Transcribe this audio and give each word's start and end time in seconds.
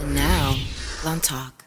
And 0.00 0.14
now, 0.14 0.56
Blunt 1.02 1.24
Talk. 1.24 1.64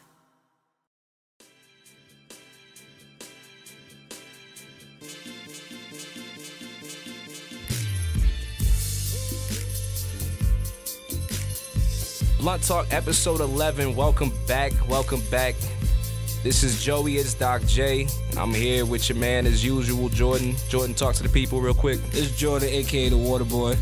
Blunt 12.38 12.62
Talk 12.62 12.86
episode 12.90 13.40
11. 13.40 13.94
Welcome 13.94 14.32
back. 14.48 14.72
Welcome 14.88 15.20
back. 15.30 15.54
This 16.42 16.62
is 16.62 16.82
Joey. 16.82 17.18
It's 17.18 17.34
Doc 17.34 17.62
J. 17.66 18.08
I'm 18.38 18.54
here 18.54 18.86
with 18.86 19.10
your 19.10 19.18
man 19.18 19.46
as 19.46 19.62
usual, 19.62 20.08
Jordan. 20.08 20.56
Jordan, 20.70 20.94
talk 20.94 21.14
to 21.16 21.22
the 21.22 21.28
people 21.28 21.60
real 21.60 21.74
quick. 21.74 22.00
It's 22.12 22.34
Jordan, 22.34 22.70
aka 22.70 23.10
the 23.10 23.16
Water 23.16 23.44
Boy, 23.44 23.76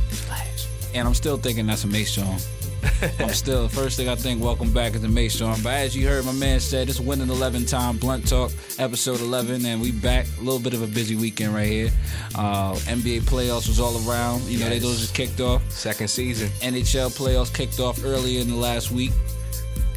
and 0.92 1.06
I'm 1.06 1.14
still 1.14 1.36
thinking 1.36 1.66
that's 1.66 1.84
a 1.84 1.86
Mace 1.86 2.12
song. 2.12 2.38
I'm 3.18 3.30
still 3.30 3.68
first 3.68 3.96
thing 3.96 4.08
I 4.08 4.14
think. 4.14 4.42
Welcome 4.42 4.72
back 4.72 4.94
is 4.94 5.02
the 5.02 5.08
Mace 5.08 5.38
song. 5.38 5.56
But 5.62 5.74
as 5.74 5.96
you 5.96 6.08
heard, 6.08 6.24
my 6.24 6.32
man 6.32 6.60
said 6.60 6.88
it's 6.88 7.00
winning 7.00 7.28
11 7.28 7.66
time 7.66 7.98
Blunt 7.98 8.26
Talk 8.26 8.52
episode 8.78 9.20
11, 9.20 9.64
and 9.66 9.80
we 9.80 9.92
back. 9.92 10.26
A 10.38 10.42
little 10.42 10.60
bit 10.60 10.74
of 10.74 10.82
a 10.82 10.86
busy 10.86 11.16
weekend 11.16 11.54
right 11.54 11.66
here. 11.66 11.90
Uh, 12.34 12.74
NBA 12.86 13.22
playoffs 13.22 13.68
was 13.68 13.80
all 13.80 13.96
around. 14.08 14.42
You 14.44 14.58
know 14.58 14.68
they 14.68 14.78
those 14.78 15.00
just 15.00 15.14
kicked 15.14 15.40
off. 15.40 15.68
Second 15.70 16.08
season. 16.08 16.48
NHL 16.60 17.16
playoffs 17.16 17.52
kicked 17.52 17.80
off 17.80 18.04
earlier 18.04 18.40
in 18.40 18.48
the 18.48 18.56
last 18.56 18.90
week. 18.90 19.12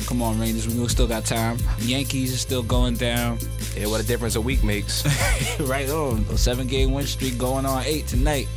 Come 0.05 0.21
on, 0.21 0.37
Rangers, 0.39 0.67
we 0.67 0.87
still 0.89 1.07
got 1.07 1.23
time. 1.23 1.57
Yankees 1.79 2.33
is 2.33 2.41
still 2.41 2.63
going 2.63 2.95
down. 2.95 3.37
Yeah, 3.75 3.87
what 3.87 4.01
a 4.01 4.05
difference 4.05 4.35
a 4.35 4.41
week 4.41 4.63
makes. 4.63 5.05
right 5.61 5.89
on. 5.89 6.25
A 6.29 6.37
seven 6.37 6.67
game 6.67 6.91
win 6.91 7.05
streak 7.05 7.37
going 7.37 7.65
on 7.65 7.83
eight 7.85 8.07
tonight. 8.07 8.47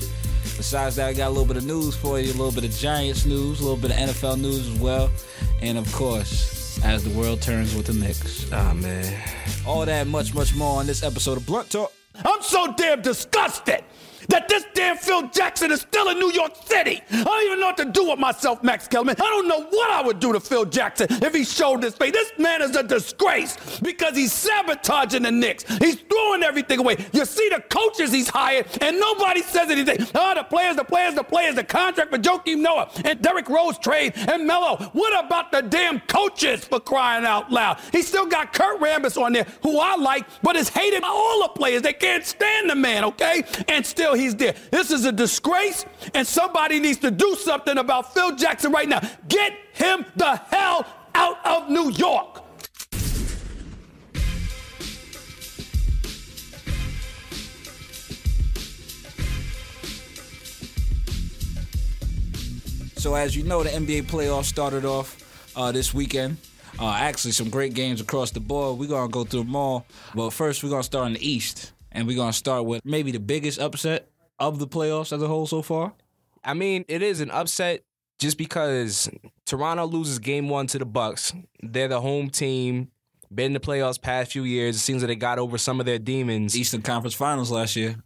Besides 0.56 0.96
that, 0.96 1.08
I 1.08 1.12
got 1.12 1.28
a 1.28 1.30
little 1.30 1.44
bit 1.44 1.56
of 1.56 1.66
news 1.66 1.94
for 1.94 2.18
you, 2.18 2.28
a 2.28 2.32
little 2.32 2.52
bit 2.52 2.64
of 2.64 2.70
Giants 2.72 3.26
news, 3.26 3.60
a 3.60 3.62
little 3.62 3.76
bit 3.76 3.90
of 3.90 3.96
NFL 3.96 4.40
news 4.40 4.68
as 4.68 4.80
well. 4.80 5.10
And 5.60 5.76
of 5.78 5.92
course, 5.92 6.82
as 6.84 7.04
the 7.04 7.10
world 7.10 7.42
turns 7.42 7.74
with 7.74 7.86
the 7.86 7.92
Knicks. 7.92 8.50
Ah, 8.52 8.72
man. 8.74 9.22
All 9.66 9.84
that 9.84 10.02
and 10.02 10.10
much, 10.10 10.34
much 10.34 10.54
more 10.54 10.80
on 10.80 10.86
this 10.86 11.02
episode 11.02 11.36
of 11.36 11.46
Blunt 11.46 11.70
Talk. 11.70 11.92
I'm 12.24 12.42
so 12.42 12.72
damn 12.76 13.02
disgusted 13.02 13.84
that 14.28 14.48
this 14.48 14.64
damn 14.74 14.96
Phil 14.96 15.28
Jackson 15.28 15.70
is 15.70 15.80
still 15.80 16.08
in 16.08 16.18
New 16.18 16.32
York 16.32 16.52
City. 16.64 17.00
I 17.10 17.24
don't 17.24 17.46
even 17.46 17.60
know 17.60 17.66
what 17.66 17.76
to 17.78 17.84
do 17.84 18.10
with 18.10 18.18
myself, 18.18 18.62
Max 18.62 18.88
Kellerman. 18.88 19.16
I 19.18 19.24
don't 19.24 19.48
know 19.48 19.62
what 19.62 19.90
I 19.90 20.02
would 20.02 20.20
do 20.20 20.32
to 20.32 20.40
Phil 20.40 20.64
Jackson 20.64 21.08
if 21.10 21.34
he 21.34 21.44
showed 21.44 21.82
this 21.82 21.94
face. 21.94 22.12
This 22.12 22.32
man 22.38 22.62
is 22.62 22.76
a 22.76 22.82
disgrace 22.82 23.56
because 23.80 24.16
he's 24.16 24.32
sabotaging 24.32 25.22
the 25.22 25.30
Knicks. 25.30 25.64
He's 25.78 25.96
throwing 25.96 26.42
everything 26.42 26.80
away. 26.80 26.96
You 27.12 27.24
see 27.24 27.48
the 27.48 27.62
coaches 27.68 28.12
he's 28.12 28.28
hired, 28.28 28.66
and 28.80 28.98
nobody 28.98 29.42
says 29.42 29.70
anything. 29.70 30.06
Oh, 30.14 30.34
the 30.34 30.44
players, 30.44 30.76
the 30.76 30.84
players, 30.84 31.14
the 31.14 31.24
players, 31.24 31.54
the 31.54 31.64
contract 31.64 32.10
for 32.10 32.18
Joakim 32.18 32.58
Noah 32.58 32.90
and 33.04 33.20
Derrick 33.20 33.48
Rose 33.48 33.78
trade 33.78 34.12
and 34.16 34.46
Melo. 34.46 34.76
What 34.92 35.24
about 35.24 35.52
the 35.52 35.62
damn 35.62 36.00
coaches 36.00 36.64
for 36.64 36.80
crying 36.80 37.24
out 37.24 37.50
loud? 37.50 37.80
He 37.92 38.02
still 38.02 38.26
got 38.26 38.52
Kurt 38.52 38.80
Rambis 38.80 39.20
on 39.20 39.32
there, 39.32 39.46
who 39.62 39.78
I 39.78 39.96
like, 39.96 40.26
but 40.42 40.56
is 40.56 40.68
hated 40.68 41.02
by 41.02 41.08
all 41.08 41.42
the 41.42 41.48
players. 41.48 41.82
They 41.82 41.92
can't 41.92 42.24
stand 42.24 42.70
the 42.70 42.74
man, 42.74 43.04
okay? 43.04 43.42
And 43.68 43.84
still 43.84 44.05
he's 44.14 44.34
there. 44.34 44.54
This 44.70 44.90
is 44.90 45.04
a 45.04 45.12
disgrace, 45.12 45.84
and 46.14 46.26
somebody 46.26 46.80
needs 46.80 46.98
to 46.98 47.10
do 47.10 47.34
something 47.36 47.78
about 47.78 48.12
Phil 48.14 48.36
Jackson 48.36 48.72
right 48.72 48.88
now. 48.88 49.00
Get 49.28 49.52
him 49.72 50.04
the 50.16 50.36
hell 50.48 50.86
out 51.14 51.44
of 51.44 51.70
New 51.70 51.90
York. 51.90 52.42
So, 63.06 63.14
as 63.14 63.36
you 63.36 63.44
know, 63.44 63.62
the 63.62 63.70
NBA 63.70 64.04
playoffs 64.04 64.46
started 64.46 64.84
off 64.84 65.16
uh, 65.54 65.70
this 65.70 65.94
weekend. 65.94 66.38
Uh, 66.78 66.90
actually, 66.90 67.30
some 67.30 67.48
great 67.48 67.72
games 67.72 68.00
across 68.00 68.32
the 68.32 68.40
board. 68.40 68.78
We're 68.78 68.88
going 68.88 69.08
to 69.08 69.12
go 69.12 69.22
through 69.22 69.44
them 69.44 69.54
all. 69.54 69.86
But 70.14 70.30
first, 70.30 70.64
we're 70.64 70.70
going 70.70 70.82
to 70.82 70.86
start 70.86 71.06
in 71.06 71.12
the 71.12 71.24
East. 71.24 71.72
And 71.96 72.06
we're 72.06 72.16
going 72.16 72.30
to 72.30 72.36
start 72.36 72.66
with 72.66 72.82
maybe 72.84 73.10
the 73.10 73.20
biggest 73.20 73.58
upset 73.58 74.08
of 74.38 74.58
the 74.58 74.66
playoffs 74.68 75.12
as 75.12 75.22
a 75.22 75.26
whole 75.26 75.46
so 75.46 75.62
far. 75.62 75.94
I 76.44 76.54
mean, 76.54 76.84
it 76.88 77.02
is 77.02 77.20
an 77.20 77.30
upset 77.30 77.82
just 78.18 78.38
because 78.38 79.10
Toronto 79.46 79.86
loses 79.86 80.18
game 80.18 80.48
one 80.48 80.66
to 80.68 80.78
the 80.78 80.84
Bucks. 80.86 81.32
They're 81.62 81.88
the 81.88 82.00
home 82.00 82.30
team. 82.30 82.90
Been 83.34 83.46
in 83.46 83.52
the 83.54 83.60
playoffs 83.60 84.00
past 84.00 84.32
few 84.32 84.44
years. 84.44 84.76
It 84.76 84.80
seems 84.80 85.00
that 85.00 85.08
they 85.08 85.16
got 85.16 85.38
over 85.38 85.58
some 85.58 85.80
of 85.80 85.86
their 85.86 85.98
demons. 85.98 86.56
Eastern 86.56 86.82
Conference 86.82 87.14
Finals 87.14 87.50
last 87.50 87.74
year. 87.74 87.96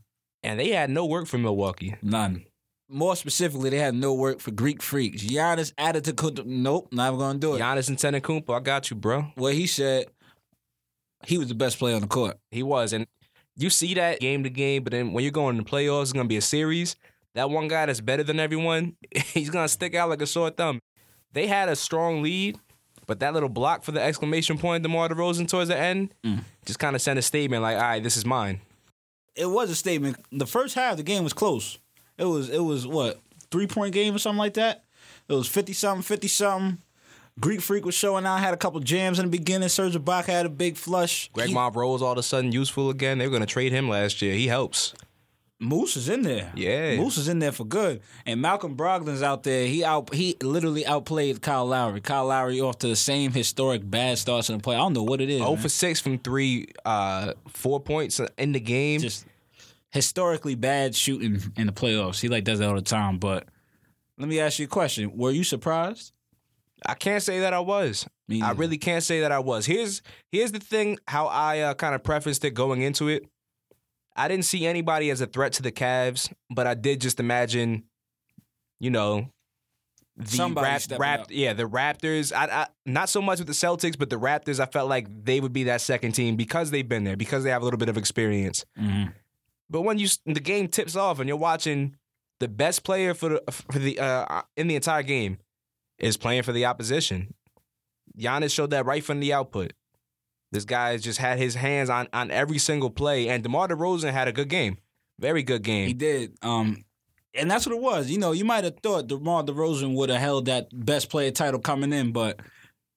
And 0.42 0.58
they 0.58 0.68
had 0.70 0.88
no 0.88 1.04
work 1.04 1.26
for 1.26 1.36
Milwaukee. 1.36 1.96
None. 2.00 2.46
More 2.88 3.14
specifically, 3.14 3.70
they 3.70 3.78
had 3.78 3.94
no 3.94 4.14
work 4.14 4.40
for 4.40 4.50
Greek 4.50 4.82
freaks. 4.82 5.22
Giannis 5.22 5.72
added 5.76 6.04
to 6.04 6.12
Kunt- 6.12 6.46
nope, 6.46 6.88
not 6.92 7.16
going 7.16 7.34
to 7.34 7.38
do 7.38 7.54
it. 7.54 7.60
Giannis 7.60 7.90
Antetokounmpo, 7.90 8.56
I 8.56 8.60
got 8.60 8.90
you, 8.90 8.96
bro. 8.96 9.26
Well, 9.36 9.52
he 9.52 9.66
said 9.66 10.06
he 11.26 11.38
was 11.38 11.48
the 11.48 11.54
best 11.54 11.78
player 11.78 11.94
on 11.94 12.00
the 12.00 12.08
court. 12.08 12.38
He 12.50 12.62
was. 12.62 12.92
And 12.92 13.06
you 13.62 13.70
see 13.70 13.94
that 13.94 14.20
game 14.20 14.44
to 14.44 14.50
game, 14.50 14.82
but 14.82 14.92
then 14.92 15.12
when 15.12 15.24
you're 15.24 15.32
going 15.32 15.56
to 15.56 15.62
the 15.62 15.68
playoffs, 15.68 16.02
it's 16.02 16.12
going 16.12 16.24
to 16.24 16.28
be 16.28 16.36
a 16.36 16.42
series. 16.42 16.96
That 17.34 17.50
one 17.50 17.68
guy 17.68 17.86
that's 17.86 18.00
better 18.00 18.22
than 18.22 18.40
everyone, 18.40 18.96
he's 19.14 19.50
going 19.50 19.64
to 19.64 19.68
stick 19.68 19.94
out 19.94 20.08
like 20.08 20.22
a 20.22 20.26
sore 20.26 20.50
thumb. 20.50 20.80
They 21.32 21.46
had 21.46 21.68
a 21.68 21.76
strong 21.76 22.22
lead, 22.22 22.58
but 23.06 23.20
that 23.20 23.34
little 23.34 23.48
block 23.48 23.84
for 23.84 23.92
the 23.92 24.00
exclamation 24.00 24.58
point, 24.58 24.82
DeMar 24.82 25.08
DeRozan 25.08 25.48
towards 25.48 25.68
the 25.68 25.76
end, 25.76 26.14
mm. 26.24 26.42
just 26.64 26.78
kind 26.78 26.96
of 26.96 27.02
sent 27.02 27.18
a 27.18 27.22
statement 27.22 27.62
like, 27.62 27.76
all 27.76 27.82
right, 27.82 28.02
this 28.02 28.16
is 28.16 28.24
mine. 28.24 28.60
It 29.36 29.46
was 29.46 29.70
a 29.70 29.76
statement. 29.76 30.16
The 30.32 30.46
first 30.46 30.74
half, 30.74 30.96
the 30.96 31.02
game 31.02 31.22
was 31.22 31.32
close. 31.32 31.78
It 32.18 32.24
was 32.24 32.50
it 32.50 32.58
was 32.58 32.86
what 32.86 33.18
three 33.50 33.66
point 33.66 33.94
game 33.94 34.14
or 34.14 34.18
something 34.18 34.38
like 34.38 34.54
that. 34.54 34.84
It 35.28 35.32
was 35.32 35.48
fifty 35.48 35.72
something, 35.72 36.02
fifty 36.02 36.28
something. 36.28 36.82
Greek 37.38 37.60
Freak 37.60 37.84
was 37.86 37.94
showing 37.94 38.26
out. 38.26 38.38
Had 38.40 38.54
a 38.54 38.56
couple 38.58 38.80
jams 38.80 39.18
in 39.18 39.26
the 39.26 39.30
beginning. 39.30 39.68
Serge 39.68 39.94
Ibaka 39.94 40.26
had 40.26 40.46
a 40.46 40.50
big 40.50 40.76
flush. 40.76 41.30
Greg 41.32 41.48
He- 41.48 41.54
Monroe's 41.54 42.02
all 42.02 42.12
of 42.12 42.18
a 42.18 42.22
sudden 42.22 42.52
useful 42.52 42.90
again. 42.90 43.18
They 43.18 43.26
were 43.26 43.30
going 43.30 43.40
to 43.40 43.46
trade 43.46 43.72
him 43.72 43.88
last 43.88 44.20
year. 44.20 44.34
He 44.34 44.48
helps. 44.48 44.94
Moose 45.62 45.94
is 45.98 46.08
in 46.08 46.22
there. 46.22 46.50
Yeah. 46.56 46.96
Moose 46.96 47.18
is 47.18 47.28
in 47.28 47.38
there 47.38 47.52
for 47.52 47.64
good. 47.64 48.00
And 48.24 48.40
Malcolm 48.40 48.76
Brogdon's 48.76 49.22
out 49.22 49.42
there. 49.42 49.66
He 49.66 49.84
out 49.84 50.12
he 50.14 50.36
literally 50.42 50.86
outplayed 50.86 51.42
Kyle 51.42 51.66
Lowry. 51.66 52.00
Kyle 52.00 52.24
Lowry 52.26 52.60
off 52.62 52.78
to 52.78 52.88
the 52.88 52.96
same 52.96 53.30
historic 53.32 53.82
bad 53.88 54.16
starts 54.16 54.48
in 54.48 54.56
the 54.56 54.62
play. 54.62 54.74
I 54.74 54.78
don't 54.78 54.94
know 54.94 55.02
what 55.02 55.20
it 55.20 55.28
is. 55.28 55.38
0 55.38 55.50
man. 55.52 55.58
for 55.62 55.68
6 55.68 56.00
from 56.00 56.18
three, 56.18 56.68
uh, 56.86 57.34
four 57.48 57.78
points 57.78 58.20
in 58.38 58.52
the 58.52 58.60
game. 58.60 59.00
just 59.00 59.26
historically 59.90 60.54
bad 60.54 60.94
shooting 60.94 61.42
in 61.58 61.66
the 61.66 61.72
playoffs. 61.74 62.20
He 62.20 62.28
like 62.28 62.44
does 62.44 62.58
that 62.60 62.68
all 62.68 62.74
the 62.74 62.80
time. 62.80 63.18
But 63.18 63.46
let 64.16 64.28
me 64.30 64.40
ask 64.40 64.58
you 64.58 64.64
a 64.64 64.68
question: 64.68 65.14
Were 65.14 65.30
you 65.30 65.44
surprised? 65.44 66.12
I 66.86 66.94
can't 66.94 67.22
say 67.22 67.40
that 67.40 67.52
I 67.52 67.60
was. 67.60 68.06
I 68.42 68.52
really 68.52 68.78
can't 68.78 69.02
say 69.02 69.20
that 69.20 69.32
I 69.32 69.40
was. 69.40 69.66
Here's 69.66 70.02
here's 70.30 70.52
the 70.52 70.60
thing: 70.60 70.98
how 71.08 71.26
I 71.26 71.60
uh, 71.60 71.74
kind 71.74 71.94
of 71.94 72.02
prefaced 72.02 72.44
it 72.44 72.52
going 72.52 72.82
into 72.82 73.08
it. 73.08 73.26
I 74.16 74.28
didn't 74.28 74.44
see 74.44 74.66
anybody 74.66 75.10
as 75.10 75.20
a 75.20 75.26
threat 75.26 75.52
to 75.54 75.62
the 75.62 75.72
Cavs, 75.72 76.32
but 76.50 76.66
I 76.66 76.74
did 76.74 77.00
just 77.00 77.20
imagine, 77.20 77.84
you 78.78 78.90
know, 78.90 79.28
the 80.16 80.26
Somebody 80.36 80.66
Rap, 80.66 81.00
Rap, 81.00 81.26
yeah, 81.30 81.52
the 81.54 81.68
Raptors. 81.68 82.32
I, 82.32 82.44
I 82.46 82.66
not 82.86 83.08
so 83.08 83.22
much 83.22 83.38
with 83.38 83.48
the 83.48 83.54
Celtics, 83.54 83.98
but 83.98 84.10
the 84.10 84.18
Raptors. 84.18 84.60
I 84.60 84.66
felt 84.66 84.88
like 84.88 85.06
they 85.24 85.40
would 85.40 85.52
be 85.52 85.64
that 85.64 85.80
second 85.80 86.12
team 86.12 86.36
because 86.36 86.70
they've 86.70 86.88
been 86.88 87.04
there, 87.04 87.16
because 87.16 87.44
they 87.44 87.50
have 87.50 87.62
a 87.62 87.64
little 87.64 87.78
bit 87.78 87.88
of 87.88 87.96
experience. 87.96 88.64
Mm-hmm. 88.78 89.10
But 89.68 89.82
when 89.82 89.98
you 89.98 90.08
the 90.26 90.40
game 90.40 90.68
tips 90.68 90.96
off 90.96 91.20
and 91.20 91.28
you're 91.28 91.36
watching 91.36 91.96
the 92.38 92.48
best 92.48 92.84
player 92.84 93.14
for 93.14 93.28
the 93.30 93.42
for 93.50 93.78
the 93.78 93.98
uh, 93.98 94.42
in 94.56 94.66
the 94.66 94.76
entire 94.76 95.02
game 95.02 95.38
is 96.00 96.16
playing 96.16 96.42
for 96.42 96.52
the 96.52 96.66
opposition. 96.66 97.34
Giannis 98.18 98.52
showed 98.52 98.70
that 98.70 98.86
right 98.86 99.04
from 99.04 99.20
the 99.20 99.32
output. 99.32 99.72
This 100.52 100.64
guy 100.64 100.96
just 100.96 101.18
had 101.18 101.38
his 101.38 101.54
hands 101.54 101.88
on 101.88 102.08
on 102.12 102.30
every 102.30 102.58
single 102.58 102.90
play, 102.90 103.28
and 103.28 103.42
DeMar 103.42 103.68
DeRozan 103.68 104.12
had 104.12 104.26
a 104.26 104.32
good 104.32 104.48
game, 104.48 104.78
very 105.18 105.42
good 105.42 105.62
game. 105.62 105.86
He 105.86 105.94
did. 105.94 106.36
Um, 106.42 106.84
and 107.34 107.48
that's 107.48 107.66
what 107.66 107.76
it 107.76 107.80
was. 107.80 108.10
You 108.10 108.18
know, 108.18 108.32
you 108.32 108.44
might 108.44 108.64
have 108.64 108.78
thought 108.82 109.06
DeMar 109.06 109.44
DeRozan 109.44 109.94
would 109.94 110.10
have 110.10 110.20
held 110.20 110.46
that 110.46 110.68
best 110.72 111.08
player 111.08 111.30
title 111.30 111.60
coming 111.60 111.92
in, 111.92 112.10
but 112.10 112.40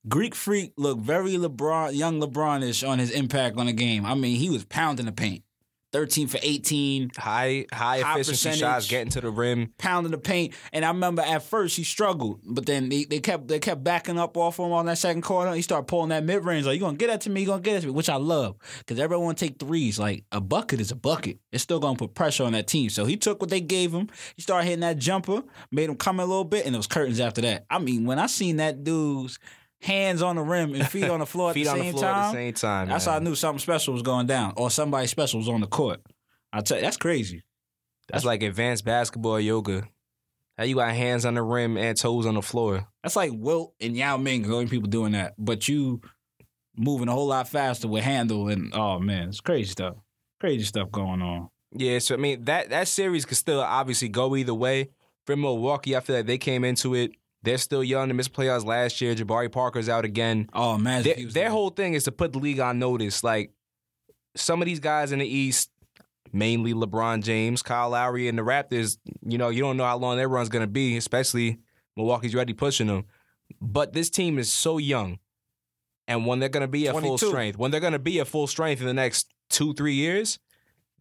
Greek 0.07 0.33
Freak 0.35 0.73
looked 0.77 1.01
very 1.01 1.33
LeBron, 1.33 1.95
young 1.95 2.19
LeBronish 2.19 2.87
on 2.87 2.99
his 2.99 3.11
impact 3.11 3.57
on 3.57 3.67
the 3.67 3.73
game. 3.73 4.05
I 4.05 4.15
mean, 4.15 4.37
he 4.37 4.49
was 4.49 4.65
pounding 4.65 5.05
the 5.05 5.11
paint. 5.11 5.43
13 5.93 6.27
for 6.27 6.39
18, 6.41 7.11
High 7.15 7.65
high, 7.71 7.99
High 8.01 8.13
efficiency 8.15 8.31
percentage. 8.49 8.59
shots 8.59 8.87
getting 8.87 9.11
to 9.11 9.21
the 9.21 9.29
rim. 9.29 9.71
pounding 9.77 10.11
the 10.11 10.17
paint. 10.17 10.53
And 10.73 10.83
I 10.83 10.89
remember 10.89 11.21
at 11.21 11.43
first 11.43 11.77
he 11.77 11.83
struggled, 11.83 12.41
but 12.43 12.65
then 12.65 12.89
they, 12.89 13.05
they 13.05 13.19
kept 13.19 13.47
they 13.47 13.59
kept 13.59 13.83
backing 13.83 14.17
up 14.17 14.35
off 14.35 14.57
him 14.59 14.71
on 14.71 14.87
that 14.87 14.97
second 14.97 15.21
quarter. 15.21 15.53
He 15.53 15.61
started 15.61 15.87
pulling 15.87 16.09
that 16.09 16.23
mid 16.23 16.43
range 16.43 16.65
like 16.65 16.75
you 16.75 16.81
gonna 16.81 16.97
get 16.97 17.07
that 17.07 17.21
to 17.21 17.29
me, 17.29 17.41
you 17.41 17.47
gonna 17.47 17.61
get 17.61 17.75
that 17.75 17.81
to 17.81 17.87
me, 17.87 17.93
which 17.93 18.09
I 18.09 18.15
love 18.15 18.55
because 18.79 18.99
everyone 18.99 19.35
take 19.35 19.59
threes. 19.59 19.99
Like 19.99 20.25
a 20.31 20.41
bucket 20.41 20.81
is 20.81 20.91
a 20.91 20.95
bucket. 20.95 21.37
It's 21.51 21.63
still 21.63 21.79
gonna 21.79 21.95
put 21.97 22.15
pressure 22.15 22.43
on 22.43 22.53
that 22.53 22.67
team. 22.67 22.89
So 22.89 23.05
he 23.05 23.15
took 23.15 23.39
what 23.39 23.49
they 23.51 23.61
gave 23.61 23.93
him. 23.93 24.09
He 24.35 24.41
started 24.41 24.65
hitting 24.65 24.81
that 24.81 24.97
jumper, 24.97 25.43
made 25.71 25.89
him 25.89 25.95
come 25.95 26.19
in 26.19 26.23
a 26.23 26.27
little 26.27 26.43
bit, 26.43 26.65
and 26.65 26.73
it 26.73 26.77
was 26.77 26.87
curtains 26.87 27.19
after 27.19 27.41
that. 27.41 27.65
I 27.69 27.77
mean, 27.79 28.05
when 28.05 28.17
I 28.19 28.25
seen 28.25 28.57
that 28.57 28.83
dude's 28.83 29.37
hands 29.83 30.21
on 30.21 30.35
the 30.37 30.41
rim 30.41 30.73
and 30.73 30.87
feet 30.87 31.09
on 31.09 31.19
the 31.19 31.25
floor 31.25 31.49
at 31.49 31.53
Feet 31.53 31.65
the 31.65 31.71
on 31.71 31.77
the 31.77 31.83
same 31.83 31.93
floor 31.93 32.05
at 32.05 32.27
the 32.27 32.33
same 32.33 32.53
time, 32.53 32.87
That's 32.89 33.05
man. 33.05 33.13
how 33.13 33.19
I 33.19 33.23
knew 33.23 33.35
something 33.35 33.59
special 33.59 33.93
was 33.93 34.01
going 34.01 34.27
down, 34.27 34.53
or 34.57 34.71
somebody 34.71 35.07
special 35.07 35.39
was 35.39 35.49
on 35.49 35.61
the 35.61 35.67
court. 35.67 36.01
I 36.51 36.61
tell 36.61 36.77
you, 36.77 36.83
that's 36.83 36.97
crazy. 36.97 37.43
That's 38.09 38.25
like 38.25 38.43
advanced 38.43 38.85
basketball 38.85 39.39
yoga. 39.39 39.83
How 40.57 40.65
you 40.65 40.75
got 40.75 40.93
hands 40.93 41.25
on 41.25 41.33
the 41.33 41.41
rim 41.41 41.77
and 41.77 41.97
toes 41.97 42.25
on 42.25 42.35
the 42.35 42.41
floor. 42.41 42.87
That's 43.01 43.15
like 43.15 43.31
Wilt 43.33 43.73
and 43.81 43.97
Yao 43.97 44.17
Ming, 44.17 44.43
the 44.43 44.53
only 44.53 44.67
people 44.67 44.89
doing 44.89 45.13
that. 45.13 45.33
But 45.37 45.67
you 45.67 46.01
moving 46.77 47.07
a 47.07 47.11
whole 47.11 47.27
lot 47.27 47.47
faster 47.47 47.87
with 47.87 48.03
handle 48.03 48.49
and 48.49 48.73
oh 48.73 48.99
man, 48.99 49.29
it's 49.29 49.41
crazy 49.41 49.71
stuff. 49.71 49.95
Crazy 50.39 50.65
stuff 50.65 50.91
going 50.91 51.21
on. 51.21 51.49
Yeah, 51.71 51.99
so 51.99 52.13
I 52.13 52.17
mean 52.17 52.43
that 52.45 52.69
that 52.69 52.87
series 52.87 53.25
could 53.25 53.37
still 53.37 53.61
obviously 53.61 54.09
go 54.09 54.35
either 54.35 54.53
way. 54.53 54.89
For 55.25 55.35
Milwaukee, 55.37 55.95
I 55.95 56.01
feel 56.01 56.17
like 56.17 56.25
they 56.25 56.37
came 56.37 56.65
into 56.65 56.93
it. 56.95 57.11
They're 57.43 57.57
still 57.57 57.83
young. 57.83 58.07
They 58.07 58.13
missed 58.13 58.33
playoffs 58.33 58.65
last 58.65 59.01
year. 59.01 59.13
Jabari 59.13 59.51
Parker's 59.51 59.89
out 59.89 60.05
again. 60.05 60.49
Oh 60.53 60.77
man, 60.77 61.03
Their, 61.03 61.15
their 61.27 61.49
whole 61.49 61.69
thing 61.69 61.93
is 61.93 62.05
to 62.05 62.11
put 62.11 62.31
the 62.31 62.39
league 62.39 62.59
on 62.59 62.79
notice. 62.79 63.23
Like 63.23 63.51
some 64.35 64.61
of 64.61 64.65
these 64.65 64.79
guys 64.79 65.11
in 65.11 65.19
the 65.19 65.27
East, 65.27 65.69
mainly 66.31 66.73
LeBron 66.73 67.21
James, 67.21 67.61
Kyle 67.61 67.89
Lowry, 67.89 68.27
and 68.29 68.37
the 68.37 68.43
Raptors. 68.43 68.97
You 69.27 69.37
know, 69.37 69.49
you 69.49 69.61
don't 69.61 69.77
know 69.77 69.85
how 69.85 69.97
long 69.97 70.15
their 70.17 70.29
run's 70.29 70.49
gonna 70.49 70.67
be, 70.67 70.95
especially 70.95 71.59
Milwaukee's 71.97 72.33
already 72.33 72.53
pushing 72.53 72.87
them. 72.87 73.05
But 73.61 73.91
this 73.93 74.09
team 74.09 74.39
is 74.39 74.51
so 74.51 74.77
young, 74.77 75.19
and 76.07 76.25
when 76.25 76.39
they're 76.39 76.49
gonna 76.49 76.67
be 76.67 76.87
at 76.87 76.95
full 76.97 77.17
strength, 77.17 77.57
when 77.57 77.71
they're 77.71 77.81
gonna 77.81 77.99
be 77.99 78.21
at 78.21 78.27
full 78.27 78.47
strength 78.47 78.79
in 78.79 78.87
the 78.87 78.93
next 78.93 79.27
two, 79.49 79.73
three 79.73 79.95
years, 79.95 80.39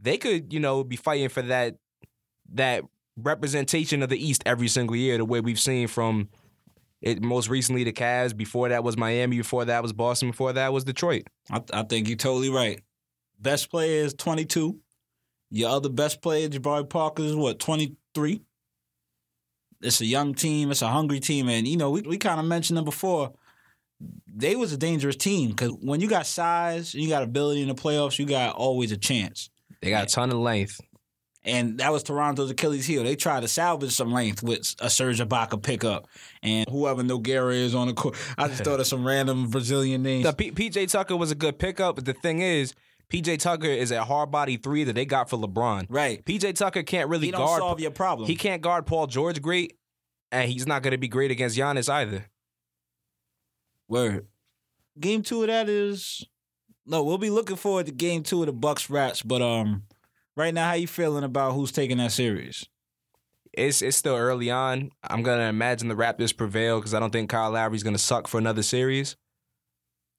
they 0.00 0.18
could, 0.18 0.52
you 0.52 0.58
know, 0.58 0.82
be 0.82 0.96
fighting 0.96 1.28
for 1.28 1.42
that 1.42 1.76
that 2.52 2.82
representation 3.16 4.02
of 4.02 4.08
the 4.08 4.24
East 4.24 4.42
every 4.46 4.68
single 4.68 4.96
year, 4.96 5.18
the 5.18 5.24
way 5.24 5.40
we've 5.40 5.60
seen 5.60 5.88
from 5.88 6.28
it 7.02 7.20
most 7.20 7.48
recently 7.48 7.84
the 7.84 7.92
Cavs. 7.92 8.36
Before 8.36 8.68
that 8.68 8.84
was 8.84 8.96
Miami. 8.96 9.36
Before 9.36 9.64
that 9.64 9.82
was 9.82 9.92
Boston. 9.92 10.30
Before 10.30 10.52
that 10.52 10.72
was 10.72 10.84
Detroit. 10.84 11.24
I, 11.50 11.60
I 11.72 11.82
think 11.82 12.08
you're 12.08 12.16
totally 12.16 12.50
right. 12.50 12.80
Best 13.40 13.70
player 13.70 14.04
is 14.04 14.14
22. 14.14 14.78
Your 15.50 15.70
other 15.70 15.88
best 15.88 16.22
player, 16.22 16.48
Jabari 16.48 16.88
Parker, 16.88 17.22
is 17.24 17.34
what 17.34 17.58
23. 17.58 18.40
It's 19.82 20.00
a 20.00 20.06
young 20.06 20.32
team. 20.32 20.70
It's 20.70 20.80
a 20.80 20.88
hungry 20.88 21.18
team, 21.18 21.48
and 21.48 21.66
you 21.66 21.76
know 21.76 21.90
we 21.90 22.02
we 22.02 22.16
kind 22.16 22.38
of 22.38 22.46
mentioned 22.46 22.76
them 22.76 22.84
before. 22.84 23.32
They 24.32 24.56
was 24.56 24.72
a 24.72 24.76
dangerous 24.76 25.16
team 25.16 25.50
because 25.50 25.72
when 25.80 26.00
you 26.00 26.08
got 26.08 26.26
size, 26.26 26.94
and 26.94 27.02
you 27.02 27.08
got 27.08 27.24
ability 27.24 27.62
in 27.62 27.68
the 27.68 27.74
playoffs, 27.74 28.18
you 28.18 28.24
got 28.24 28.54
always 28.54 28.92
a 28.92 28.96
chance. 28.96 29.50
They 29.82 29.90
got 29.90 30.04
a 30.04 30.06
ton 30.06 30.30
of 30.30 30.38
length. 30.38 30.80
And 31.44 31.78
that 31.78 31.90
was 31.92 32.04
Toronto's 32.04 32.50
Achilles 32.52 32.86
heel. 32.86 33.02
They 33.02 33.16
tried 33.16 33.40
to 33.40 33.48
salvage 33.48 33.90
some 33.90 34.12
length 34.12 34.44
with 34.44 34.76
a 34.78 34.88
Serge 34.88 35.18
Ibaka 35.18 35.60
pickup 35.60 36.06
and 36.42 36.68
whoever 36.68 37.02
Nogueira 37.02 37.52
is 37.54 37.74
on 37.74 37.88
the 37.88 37.94
court. 37.94 38.14
I 38.38 38.46
just 38.46 38.62
thought 38.62 38.78
of 38.78 38.86
some 38.86 39.04
random 39.04 39.48
Brazilian 39.50 40.04
names. 40.04 40.24
The 40.24 40.32
P- 40.32 40.52
PJ 40.52 40.88
Tucker 40.92 41.16
was 41.16 41.32
a 41.32 41.34
good 41.34 41.58
pickup, 41.58 41.96
but 41.96 42.04
the 42.04 42.12
thing 42.12 42.40
is, 42.40 42.74
PJ 43.12 43.40
Tucker 43.40 43.66
is 43.66 43.90
a 43.90 44.04
hard 44.04 44.30
body 44.30 44.56
three 44.56 44.84
that 44.84 44.92
they 44.94 45.04
got 45.04 45.28
for 45.28 45.36
LeBron. 45.36 45.86
Right. 45.88 46.24
PJ 46.24 46.54
Tucker 46.54 46.84
can't 46.84 47.08
really 47.08 47.26
He 47.26 47.32
guard. 47.32 47.58
solve 47.58 47.80
your 47.80 47.90
problem. 47.90 48.28
He 48.28 48.36
can't 48.36 48.62
guard 48.62 48.86
Paul 48.86 49.08
George 49.08 49.42
great, 49.42 49.76
and 50.30 50.48
he's 50.48 50.66
not 50.66 50.82
going 50.82 50.92
to 50.92 50.98
be 50.98 51.08
great 51.08 51.32
against 51.32 51.58
Giannis 51.58 51.92
either. 51.92 52.26
Word. 53.88 54.26
Game 54.98 55.22
two 55.22 55.42
of 55.42 55.48
that 55.48 55.68
is 55.68 56.24
no. 56.86 57.02
We'll 57.02 57.18
be 57.18 57.30
looking 57.30 57.56
forward 57.56 57.86
to 57.86 57.92
game 57.92 58.22
two 58.22 58.40
of 58.40 58.46
the 58.46 58.52
Bucks 58.52 58.88
Rats. 58.88 59.22
But 59.22 59.42
um, 59.42 59.84
right 60.36 60.52
now, 60.54 60.68
how 60.68 60.74
you 60.74 60.86
feeling 60.86 61.24
about 61.24 61.52
who's 61.52 61.72
taking 61.72 61.98
that 61.98 62.12
series? 62.12 62.66
It's 63.52 63.82
it's 63.82 63.96
still 63.98 64.16
early 64.16 64.50
on. 64.50 64.90
I'm 65.02 65.22
gonna 65.22 65.44
imagine 65.48 65.88
the 65.88 65.94
Raptors 65.94 66.34
prevail 66.36 66.78
because 66.78 66.94
I 66.94 67.00
don't 67.00 67.10
think 67.10 67.28
Kyle 67.28 67.50
Lowry's 67.50 67.82
gonna 67.82 67.98
suck 67.98 68.26
for 68.28 68.38
another 68.38 68.62
series. 68.62 69.16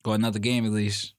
Go 0.03 0.11
another 0.13 0.39
game 0.39 0.65
at 0.65 0.71
least. 0.71 1.15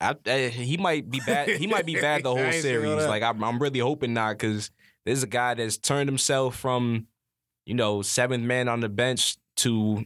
I, 0.00 0.16
I- 0.26 0.48
he 0.48 0.76
might 0.76 1.08
be 1.10 1.20
bad. 1.24 1.48
He 1.50 1.66
might 1.66 1.86
be 1.86 1.94
bad 1.94 2.22
the 2.24 2.34
whole 2.34 2.52
series. 2.52 3.06
Like 3.06 3.22
I'm, 3.22 3.44
I'm 3.44 3.58
really 3.60 3.78
hoping 3.80 4.14
not 4.14 4.38
because 4.38 4.70
this 5.04 5.18
is 5.18 5.22
a 5.22 5.26
guy 5.28 5.54
that's 5.54 5.76
turned 5.78 6.08
himself 6.08 6.56
from, 6.56 7.06
you 7.66 7.74
know, 7.74 8.02
seventh 8.02 8.42
man 8.44 8.68
on 8.68 8.80
the 8.80 8.88
bench 8.88 9.36
to 9.58 10.04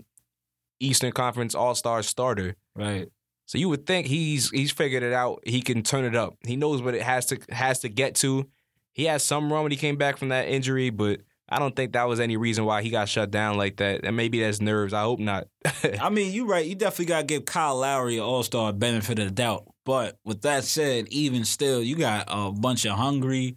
Eastern 0.81 1.13
Conference 1.13 1.55
All 1.55 1.75
Star 1.75 2.03
starter. 2.03 2.57
Right. 2.75 3.09
So 3.47 3.59
you 3.59 3.69
would 3.69 3.87
think 3.87 4.07
he's 4.07 4.51
he's 4.51 4.73
figured 4.73 5.03
it 5.03 5.13
out. 5.13 5.41
He 5.45 5.63
can 5.63 5.83
turn 5.83 6.05
it 6.05 6.17
up. 6.17 6.37
He 6.43 6.57
knows 6.57 6.83
what 6.83 6.95
it 6.95 7.03
has 7.03 7.27
to 7.27 7.39
has 7.51 7.81
to 7.81 7.89
get 7.89 8.15
to. 8.17 8.49
He 8.93 9.05
had 9.05 9.21
some 9.21 9.53
run 9.53 9.65
when 9.65 9.73
he 9.73 9.79
came 9.79 9.97
back 9.97 10.17
from 10.17 10.29
that 10.29 10.49
injury, 10.49 10.91
but 10.91 11.21
I 11.49 11.59
don't 11.59 11.77
think 11.77 11.93
that 11.93 12.09
was 12.09 12.21
any 12.21 12.37
reason 12.37 12.65
why 12.65 12.83
he 12.83 12.91
got 12.91 13.09
shut 13.09 13.31
down 13.31 13.57
like 13.57 13.77
that. 13.77 14.05
And 14.05 14.17
maybe 14.17 14.41
that's 14.41 14.61
nerves. 14.61 14.95
I 14.95 15.03
hope 15.03 15.19
not. 15.19 15.49
I 16.01 16.09
mean, 16.09 16.33
you're 16.33 16.47
right. 16.47 16.65
You 16.65 16.75
definitely 16.75 17.07
got 17.07 17.21
to 17.21 17.27
give 17.27 17.45
Kyle 17.45 17.77
Lowry 17.77 18.17
an 18.17 18.23
All 18.23 18.43
Star 18.43 18.73
benefit 18.73 19.19
of 19.19 19.27
the 19.27 19.31
doubt. 19.31 19.65
But 19.85 20.19
with 20.25 20.43
that 20.43 20.65
said, 20.65 21.09
even 21.09 21.45
still, 21.45 21.83
you 21.83 21.97
got 21.97 22.25
a 22.29 22.51
bunch 22.51 22.87
of 22.87 22.97
hungry, 22.97 23.57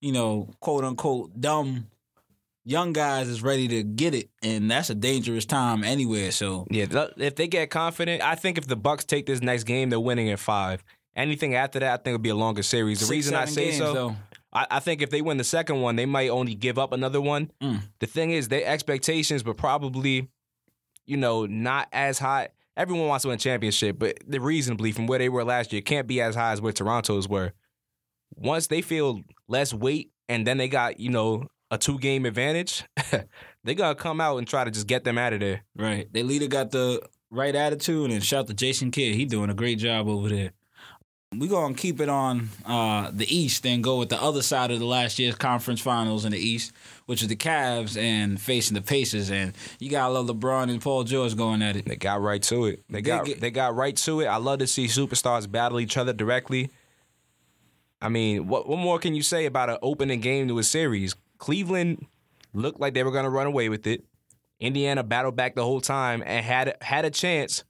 you 0.00 0.12
know, 0.12 0.50
quote 0.60 0.84
unquote 0.84 1.40
dumb 1.40 1.88
young 2.64 2.92
guys 2.92 3.28
is 3.28 3.42
ready 3.42 3.68
to 3.68 3.82
get 3.82 4.14
it, 4.14 4.30
and 4.42 4.70
that's 4.70 4.90
a 4.90 4.94
dangerous 4.94 5.44
time 5.44 5.84
anywhere. 5.84 6.32
So 6.32 6.66
Yeah, 6.70 6.86
if 7.16 7.36
they 7.36 7.46
get 7.46 7.70
confident, 7.70 8.22
I 8.22 8.34
think 8.34 8.58
if 8.58 8.66
the 8.66 8.76
Bucks 8.76 9.04
take 9.04 9.26
this 9.26 9.40
next 9.40 9.64
game, 9.64 9.90
they're 9.90 10.00
winning 10.00 10.28
in 10.28 10.36
five. 10.36 10.82
Anything 11.16 11.54
after 11.54 11.78
that, 11.78 11.92
I 11.92 11.96
think 11.96 12.14
it'll 12.14 12.18
be 12.18 12.30
a 12.30 12.34
longer 12.34 12.62
series. 12.62 12.98
The 12.98 13.06
six, 13.06 13.10
reason 13.10 13.34
I 13.34 13.44
say 13.44 13.66
games, 13.66 13.78
so, 13.78 13.94
though. 13.94 14.16
I, 14.52 14.66
I 14.72 14.80
think 14.80 15.00
if 15.02 15.10
they 15.10 15.22
win 15.22 15.36
the 15.36 15.44
second 15.44 15.80
one, 15.80 15.96
they 15.96 16.06
might 16.06 16.30
only 16.30 16.54
give 16.54 16.78
up 16.78 16.92
another 16.92 17.20
one. 17.20 17.52
Mm. 17.62 17.82
The 18.00 18.06
thing 18.06 18.30
is, 18.30 18.48
their 18.48 18.66
expectations 18.66 19.44
were 19.44 19.54
probably, 19.54 20.28
you 21.06 21.16
know, 21.16 21.46
not 21.46 21.88
as 21.92 22.18
high. 22.18 22.48
Everyone 22.76 23.06
wants 23.06 23.22
to 23.22 23.28
win 23.28 23.36
a 23.36 23.38
championship, 23.38 23.98
but 23.98 24.18
the 24.26 24.40
reasonably 24.40 24.90
from 24.90 25.06
where 25.06 25.20
they 25.20 25.28
were 25.28 25.44
last 25.44 25.72
year 25.72 25.82
can't 25.82 26.08
be 26.08 26.20
as 26.20 26.34
high 26.34 26.52
as 26.52 26.60
where 26.60 26.72
Toronto's 26.72 27.28
were. 27.28 27.52
Once 28.34 28.66
they 28.66 28.82
feel 28.82 29.20
less 29.46 29.72
weight, 29.72 30.10
and 30.28 30.46
then 30.46 30.56
they 30.56 30.68
got 30.68 30.98
you 30.98 31.10
know 31.10 31.46
a 31.74 31.78
two 31.78 31.98
game 31.98 32.24
advantage, 32.24 32.84
they 33.64 33.74
gotta 33.74 33.96
come 33.96 34.20
out 34.20 34.38
and 34.38 34.46
try 34.46 34.64
to 34.64 34.70
just 34.70 34.86
get 34.86 35.04
them 35.04 35.18
out 35.18 35.32
of 35.32 35.40
there. 35.40 35.62
Right. 35.76 36.10
Their 36.12 36.24
leader 36.24 36.46
got 36.46 36.70
the 36.70 37.02
right 37.30 37.54
attitude 37.54 38.10
and 38.10 38.22
shout 38.24 38.46
to 38.46 38.54
Jason 38.54 38.90
Kidd. 38.90 39.16
He 39.16 39.24
doing 39.24 39.50
a 39.50 39.54
great 39.54 39.78
job 39.78 40.08
over 40.08 40.28
there. 40.28 40.52
We're 41.36 41.50
gonna 41.50 41.74
keep 41.74 42.00
it 42.00 42.08
on 42.08 42.50
uh, 42.64 43.10
the 43.12 43.26
East 43.36 43.66
and 43.66 43.82
go 43.82 43.98
with 43.98 44.08
the 44.08 44.22
other 44.22 44.40
side 44.40 44.70
of 44.70 44.78
the 44.78 44.86
last 44.86 45.18
year's 45.18 45.34
conference 45.34 45.80
finals 45.80 46.24
in 46.24 46.30
the 46.30 46.38
East, 46.38 46.70
which 47.06 47.22
is 47.22 47.28
the 47.28 47.34
Cavs 47.34 48.00
and 48.00 48.40
facing 48.40 48.76
the 48.76 48.82
Pacers. 48.82 49.32
And 49.32 49.52
you 49.80 49.90
got 49.90 50.12
love 50.12 50.26
LeBron 50.26 50.70
and 50.70 50.80
Paul 50.80 51.02
George 51.02 51.36
going 51.36 51.60
at 51.60 51.74
it. 51.74 51.86
They 51.86 51.96
got 51.96 52.20
right 52.20 52.40
to 52.44 52.66
it. 52.66 52.84
They 52.88 53.02
got 53.02 53.24
get- 53.24 53.40
they 53.40 53.50
got 53.50 53.74
right 53.74 53.96
to 53.96 54.20
it. 54.20 54.26
I 54.26 54.36
love 54.36 54.60
to 54.60 54.68
see 54.68 54.86
superstars 54.86 55.50
battle 55.50 55.80
each 55.80 55.96
other 55.96 56.12
directly. 56.12 56.70
I 58.00 58.10
mean, 58.10 58.46
what 58.46 58.68
what 58.68 58.78
more 58.78 59.00
can 59.00 59.16
you 59.16 59.22
say 59.22 59.46
about 59.46 59.70
an 59.70 59.78
opening 59.82 60.20
game 60.20 60.46
to 60.48 60.58
a 60.58 60.62
series? 60.62 61.16
Cleveland 61.44 62.06
looked 62.54 62.80
like 62.80 62.94
they 62.94 63.02
were 63.02 63.10
going 63.10 63.24
to 63.24 63.30
run 63.30 63.46
away 63.46 63.68
with 63.68 63.86
it. 63.86 64.02
Indiana 64.60 65.02
battled 65.02 65.36
back 65.36 65.54
the 65.54 65.62
whole 65.62 65.82
time 65.82 66.22
and 66.24 66.42
had 66.42 66.74
had 66.80 67.04
a 67.04 67.10
chance. 67.10 67.64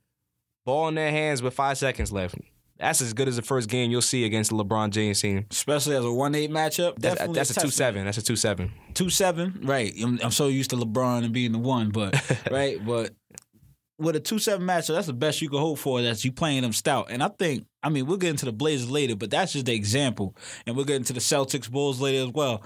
Ball 0.64 0.86
in 0.86 0.94
their 0.94 1.10
hands 1.10 1.42
with 1.42 1.54
five 1.54 1.76
seconds 1.76 2.12
left. 2.12 2.36
That's 2.78 3.00
as 3.00 3.12
good 3.14 3.26
as 3.26 3.34
the 3.34 3.42
first 3.42 3.68
game 3.68 3.90
you'll 3.90 4.00
see 4.00 4.24
against 4.24 4.50
the 4.50 4.56
LeBron 4.56 4.90
James 4.90 5.20
team. 5.20 5.46
Especially 5.50 5.96
as 5.96 6.04
a 6.04 6.12
one 6.12 6.36
eight 6.36 6.52
matchup. 6.52 7.00
That's, 7.00 7.16
Definitely 7.16 7.34
that's 7.34 7.56
a 7.56 7.60
2 7.62 7.70
7. 7.70 8.04
That's 8.04 8.18
a 8.18 8.22
two 8.22 8.36
seven. 8.36 8.72
two 8.94 9.10
seven, 9.10 9.58
right? 9.64 9.92
I'm, 10.00 10.20
I'm 10.22 10.30
so 10.30 10.46
used 10.46 10.70
to 10.70 10.76
LeBron 10.76 11.24
and 11.24 11.34
being 11.34 11.50
the 11.50 11.58
one, 11.58 11.90
but 11.90 12.14
right, 12.52 12.78
but 12.86 13.10
with 13.98 14.14
a 14.14 14.20
two 14.20 14.38
seven 14.38 14.64
matchup, 14.64 14.94
that's 14.94 15.08
the 15.08 15.12
best 15.12 15.42
you 15.42 15.48
can 15.48 15.58
hope 15.58 15.80
for. 15.80 16.00
That's 16.00 16.24
you 16.24 16.30
playing 16.30 16.62
them 16.62 16.72
stout, 16.72 17.08
and 17.10 17.24
I 17.24 17.28
think, 17.28 17.66
I 17.82 17.88
mean, 17.88 18.06
we'll 18.06 18.18
get 18.18 18.30
into 18.30 18.44
the 18.44 18.52
Blazers 18.52 18.88
later, 18.88 19.16
but 19.16 19.32
that's 19.32 19.52
just 19.52 19.66
the 19.66 19.74
example, 19.74 20.36
and 20.64 20.76
we'll 20.76 20.84
get 20.84 20.94
into 20.96 21.12
the 21.12 21.18
Celtics 21.18 21.68
Bulls 21.68 22.00
later 22.00 22.28
as 22.28 22.32
well. 22.32 22.62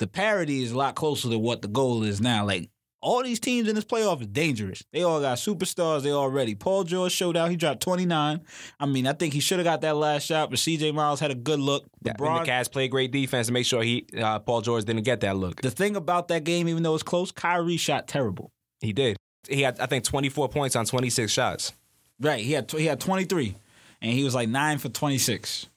The 0.00 0.06
parity 0.06 0.62
is 0.62 0.72
a 0.72 0.78
lot 0.78 0.94
closer 0.94 1.28
to 1.28 1.38
what 1.38 1.60
the 1.60 1.68
goal 1.68 2.04
is 2.04 2.22
now. 2.22 2.46
Like 2.46 2.70
all 3.02 3.22
these 3.22 3.38
teams 3.38 3.68
in 3.68 3.74
this 3.74 3.84
playoff 3.84 4.22
is 4.22 4.28
dangerous. 4.28 4.82
They 4.94 5.02
all 5.02 5.20
got 5.20 5.36
superstars. 5.36 6.02
They 6.02 6.10
already. 6.10 6.54
Paul 6.54 6.84
George 6.84 7.12
showed 7.12 7.36
out. 7.36 7.50
He 7.50 7.56
dropped 7.56 7.82
29. 7.82 8.40
I 8.80 8.86
mean, 8.86 9.06
I 9.06 9.12
think 9.12 9.34
he 9.34 9.40
should 9.40 9.58
have 9.58 9.64
got 9.64 9.82
that 9.82 9.96
last 9.96 10.24
shot, 10.24 10.48
but 10.48 10.58
CJ 10.58 10.94
Miles 10.94 11.20
had 11.20 11.30
a 11.30 11.34
good 11.34 11.60
look. 11.60 11.84
Yeah, 12.02 12.14
LeBron, 12.14 12.38
and 12.38 12.46
the 12.46 12.50
Cavs 12.50 12.72
played 12.72 12.90
great 12.90 13.10
defense 13.10 13.48
to 13.48 13.52
make 13.52 13.66
sure 13.66 13.82
he 13.82 14.06
uh, 14.18 14.38
Paul 14.38 14.62
George 14.62 14.86
didn't 14.86 15.02
get 15.02 15.20
that 15.20 15.36
look. 15.36 15.60
the 15.60 15.70
thing 15.70 15.96
about 15.96 16.28
that 16.28 16.44
game, 16.44 16.66
even 16.66 16.82
though 16.82 16.94
it's 16.94 17.02
close, 17.02 17.30
Kyrie 17.30 17.76
shot 17.76 18.08
terrible. 18.08 18.52
He 18.80 18.94
did. 18.94 19.18
He 19.50 19.60
had 19.60 19.80
I 19.80 19.86
think 19.86 20.04
24 20.04 20.48
points 20.48 20.76
on 20.76 20.86
26 20.86 21.30
shots. 21.30 21.74
Right. 22.18 22.42
He 22.42 22.52
had 22.52 22.70
he 22.70 22.86
had 22.86 23.00
23, 23.00 23.54
and 24.00 24.12
he 24.12 24.24
was 24.24 24.34
like 24.34 24.48
nine 24.48 24.78
for 24.78 24.88
26 24.88 25.68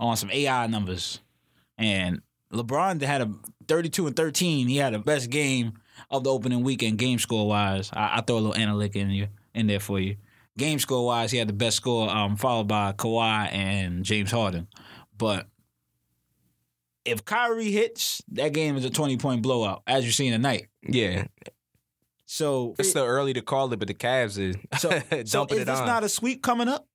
on 0.00 0.16
some 0.16 0.32
AI 0.32 0.66
numbers. 0.66 1.20
And 1.76 2.22
LeBron 2.52 3.00
had 3.02 3.20
a 3.20 3.32
32 3.66 4.06
and 4.06 4.16
13. 4.16 4.68
He 4.68 4.76
had 4.76 4.94
the 4.94 4.98
best 4.98 5.30
game 5.30 5.74
of 6.10 6.24
the 6.24 6.30
opening 6.30 6.62
weekend 6.62 6.98
game 6.98 7.18
score 7.18 7.46
wise. 7.46 7.90
I, 7.92 8.18
I 8.18 8.20
throw 8.22 8.36
a 8.36 8.40
little 8.40 8.56
analytic 8.56 8.96
in 8.96 9.10
you 9.10 9.28
in 9.54 9.66
there 9.66 9.80
for 9.80 10.00
you. 10.00 10.16
Game 10.56 10.78
score 10.78 11.06
wise, 11.06 11.30
he 11.30 11.38
had 11.38 11.48
the 11.48 11.52
best 11.52 11.76
score, 11.76 12.08
um, 12.10 12.36
followed 12.36 12.66
by 12.68 12.92
Kawhi 12.92 13.52
and 13.52 14.04
James 14.04 14.30
Harden. 14.30 14.66
But 15.16 15.46
if 17.04 17.24
Kyrie 17.24 17.70
hits, 17.70 18.22
that 18.32 18.52
game 18.52 18.76
is 18.76 18.84
a 18.84 18.90
20 18.90 19.16
point 19.18 19.42
blowout, 19.42 19.82
as 19.86 20.04
you're 20.04 20.12
seeing 20.12 20.32
tonight. 20.32 20.68
Yeah, 20.82 21.26
So 22.26 22.74
it's 22.78 22.90
still 22.90 23.04
early 23.04 23.32
to 23.34 23.42
call 23.42 23.72
it, 23.72 23.78
but 23.78 23.88
the 23.88 23.94
Cavs 23.94 24.38
is 24.38 24.56
so, 24.78 24.88
dumping 25.10 25.26
so 25.26 25.44
is 25.44 25.52
it 25.52 25.64
this 25.66 25.78
on. 25.80 25.86
not 25.86 26.04
a 26.04 26.08
sweep 26.08 26.42
coming 26.42 26.68
up? 26.68 26.86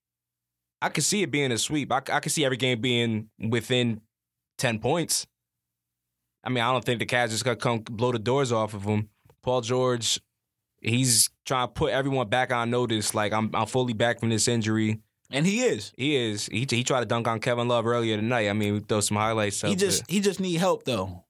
I 0.82 0.90
could 0.90 1.04
see 1.06 1.22
it 1.24 1.32
being 1.32 1.52
a 1.52 1.58
sweep. 1.58 1.92
I, 1.92 1.98
I 2.12 2.20
could 2.20 2.32
see 2.32 2.44
every 2.44 2.58
game 2.58 2.82
being 2.82 3.30
within 3.40 4.02
10 4.58 4.80
points. 4.80 5.26
I 6.44 6.50
mean, 6.50 6.64
I 6.64 6.72
don't 6.72 6.84
think 6.84 7.00
the 7.00 7.06
Cavs 7.06 7.30
just 7.30 7.46
gonna 7.46 7.56
come 7.56 7.80
blow 7.80 8.12
the 8.12 8.20
doors 8.20 8.52
off 8.52 8.74
of 8.74 8.84
them. 8.84 9.10
Paul 9.42 9.62
George, 9.62 10.20
he's 10.82 11.30
trying 11.46 11.68
to 11.68 11.74
put 11.74 11.92
everyone 11.92 12.28
back 12.30 12.52
on 12.52 12.70
notice. 12.70 13.14
Like 13.16 13.34
I'm, 13.34 13.50
I'm 13.54 13.68
fully 13.68 13.94
back 13.94 14.20
from 14.20 14.30
this 14.30 14.48
injury. 14.48 15.00
And 15.32 15.46
he 15.48 15.62
is. 15.62 15.94
He 15.98 16.16
is. 16.16 16.46
He 16.48 16.68
he 16.70 16.84
tried 16.84 17.00
to 17.00 17.06
dunk 17.06 17.28
on 17.28 17.40
Kevin 17.40 17.68
Love 17.68 17.88
earlier 17.88 18.18
tonight. 18.18 18.50
I 18.50 18.54
mean, 18.54 18.74
we 18.74 18.80
throw 18.82 19.00
some 19.00 19.18
highlights. 19.18 19.62
He 19.62 19.76
just 19.76 20.10
he 20.10 20.20
just 20.20 20.40
need 20.40 20.58
help 20.58 20.84
though. 20.84 21.24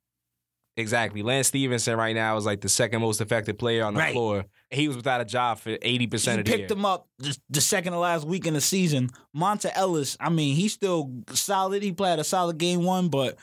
exactly. 0.76 1.22
Lance 1.22 1.48
Stephenson 1.48 1.96
right 1.98 2.16
now 2.16 2.36
is 2.36 2.46
like 2.46 2.62
the 2.62 2.70
second 2.70 3.02
most 3.02 3.22
effective 3.22 3.58
player 3.58 3.86
on 3.86 3.94
the 3.94 4.00
Right. 4.00 4.14
floor. 4.14 4.46
He 4.72 4.88
was 4.88 4.98
without 4.98 5.22
a 5.22 5.26
job 5.26 5.60
for 5.60 5.78
eighty 5.82 6.08
percent 6.08 6.40
of 6.40 6.46
the 6.46 6.52
picked 6.52 6.70
year. 6.72 6.78
him 6.78 6.86
up 6.86 7.08
just 7.22 7.40
the 7.50 7.62
second 7.62 7.94
to 7.94 8.00
last 8.00 8.26
week 8.26 8.46
in 8.48 8.56
the 8.56 8.62
season. 8.62 9.10
Monta 9.36 9.72
Ellis, 9.74 10.18
I 10.20 10.30
mean, 10.30 10.56
he's 10.56 10.74
still 10.74 11.12
solid. 11.34 11.84
He 11.84 11.92
played 11.94 12.20
a 12.20 12.24
solid 12.24 12.58
game 12.58 12.84
one, 12.84 13.08
but 13.10 13.38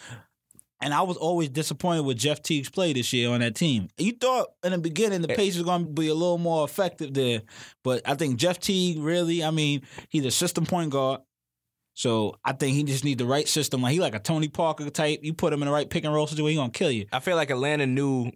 and 0.80 0.94
I 0.94 1.02
was 1.02 1.16
always 1.16 1.48
disappointed 1.50 2.02
with 2.02 2.16
Jeff 2.16 2.42
Teague's 2.42 2.70
play 2.70 2.92
this 2.92 3.12
year 3.12 3.30
on 3.30 3.40
that 3.40 3.54
team. 3.54 3.88
You 3.98 4.12
thought 4.12 4.48
in 4.64 4.72
the 4.72 4.78
beginning 4.78 5.22
the 5.22 5.30
eh. 5.32 5.36
Pacers 5.36 5.62
were 5.62 5.66
going 5.66 5.86
to 5.86 5.92
be 5.92 6.08
a 6.08 6.14
little 6.14 6.38
more 6.38 6.64
effective 6.64 7.12
there, 7.14 7.42
but 7.84 8.02
I 8.08 8.14
think 8.14 8.36
Jeff 8.36 8.58
Teague 8.58 8.98
really, 9.00 9.44
I 9.44 9.50
mean, 9.50 9.82
he's 10.08 10.24
a 10.24 10.30
system 10.30 10.66
point 10.66 10.90
guard. 10.90 11.20
So 11.94 12.36
I 12.44 12.52
think 12.52 12.76
he 12.76 12.84
just 12.84 13.04
needs 13.04 13.18
the 13.18 13.26
right 13.26 13.46
system. 13.46 13.82
Like 13.82 13.92
he 13.92 14.00
like 14.00 14.14
a 14.14 14.20
Tony 14.20 14.48
Parker 14.48 14.88
type. 14.88 15.20
You 15.22 15.34
put 15.34 15.52
him 15.52 15.60
in 15.62 15.66
the 15.66 15.72
right 15.72 15.88
pick 15.90 16.04
and 16.04 16.14
roll 16.14 16.26
situation, 16.26 16.50
he 16.50 16.56
gonna 16.56 16.70
kill 16.70 16.90
you. 16.90 17.06
I 17.12 17.20
feel 17.20 17.36
like 17.36 17.50
Atlanta 17.50 17.86
knew, 17.86 18.30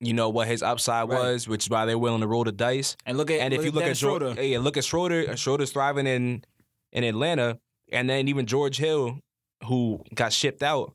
you 0.00 0.14
know, 0.14 0.30
what 0.30 0.48
his 0.48 0.62
upside 0.62 1.08
Right. 1.08 1.18
was, 1.20 1.46
which 1.46 1.66
is 1.66 1.70
why 1.70 1.84
they're 1.84 1.98
willing 1.98 2.22
to 2.22 2.26
roll 2.26 2.42
the 2.44 2.50
dice. 2.50 2.96
And 3.06 3.16
look 3.16 3.30
at 3.30 3.40
And 3.40 3.54
if 3.54 3.64
you 3.64 3.70
look 3.70 3.82
at 3.82 3.86
Dennis 3.86 3.98
Schroeder. 3.98 4.32
Schroeder, 4.32 4.42
yeah, 4.42 4.58
look 4.58 4.76
at 4.76 4.84
Schroeder. 4.84 5.36
Schroeder's 5.36 5.70
thriving 5.70 6.08
in 6.08 6.42
in 6.90 7.04
Atlanta, 7.04 7.58
and 7.92 8.08
then 8.10 8.26
even 8.26 8.46
George 8.46 8.78
Hill, 8.78 9.20
who 9.64 10.02
got 10.14 10.32
shipped 10.32 10.62
out, 10.62 10.94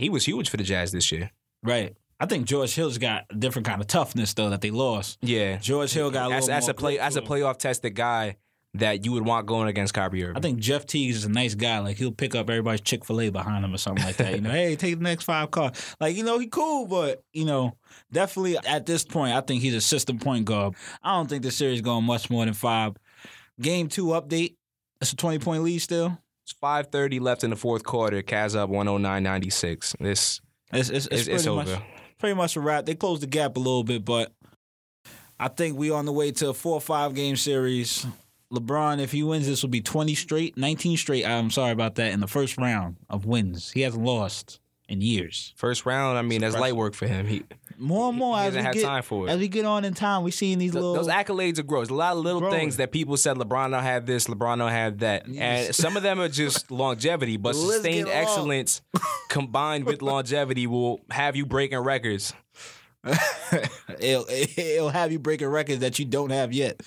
he 0.00 0.08
was 0.08 0.24
huge 0.24 0.48
for 0.50 0.56
the 0.56 0.64
Jazz 0.64 0.92
this 0.92 1.12
year. 1.12 1.30
right. 1.62 1.96
I 2.22 2.26
think 2.26 2.44
George 2.44 2.74
Hill's 2.74 2.98
got 2.98 3.24
a 3.30 3.34
different 3.34 3.66
kind 3.66 3.80
of 3.80 3.86
toughness 3.86 4.34
though 4.34 4.50
that 4.50 4.60
they 4.60 4.70
lost. 4.70 5.16
Yeah, 5.22 5.56
George 5.56 5.90
Hill 5.90 6.10
got 6.10 6.30
a 6.30 6.34
as, 6.34 6.50
as 6.50 6.68
a 6.68 6.74
play 6.74 6.98
as 6.98 7.16
a 7.16 7.22
playoff 7.22 7.56
tested 7.56 7.94
guy 7.94 8.36
that 8.74 9.04
you 9.04 9.12
would 9.12 9.24
want 9.24 9.46
going 9.46 9.68
against 9.68 9.94
Kyrie 9.94 10.24
Irving. 10.24 10.36
I 10.36 10.40
think 10.40 10.58
Jeff 10.60 10.86
Teague 10.86 11.10
is 11.10 11.24
a 11.24 11.28
nice 11.28 11.54
guy. 11.54 11.80
Like 11.80 11.96
he'll 11.96 12.12
pick 12.12 12.34
up 12.34 12.48
everybody's 12.48 12.82
Chick 12.82 13.04
Fil 13.04 13.20
A 13.22 13.30
behind 13.30 13.64
him 13.64 13.74
or 13.74 13.78
something 13.78 14.04
like 14.04 14.16
that. 14.18 14.34
You 14.34 14.42
know, 14.42 14.50
hey, 14.60 14.76
take 14.76 14.98
the 14.98 15.02
next 15.02 15.24
five 15.24 15.50
cars. 15.50 15.96
Like 15.98 16.14
you 16.14 16.22
know, 16.22 16.38
he 16.38 16.46
cool, 16.46 16.86
but 16.86 17.22
you 17.32 17.46
know, 17.46 17.76
definitely 18.12 18.58
at 18.58 18.86
this 18.86 19.02
point, 19.04 19.34
I 19.34 19.40
think 19.40 19.62
he's 19.62 19.74
a 19.74 19.80
system 19.80 20.18
point 20.18 20.44
guard. 20.44 20.74
I 21.02 21.16
don't 21.16 21.28
think 21.28 21.42
the 21.42 21.50
series 21.50 21.80
going 21.80 22.04
much 22.04 22.30
more 22.30 22.44
than 22.44 22.54
five. 22.54 22.96
Game 23.60 23.88
two 23.88 24.06
update. 24.08 24.56
It's 25.00 25.12
a 25.12 25.16
twenty 25.16 25.38
point 25.38 25.62
lead 25.62 25.78
still. 25.78 26.18
It's 26.50 26.58
five 26.58 26.88
thirty 26.88 27.20
left 27.20 27.44
in 27.44 27.50
the 27.50 27.56
fourth 27.56 27.84
quarter. 27.84 28.22
Cavs 28.22 28.56
up 28.56 28.68
one 28.68 28.86
hundred 28.86 29.00
nine 29.00 29.22
ninety 29.22 29.50
six. 29.50 29.94
This 30.00 30.40
It's 30.72 30.90
it's, 30.90 31.06
it's, 31.06 31.28
it's, 31.28 31.46
over. 31.46 31.64
much 31.64 31.82
pretty 32.18 32.34
much 32.34 32.56
a 32.56 32.60
wrap. 32.60 32.86
They 32.86 32.94
closed 32.94 33.22
the 33.22 33.26
gap 33.26 33.56
a 33.56 33.60
little 33.60 33.84
bit, 33.84 34.04
but 34.04 34.32
I 35.38 35.48
think 35.48 35.78
we 35.78 35.90
on 35.90 36.06
the 36.06 36.12
way 36.12 36.32
to 36.32 36.50
a 36.50 36.54
four 36.54 36.74
or 36.74 36.80
five 36.80 37.14
game 37.14 37.36
series. 37.36 38.06
LeBron, 38.52 38.98
if 38.98 39.12
he 39.12 39.22
wins, 39.22 39.46
this 39.46 39.62
will 39.62 39.70
be 39.70 39.80
20 39.80 40.16
straight, 40.16 40.58
19 40.58 40.96
straight. 40.96 41.24
I'm 41.24 41.50
sorry 41.50 41.70
about 41.70 41.94
that. 41.94 42.12
In 42.12 42.18
the 42.18 42.26
first 42.26 42.58
round 42.58 42.96
of 43.08 43.24
wins, 43.24 43.70
he 43.70 43.82
hasn't 43.82 44.02
lost 44.02 44.58
in 44.90 45.00
years. 45.00 45.54
First 45.56 45.86
round. 45.86 46.18
I 46.18 46.22
mean, 46.22 46.42
that's 46.42 46.54
light 46.56 46.76
work 46.76 46.94
for 46.94 47.06
him. 47.06 47.26
He 47.26 47.44
More 47.78 48.10
and 48.10 48.18
more 48.18 48.36
He 48.38 48.44
as 48.44 48.56
we 48.56 48.62
get 48.62 48.82
time 48.82 49.02
for 49.02 49.26
it. 49.26 49.30
as 49.30 49.38
we 49.38 49.48
get 49.48 49.64
on 49.64 49.84
in 49.86 49.94
time, 49.94 50.22
we 50.24 50.30
seeing 50.32 50.58
these 50.58 50.72
Th- 50.72 50.82
little 50.82 50.94
Those 50.94 51.08
accolades 51.08 51.58
are 51.58 51.62
gross. 51.62 51.88
A 51.88 51.94
lot 51.94 52.16
of 52.16 52.22
little 52.24 52.40
Growing. 52.40 52.54
things 52.58 52.76
that 52.76 52.90
people 52.92 53.16
said 53.16 53.36
LeBron 53.38 53.70
don't 53.70 53.82
have 53.84 54.04
this, 54.04 54.26
LeBron 54.26 54.58
don't 54.58 54.70
have 54.70 54.98
that, 54.98 55.26
and 55.26 55.74
some 55.74 55.96
of 55.96 56.02
them 56.02 56.20
are 56.20 56.28
just 56.28 56.70
longevity. 56.72 57.36
But 57.38 57.52
The 57.52 57.58
list 57.60 57.82
sustained 57.84 58.08
excellence 58.08 58.82
combined 59.30 59.84
with 59.86 60.02
longevity 60.02 60.66
will 60.66 61.00
have 61.10 61.36
you 61.36 61.46
breaking 61.46 61.78
records. 61.78 62.34
it'll, 64.00 64.26
it'll 64.28 64.90
have 64.90 65.10
you 65.12 65.18
breaking 65.18 65.48
records 65.48 65.80
that 65.80 65.98
you 65.98 66.04
don't 66.04 66.30
have 66.30 66.52
yet. 66.52 66.80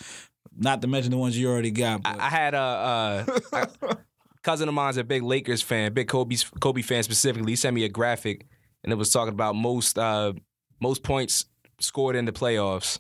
Not 0.55 0.81
to 0.81 0.88
mention 0.88 1.12
the 1.12 1.17
ones 1.17 1.36
you 1.38 1.50
already 1.50 1.72
got. 1.72 2.01
I, 2.05 2.27
I 2.27 2.29
had 2.29 2.53
a, 2.53 2.57
uh 2.57 3.39
a 3.53 3.98
cousin 4.43 4.67
of 4.67 4.75
mine's 4.75 4.97
a 4.97 5.03
big 5.03 5.23
Lakers 5.23 5.62
fan, 5.62 5.93
big 5.93 6.07
Kobe 6.07 6.35
Kobe 6.59 6.81
fan 6.81 7.03
specifically. 7.03 7.53
He 7.53 7.55
sent 7.55 7.73
me 7.73 7.83
a 7.85 7.89
graphic, 7.89 8.45
and 8.83 8.91
it 8.91 8.95
was 8.95 9.09
talking 9.12 9.33
about 9.33 9.55
most 9.55 9.97
uh, 9.97 10.33
most 10.81 11.03
points 11.03 11.45
scored 11.79 12.15
in 12.15 12.25
the 12.25 12.31
playoffs, 12.31 13.00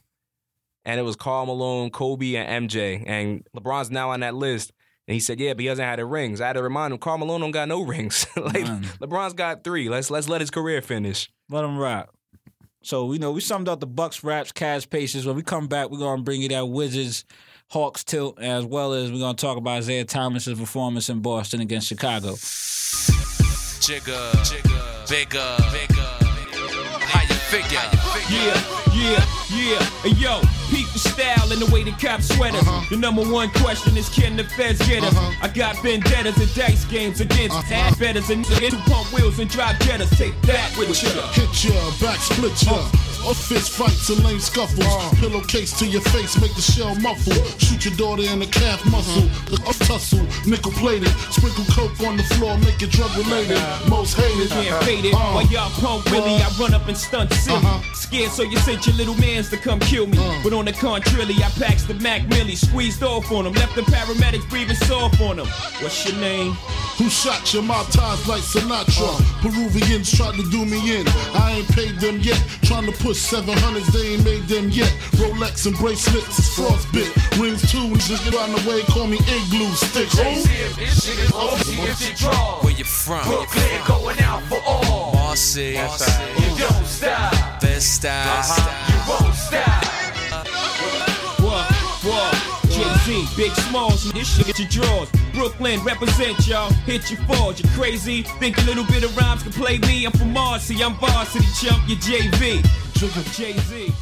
and 0.85 0.99
it 0.99 1.03
was 1.03 1.15
Karl 1.15 1.45
Malone, 1.45 1.89
Kobe, 1.89 2.35
and 2.35 2.69
MJ, 2.69 3.03
and 3.05 3.47
LeBron's 3.55 3.91
now 3.91 4.11
on 4.11 4.21
that 4.21 4.35
list. 4.35 4.71
And 5.07 5.13
he 5.13 5.19
said, 5.19 5.39
"Yeah, 5.39 5.53
but 5.53 5.61
he 5.61 5.67
hasn't 5.67 5.87
had 5.87 5.99
the 5.99 6.05
rings." 6.05 6.39
I 6.39 6.47
had 6.47 6.53
to 6.53 6.63
remind 6.63 6.93
him, 6.93 6.99
Karl 6.99 7.17
Malone 7.17 7.41
don't 7.41 7.51
got 7.51 7.67
no 7.67 7.81
rings. 7.83 8.25
like 8.37 8.63
None. 8.63 8.83
LeBron's 9.01 9.33
got 9.33 9.63
three. 9.63 9.89
Let's 9.89 10.09
let's 10.09 10.29
let 10.29 10.41
his 10.41 10.49
career 10.49 10.81
finish. 10.81 11.29
Let 11.49 11.65
him 11.65 11.77
rock. 11.77 12.13
So 12.83 13.11
you 13.11 13.19
know 13.19 13.31
we 13.31 13.41
summed 13.41 13.67
up 13.67 13.79
the 13.81 13.87
Bucks, 13.87 14.23
Raps, 14.23 14.51
Cavs, 14.53 14.89
Pacers. 14.89 15.25
When 15.25 15.35
we 15.35 15.43
come 15.43 15.67
back, 15.67 15.89
we're 15.89 15.99
gonna 15.99 16.21
bring 16.21 16.41
you 16.41 16.49
that 16.49 16.65
Wizards, 16.67 17.25
Hawks 17.73 18.03
tilt, 18.03 18.39
as 18.39 18.63
well 18.65 18.93
as 18.93 19.11
we're 19.11 19.17
gonna 19.17 19.33
talk 19.33 19.57
about 19.57 19.77
Isaiah 19.77 20.05
Thomas's 20.05 20.59
performance 20.59 21.09
in 21.09 21.21
Boston 21.21 21.59
against 21.59 21.87
Chicago. 21.87 22.35
Jigger, 23.81 24.31
bigger, 25.09 25.57
how 27.01 27.21
you 27.21 27.33
figure? 27.49 27.81
Yeah, 28.29 28.53
yeah, 28.93 29.25
yeah. 29.49 29.81
Hey, 30.03 30.11
yo, 30.11 30.41
peep 30.69 30.87
the 30.93 30.99
style 30.99 31.51
and 31.51 31.59
the 31.59 31.73
way 31.73 31.81
the 31.81 31.93
cops 31.93 32.27
sweat 32.35 32.53
us. 32.53 32.61
Uh-huh. 32.61 32.85
The 32.91 32.97
number 32.97 33.23
one 33.23 33.49
question 33.49 33.97
is 33.97 34.07
can 34.07 34.37
the 34.37 34.43
feds 34.43 34.77
get 34.87 35.03
us? 35.03 35.17
Uh-huh. 35.17 35.39
I 35.41 35.47
got 35.47 35.75
vendettas 35.81 36.37
and 36.37 36.53
dice 36.53 36.85
games 36.85 37.21
against 37.21 37.57
uh-huh. 37.57 37.73
half 37.73 37.97
betters 37.97 38.29
and 38.29 38.45
niggas 38.45 38.73
who 38.73 38.91
pump 38.91 39.11
wheels 39.11 39.39
and 39.39 39.49
drive 39.49 39.77
jettas. 39.77 40.15
Take 40.15 40.39
that 40.43 40.77
with 40.77 40.89
you. 41.01 41.09
Hit 41.09 41.65
ya, 41.65 41.73
back 41.99 42.19
split 42.19 42.53
ya. 42.61 42.73
Uh, 42.73 43.12
Or 43.25 43.33
fist 43.33 43.71
fights 43.71 44.09
and 44.09 44.23
lame 44.23 44.39
scuffles. 44.39 44.85
Pillowcase 45.19 45.77
to 45.79 45.85
your 45.85 46.01
face, 46.01 46.39
make 46.41 46.53
the 46.55 46.61
shell 46.61 46.93
muffle. 46.95 47.33
Shoot 47.57 47.85
your 47.85 47.95
daughter 47.95 48.23
in 48.23 48.39
the 48.39 48.47
calf 48.47 48.83
muscle. 48.91 49.23
A 49.53 49.73
tussle, 49.85 50.25
nickel 50.45 50.71
plated. 50.73 51.09
Sprinkle 51.31 51.63
coke 51.71 51.99
on 52.01 52.17
the 52.17 52.23
floor, 52.35 52.57
make 52.59 52.81
it 52.81 52.91
drug 52.91 53.15
related. 53.15 53.61
Most 53.87 54.15
hated. 54.15 54.49
Can't 54.49 54.83
fade 54.83 55.05
it. 55.05 55.13
Uh, 55.13 55.31
While 55.33 55.47
y'all 55.47 55.69
pump 55.79 56.11
Willie, 56.11 56.35
I 56.35 56.49
run 56.59 56.73
up 56.73 56.87
and 56.87 56.97
stunt 56.97 57.31
silly. 57.33 57.57
Uh-huh. 57.57 57.93
Scared, 57.93 58.31
so 58.31 58.43
you 58.43 58.57
sent 58.57 58.85
your 58.85 58.95
little 58.95 59.15
mans 59.15 59.49
to 59.51 59.57
come 59.57 59.79
kill 59.79 60.07
me. 60.07 60.17
Uh. 60.17 60.39
But 60.43 60.53
on 60.53 60.65
the 60.65 60.73
contrary, 60.73 61.35
I 61.35 61.49
packs 61.59 61.83
the 61.83 61.93
Mac 61.95 62.27
Millie, 62.27 62.55
squeezed 62.55 63.03
off 63.03 63.31
on 63.31 63.45
them, 63.45 63.53
left 63.53 63.75
the 63.75 63.83
paramedics 63.83 64.49
breathing 64.49 64.75
soft 64.75 65.21
on 65.21 65.37
them. 65.37 65.47
What's 65.79 66.05
your 66.09 66.19
name? 66.19 66.53
Who 66.97 67.09
shot 67.09 67.53
your 67.53 67.63
mouth 67.63 67.91
ties 67.91 68.27
like 68.27 68.41
Sinatra? 68.41 69.17
Peruvians 69.41 70.11
tried 70.11 70.35
to 70.35 70.43
do 70.51 70.63
me 70.65 70.99
in. 70.99 71.07
I 71.33 71.55
ain't 71.57 71.67
paid 71.69 71.99
them 71.99 72.19
yet. 72.19 72.37
Trying 72.63 72.85
to 72.85 72.91
push 73.13 73.31
700s, 73.31 73.85
they 73.93 74.13
ain't 74.13 74.25
made 74.25 74.43
them 74.47 74.69
yet. 74.69 74.89
Rolex 75.21 75.67
and 75.67 75.75
bracelets 75.77 76.39
is 76.39 76.49
frostbit. 76.55 77.11
Rings 77.39 77.61
too, 77.71 77.77
and 77.85 77.99
just 77.99 78.23
get 78.25 78.35
on 78.35 78.51
the 78.51 78.69
way, 78.69 78.81
call 78.83 79.05
me 79.07 79.17
igloo 79.17 79.69
stick. 79.73 80.09
Oh. 81.35 82.59
Where 82.63 82.73
you 82.73 82.83
from? 82.83 83.23
Brooklyn 83.27 83.81
going 83.87 84.19
out 84.19 84.41
for 84.43 84.59
all. 84.65 85.13
Marcy, 85.13 85.77
You 85.77 86.57
don't 86.57 86.85
stop. 86.85 87.61
best 87.61 87.93
style. 87.95 88.39
Uh-huh. 88.39 88.91
You 88.91 89.25
won't 89.25 89.35
stop. 89.35 89.92
Jay-Z, 93.05 93.35
Big 93.35 93.51
Smalls, 93.51 94.11
this 94.13 94.37
shit 94.37 94.47
get 94.47 94.59
your 94.59 94.67
drawers. 94.69 95.09
Brooklyn, 95.33 95.83
represent 95.83 96.47
y'all. 96.47 96.71
Hit 96.85 97.11
your 97.11 97.19
fours, 97.21 97.59
you 97.61 97.69
crazy. 97.69 98.23
Think 98.39 98.57
a 98.59 98.61
little 98.61 98.85
bit 98.85 99.03
of 99.03 99.15
rhymes 99.17 99.43
can 99.43 99.51
play 99.51 99.77
me. 99.79 100.05
I'm 100.05 100.11
from 100.13 100.31
Marcy, 100.31 100.81
I'm 100.83 100.93
varsity 100.95 101.45
chump, 101.59 101.87
you 101.87 101.95
JV. 101.97 102.63
Jay-Z. 103.35 103.93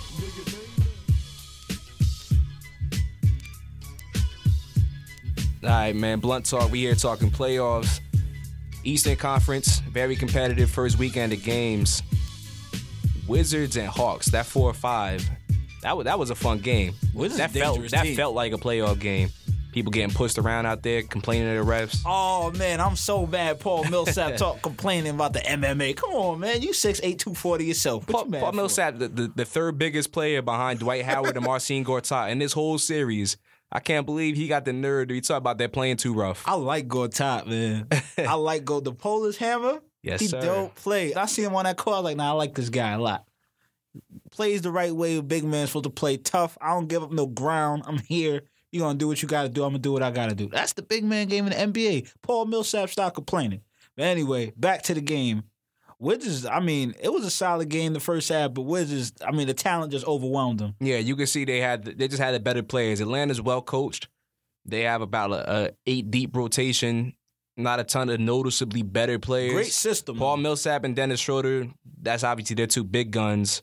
All 5.63 5.70
right, 5.70 5.96
man. 5.96 6.20
Blunt 6.20 6.46
talk. 6.46 6.72
We 6.72 6.81
here 6.81 6.96
talking 6.96 7.31
playoffs. 7.31 8.00
Eastern 8.84 9.15
Conference, 9.15 9.79
very 9.79 10.15
competitive 10.15 10.70
first 10.70 10.98
weekend 10.98 11.34
of 11.34 11.43
games. 11.43 12.03
Wizards 13.27 13.77
and 13.77 13.88
Hawks. 13.88 14.27
That 14.27 14.46
four 14.46 14.70
or 14.70 14.74
five. 14.74 15.27
That 15.82 15.98
was 15.98 16.06
that 16.06 16.20
was 16.20 16.30
a 16.30 16.36
fun 16.36 16.60
game. 16.60 16.94
That 17.16 17.52
felt 17.52 17.90
that 17.90 18.04
team. 18.04 18.16
felt 18.16 18.36
like 18.36 18.54
a 18.54 18.58
playoff 18.58 19.00
game. 19.00 19.30
People 19.72 19.92
getting 19.92 20.14
pushed 20.14 20.38
around 20.38 20.66
out 20.66 20.84
there, 20.84 21.02
complaining 21.02 21.48
to 21.48 21.64
the 21.64 21.66
refs. 21.66 22.02
Oh 22.06 22.52
man, 22.52 22.82
I'm 22.82 22.98
so 22.98 23.26
mad. 23.26 23.60
Paul 23.60 23.84
Millsap 23.90 24.36
talk 24.36 24.62
complaining 24.62 25.16
about 25.16 25.32
the 25.34 25.40
MMA. 25.40 25.96
Come 25.96 26.12
on, 26.12 26.40
man, 26.42 26.62
you 26.62 26.74
six 26.74 27.00
eight 27.04 27.20
two 27.20 27.34
forty 27.34 27.66
yourself. 27.66 28.08
What 28.10 28.26
Paul, 28.26 28.36
you 28.36 28.40
Paul? 28.42 28.52
Millsap, 28.52 28.98
the, 28.98 29.08
the, 29.08 29.32
the 29.34 29.46
third 29.46 29.78
biggest 29.78 30.12
player 30.12 30.42
behind 30.42 30.80
Dwight 30.80 31.06
Howard 31.06 31.38
and 31.38 31.46
Marcin 31.46 31.86
Gortat 31.86 32.32
in 32.32 32.40
this 32.40 32.54
whole 32.54 32.78
series. 32.78 33.38
I 33.72 33.80
can't 33.80 34.06
believe 34.06 34.36
he 34.36 34.50
got 34.50 34.66
the 34.66 34.74
nerve 34.74 35.08
to 35.08 35.14
be 35.14 35.22
talking 35.22 35.38
about 35.38 35.58
that 35.60 35.72
playing 35.72 35.96
too 35.96 36.14
rough. 36.14 36.44
I 36.46 36.56
like 36.56 36.90
Gortat, 36.90 37.48
man. 37.48 37.88
I 38.18 38.34
like 38.34 38.66
go 38.66 38.82
the 38.82 38.92
Polish 38.92 39.38
Hammer. 39.38 39.80
Yes, 40.04 40.20
he 40.20 40.28
sir. 40.28 40.42
don't 40.42 40.76
play. 40.76 41.14
I 41.14 41.28
see 41.28 41.44
him 41.44 41.56
on 41.56 41.64
that 41.64 41.78
call 41.78 41.94
I 41.94 41.98
was 41.98 42.04
like, 42.04 42.18
nah, 42.18 42.30
I 42.30 42.32
like 42.32 42.56
this 42.56 42.70
guy 42.70 42.92
a 42.92 43.00
lot. 43.00 43.24
Plays 44.31 44.62
the 44.62 44.71
right 44.71 44.95
way. 44.95 45.19
Big 45.21 45.43
man's 45.43 45.69
supposed 45.69 45.83
to 45.83 45.89
play 45.89 46.17
tough. 46.17 46.57
I 46.62 46.69
don't 46.69 46.88
give 46.88 47.03
up 47.03 47.12
no 47.12 47.27
ground. 47.27 47.83
I'm 47.86 47.98
here. 47.98 48.43
You're 48.71 48.86
gonna 48.86 48.98
do 48.98 49.07
what 49.07 49.21
you 49.21 49.27
gotta 49.27 49.50
do. 49.50 49.63
I'm 49.63 49.71
gonna 49.71 49.79
do 49.79 49.91
what 49.91 50.03
I 50.03 50.12
gotta 50.12 50.33
do. 50.36 50.48
That's 50.48 50.74
the 50.74 50.81
big 50.81 51.03
man 51.03 51.27
game 51.27 51.45
in 51.48 51.51
the 51.51 51.81
NBA. 51.81 52.12
Paul 52.21 52.45
Millsap 52.45 52.89
stop 52.89 53.13
complaining. 53.13 53.62
But 53.98 54.05
anyway, 54.05 54.53
back 54.55 54.83
to 54.83 54.93
the 54.93 55.01
game. 55.01 55.43
Wizards, 56.00 56.48
I 56.48 56.62
mean, 56.62 56.95
it 57.00 57.13
was 57.13 57.25
a 57.25 57.29
solid 57.29 57.69
game 57.69 57.93
the 57.93 58.00
first 58.00 58.29
half, 58.29 58.55
but 58.55 58.63
Wizards, 58.63 59.13
I 59.24 59.31
mean, 59.31 59.45
the 59.45 59.53
talent 59.53 59.91
just 59.91 60.07
overwhelmed 60.07 60.60
them. 60.60 60.75
Yeah, 60.79 60.98
you 60.98 61.15
can 61.15 61.27
see 61.27 61.45
they 61.45 61.60
had 61.60 61.83
they 61.86 62.07
just 62.07 62.21
had 62.21 62.33
the 62.33 62.39
better 62.39 62.63
players. 62.63 63.01
Atlanta's 63.01 63.41
well 63.41 63.62
coached. 63.62 64.07
They 64.65 64.81
have 64.81 65.01
about 65.01 65.31
a, 65.31 65.51
a 65.51 65.71
eight 65.86 66.10
deep 66.10 66.36
rotation. 66.36 67.13
Not 67.57 67.79
a 67.79 67.83
ton 67.83 68.10
of 68.10 68.19
noticeably 68.19 68.81
better 68.81 69.19
players. 69.19 69.53
Great 69.53 69.74
system. 69.74 70.17
Paul. 70.17 70.38
Millsap 70.38 70.86
and 70.86 70.95
Dennis 70.95 71.19
Schroeder. 71.19 71.67
That's 72.01 72.24
obviously 72.24 72.55
their 72.55 72.67
two 72.67 72.83
big 72.83 73.12
guns. 73.12 73.62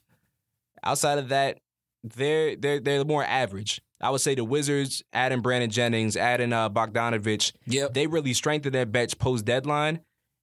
Outside 0.83 1.19
of 1.19 1.29
that, 1.31 1.59
they're 2.03 2.57
they're 2.57 2.81
they're 2.81 3.05
more 3.05 3.25
average. 3.25 3.81
I 4.01 4.11
would 4.11 4.21
say 4.21 4.35
the 4.37 4.45
Wizards, 4.45 5.03
adding 5.13 5.41
Brandon 5.41 5.71
Jennings, 5.71 6.17
adding 6.17 6.53
uh, 6.53 6.71
Bogdanovich, 6.71 7.53
Yep. 7.67 7.95
they 7.95 8.07
really 8.07 8.33
strengthened 8.33 8.75
their 8.75 8.87
bench 8.87 9.19
post 9.19 9.45
deadline. 9.45 10.01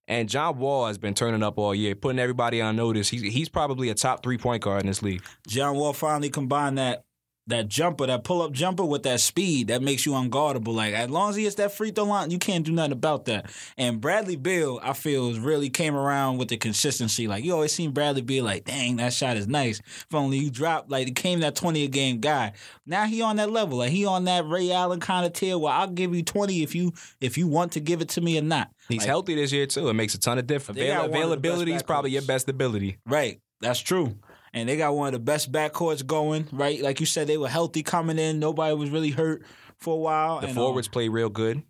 And 0.07 0.29
John 0.29 0.59
Wall 0.59 0.85
has 0.87 0.97
been 0.99 1.13
turning 1.15 1.41
up 1.41 1.57
all 1.57 1.73
year, 1.73 1.95
putting 1.95 2.19
everybody 2.19 2.61
on 2.61 2.75
notice. 2.75 3.09
He's 3.09 3.21
he's 3.21 3.49
probably 3.49 3.89
a 3.89 3.95
top 3.95 4.21
three 4.23 4.37
point 4.37 4.61
guard 4.61 4.81
in 4.81 4.87
this 4.87 5.01
league. 5.01 5.23
John 5.47 5.75
Wall 5.75 5.93
finally 5.93 6.29
combined 6.29 6.77
that 6.77 7.05
that 7.47 7.67
jumper, 7.67 8.07
that 8.07 8.23
pull 8.23 8.41
up 8.41 8.51
jumper 8.51 8.83
with 8.83 9.03
that 9.03 9.19
speed 9.19 9.67
that 9.67 9.81
makes 9.81 10.05
you 10.05 10.13
unguardable. 10.13 10.73
Like 10.73 10.93
as 10.93 11.09
long 11.09 11.29
as 11.29 11.35
he 11.35 11.43
hits 11.43 11.55
that 11.55 11.71
free 11.71 11.91
throw 11.91 12.05
line, 12.05 12.31
you 12.31 12.39
can't 12.39 12.65
do 12.65 12.71
nothing 12.71 12.91
about 12.91 13.25
that. 13.25 13.51
And 13.77 14.01
Bradley 14.01 14.35
Beal, 14.35 14.79
I 14.81 14.93
feel, 14.93 15.39
really 15.39 15.69
came 15.69 15.95
around 15.95 16.37
with 16.37 16.47
the 16.47 16.57
consistency. 16.57 17.27
Like 17.27 17.43
you 17.43 17.53
always 17.53 17.71
seen 17.71 17.91
Bradley 17.91 18.21
Beal 18.21 18.43
like, 18.43 18.65
dang, 18.65 18.95
that 18.97 19.13
shot 19.13 19.37
is 19.37 19.47
nice. 19.47 19.79
If 19.79 20.13
only 20.13 20.37
you 20.37 20.49
dropped, 20.49 20.89
like 20.89 21.07
he 21.07 21.13
came 21.13 21.41
that 21.41 21.55
twenty 21.55 21.83
a 21.83 21.87
game 21.87 22.19
guy. 22.19 22.53
Now 22.85 23.05
he 23.05 23.21
on 23.21 23.35
that 23.37 23.51
level. 23.51 23.77
Like 23.79 23.91
he 23.91 24.05
on 24.05 24.25
that 24.25 24.47
Ray 24.47 24.71
Allen 24.71 24.99
kind 24.99 25.25
of 25.25 25.33
tier 25.33 25.57
where 25.57 25.73
I'll 25.73 25.87
give 25.87 26.15
you 26.15 26.23
twenty 26.23 26.63
if 26.63 26.73
you 26.73 26.93
if 27.21 27.37
you 27.37 27.47
want 27.47 27.73
to 27.73 27.79
give 27.79 28.01
it 28.01 28.09
to 28.09 28.21
me 28.21 28.37
or 28.37 28.41
not. 28.41 28.71
He's 28.89 28.99
Like, 28.99 29.07
healthy 29.07 29.35
this 29.35 29.51
year 29.51 29.65
too. 29.65 29.89
It 29.89 29.93
makes 29.93 30.13
a 30.13 30.19
ton 30.19 30.37
of 30.37 30.47
difference. 30.47 30.79
They 30.79 30.87
got 30.87 31.09
one 31.09 31.21
of 31.23 31.29
the 31.29 31.37
best 31.37 31.45
Availability 31.45 31.73
is 31.73 31.83
probably 31.83 32.11
your 32.11 32.21
best 32.21 32.49
ability. 32.49 32.97
Right. 33.05 33.39
That's 33.61 33.79
true. 33.79 34.15
And 34.55 34.67
they 34.67 34.77
got 34.77 34.95
one 34.95 35.07
of 35.07 35.13
the 35.13 35.19
best 35.19 35.51
backcourts 35.51 36.03
going, 36.03 36.47
right? 36.51 36.81
Like 36.81 36.99
you 36.99 37.05
said, 37.05 37.27
they 37.27 37.37
were 37.37 37.49
healthy 37.49 37.83
coming 37.83 38.17
in. 38.17 38.39
Nobody 38.39 38.73
was 38.73 38.89
really 38.89 39.11
hurt 39.11 39.43
for 39.77 39.93
a 39.93 39.99
while. 39.99 40.39
The 40.39 40.47
and, 40.47 40.55
forwards 40.55 40.87
um, 40.87 40.91
play 40.93 41.09
real 41.09 41.29
good. 41.29 41.61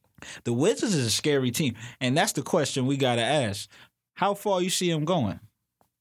the 0.43 0.53
Wizards 0.53 0.95
is 0.95 1.05
a 1.05 1.11
scary 1.11 1.51
team. 1.51 1.75
And 1.99 2.17
that's 2.17 2.31
the 2.31 2.41
question 2.41 2.85
we 2.85 2.97
got 2.97 3.15
to 3.15 3.23
ask. 3.23 3.69
How 4.13 4.33
far 4.33 4.61
you 4.61 4.69
see 4.69 4.89
them 4.91 5.03
going? 5.03 5.39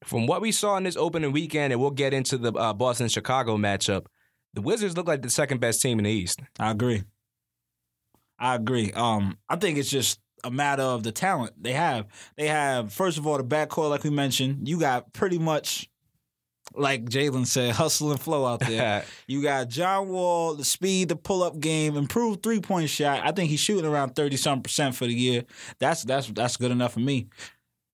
From 0.03 0.27
what 0.27 0.41
we 0.41 0.51
saw 0.51 0.77
in 0.77 0.83
this 0.83 0.95
opening 0.95 1.31
weekend, 1.31 1.73
and 1.73 1.81
we'll 1.81 1.91
get 1.91 2.13
into 2.13 2.37
the 2.37 2.53
uh, 2.53 2.73
Boston 2.73 3.07
Chicago 3.09 3.57
matchup, 3.57 4.05
the 4.53 4.61
Wizards 4.61 4.95
look 4.95 5.07
like 5.07 5.21
the 5.21 5.29
second 5.29 5.59
best 5.59 5.81
team 5.81 5.97
in 5.97 6.05
the 6.05 6.11
East. 6.11 6.39
I 6.59 6.71
agree. 6.71 7.03
I 8.37 8.55
agree. 8.55 8.91
Um, 8.91 9.37
I 9.49 9.55
think 9.55 9.77
it's 9.77 9.89
just 9.89 10.19
a 10.43 10.51
matter 10.51 10.83
of 10.83 11.03
the 11.03 11.11
talent 11.11 11.53
they 11.61 11.73
have. 11.73 12.05
They 12.37 12.47
have, 12.47 12.93
first 12.93 13.17
of 13.17 13.25
all, 13.25 13.37
the 13.37 13.43
backcourt, 13.43 13.89
like 13.89 14.03
we 14.03 14.11
mentioned. 14.11 14.67
You 14.67 14.79
got 14.79 15.11
pretty 15.13 15.39
much, 15.39 15.89
like 16.73 17.05
Jalen 17.05 17.45
said, 17.45 17.71
hustle 17.75 18.11
and 18.11 18.19
flow 18.19 18.45
out 18.45 18.59
there. 18.61 19.03
You 19.27 19.41
got 19.41 19.69
John 19.69 20.09
Wall, 20.09 20.55
the 20.55 20.65
speed, 20.65 21.09
the 21.09 21.15
pull 21.15 21.41
up 21.43 21.59
game, 21.59 21.97
improved 21.97 22.43
three 22.43 22.59
point 22.59 22.89
shot. 22.89 23.21
I 23.23 23.31
think 23.31 23.49
he's 23.49 23.59
shooting 23.59 23.85
around 23.85 24.15
thirty 24.15 24.37
something 24.37 24.63
percent 24.63 24.95
for 24.95 25.05
the 25.05 25.13
year. 25.13 25.43
That's 25.79 26.03
that's 26.03 26.27
that's 26.27 26.57
good 26.57 26.71
enough 26.71 26.93
for 26.93 26.99
me. 26.99 27.27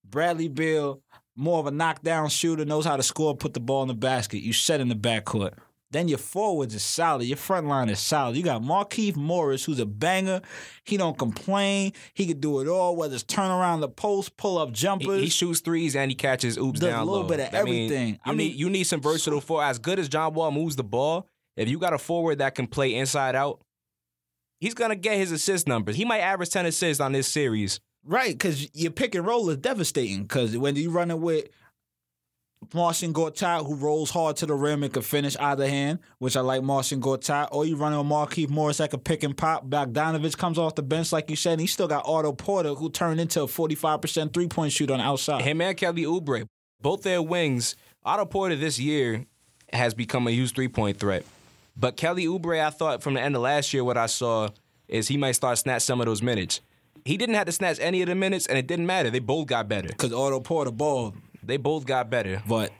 Bradley 0.04 0.50
Beal, 0.50 1.02
more 1.36 1.60
of 1.60 1.68
a 1.68 1.72
knockdown 1.72 2.30
shooter, 2.30 2.66
knows 2.66 2.86
how 2.86 2.98
to 2.98 3.04
score, 3.04 3.36
put 3.36 3.54
the 3.54 3.60
ball 3.62 3.82
in 3.84 3.88
the 3.88 3.94
basket. 3.94 4.40
You 4.40 4.52
set 4.54 4.82
in 4.82 4.90
the 4.90 4.96
backcourt. 4.96 5.54
Then 5.92 6.08
your 6.08 6.18
forwards 6.18 6.74
is 6.74 6.84
solid. 6.84 7.26
Your 7.26 7.36
front 7.38 7.68
line 7.68 7.90
is 7.90 8.00
solid. 8.00 8.38
You 8.38 8.44
got 8.44 8.62
Markieff 8.62 9.16
Morris, 9.18 9.66
who's 9.66 9.80
a 9.80 9.86
banger. 9.86 10.42
He 10.86 10.96
don't 10.98 11.18
complain. 11.18 11.92
He 12.14 12.26
could 12.26 12.40
do 12.40 12.62
it 12.62 12.68
all, 12.70 12.96
whether 12.96 13.14
it's 13.14 13.24
turn 13.24 13.52
around 13.52 13.82
the 13.82 13.90
post, 13.90 14.38
pull 14.38 14.58
up 14.58 14.72
jumpers. 14.72 15.22
he 15.22 15.30
shoots 15.30 15.60
threes 15.60 15.96
and 15.96 16.10
he 16.10 16.16
catches 16.16 16.58
oops 16.58 16.80
Does 16.80 16.94
a 16.94 17.00
little 17.04 17.22
low. 17.24 17.28
bit 17.28 17.42
of 17.42 17.54
I 17.54 17.64
mean, 17.64 17.86
everything. 17.92 18.08
You 18.14 18.20
I 18.26 18.30
mean- 18.30 18.38
need 18.38 18.56
you 18.56 18.70
need 18.70 18.84
some 18.86 19.02
versatile 19.02 19.42
for 19.42 19.62
as 19.64 19.80
good 19.80 20.00
as 20.00 20.08
John 20.08 20.34
Wall 20.34 20.52
moves 20.52 20.78
the 20.78 20.84
ball. 20.84 21.28
If 21.58 21.68
you 21.68 21.78
got 21.78 21.92
a 21.94 21.98
forward 21.98 22.38
that 22.38 22.56
can 22.56 22.68
play 22.68 22.96
inside 22.96 23.36
out, 23.36 23.60
he's 24.60 24.74
gonna 24.74 24.96
get 24.96 25.18
his 25.18 25.32
assist 25.32 25.68
numbers. 25.68 25.96
He 25.98 26.06
might 26.06 26.20
average 26.20 26.50
ten 26.52 26.66
assists 26.66 27.02
on 27.02 27.12
this 27.12 27.28
series. 27.28 27.80
Right, 28.04 28.32
because 28.32 28.68
your 28.74 28.92
pick 28.92 29.14
and 29.14 29.28
roll 29.28 29.50
is 29.52 29.58
devastating. 29.58 30.24
Because 30.24 30.58
when 30.58 30.76
you 30.76 30.90
running 30.90 31.22
with 31.22 31.50
Marcin 32.74 33.14
Gortat, 33.14 33.66
who 33.66 33.76
rolls 33.76 34.12
hard 34.12 34.38
to 34.38 34.46
the 34.46 34.54
rim 34.54 34.84
and 34.84 34.94
can 34.94 35.02
finish 35.02 35.36
either 35.38 35.68
hand, 35.68 36.00
which 36.20 36.38
I 36.38 36.42
like 36.42 36.64
Marcin 36.64 37.02
Gortat, 37.02 37.50
or 37.52 37.66
you 37.66 37.76
running 37.76 37.98
with 37.98 38.08
Markieff 38.08 38.50
Morris 38.50 38.78
that 38.78 38.92
can 38.92 39.00
pick 39.00 39.24
and 39.24 39.36
pop. 39.36 39.68
Bogdanovich 39.68 40.38
comes 40.38 40.58
off 40.58 40.76
the 40.76 40.84
bench, 40.84 41.12
like 41.12 41.30
you 41.30 41.36
said, 41.36 41.54
and 41.54 41.62
he 41.62 41.68
still 41.68 41.88
got 41.88 42.06
Otto 42.06 42.32
Porter, 42.34 42.74
who 42.74 42.90
turned 42.90 43.20
into 43.20 43.42
a 43.42 43.48
45% 43.48 44.34
three 44.34 44.48
point 44.48 44.72
shoot 44.72 44.90
on 44.90 45.00
the 45.00 45.04
outside. 45.04 45.42
Him 45.42 45.60
and 45.62 45.76
Kelly 45.76 46.04
Oubre, 46.04 46.46
both 46.82 47.04
their 47.04 47.22
wings. 47.22 47.76
Otto 48.04 48.26
Porter 48.26 48.56
this 48.56 48.80
year 48.80 49.26
has 49.74 49.94
become 49.94 50.28
a 50.28 50.32
huge 50.32 50.54
three 50.54 50.68
point 50.68 50.98
threat. 50.98 51.26
But 51.76 51.98
Kelly 51.98 52.26
Oubre, 52.26 52.64
I 52.64 52.70
thought 52.70 53.02
from 53.02 53.16
the 53.16 53.22
end 53.22 53.36
of 53.36 53.42
last 53.42 53.74
year, 53.74 53.84
what 53.84 53.98
I 53.98 54.06
saw 54.06 54.50
is 54.88 55.08
he 55.08 55.18
might 55.18 55.34
start 55.34 55.58
snatch 55.58 55.82
some 55.82 56.00
of 56.00 56.06
those 56.06 56.22
minutes. 56.22 56.62
He 57.06 57.18
didn't 57.18 57.36
have 57.36 57.48
to 57.48 57.52
snatch 57.52 57.80
any 57.80 58.02
of 58.02 58.08
the 58.08 58.16
minutes, 58.16 58.46
and 58.46 58.58
it 58.58 58.68
didn't 58.68 58.86
matter. 58.86 59.10
They 59.10 59.20
both 59.20 59.48
got 59.48 59.68
better. 59.68 59.88
Because 59.88 60.14
Otto 60.14 60.40
Porter 60.40 60.72
balled. 60.72 61.16
They 61.44 61.58
both 61.58 61.86
got 61.86 62.10
better. 62.10 62.42
But 62.48 62.72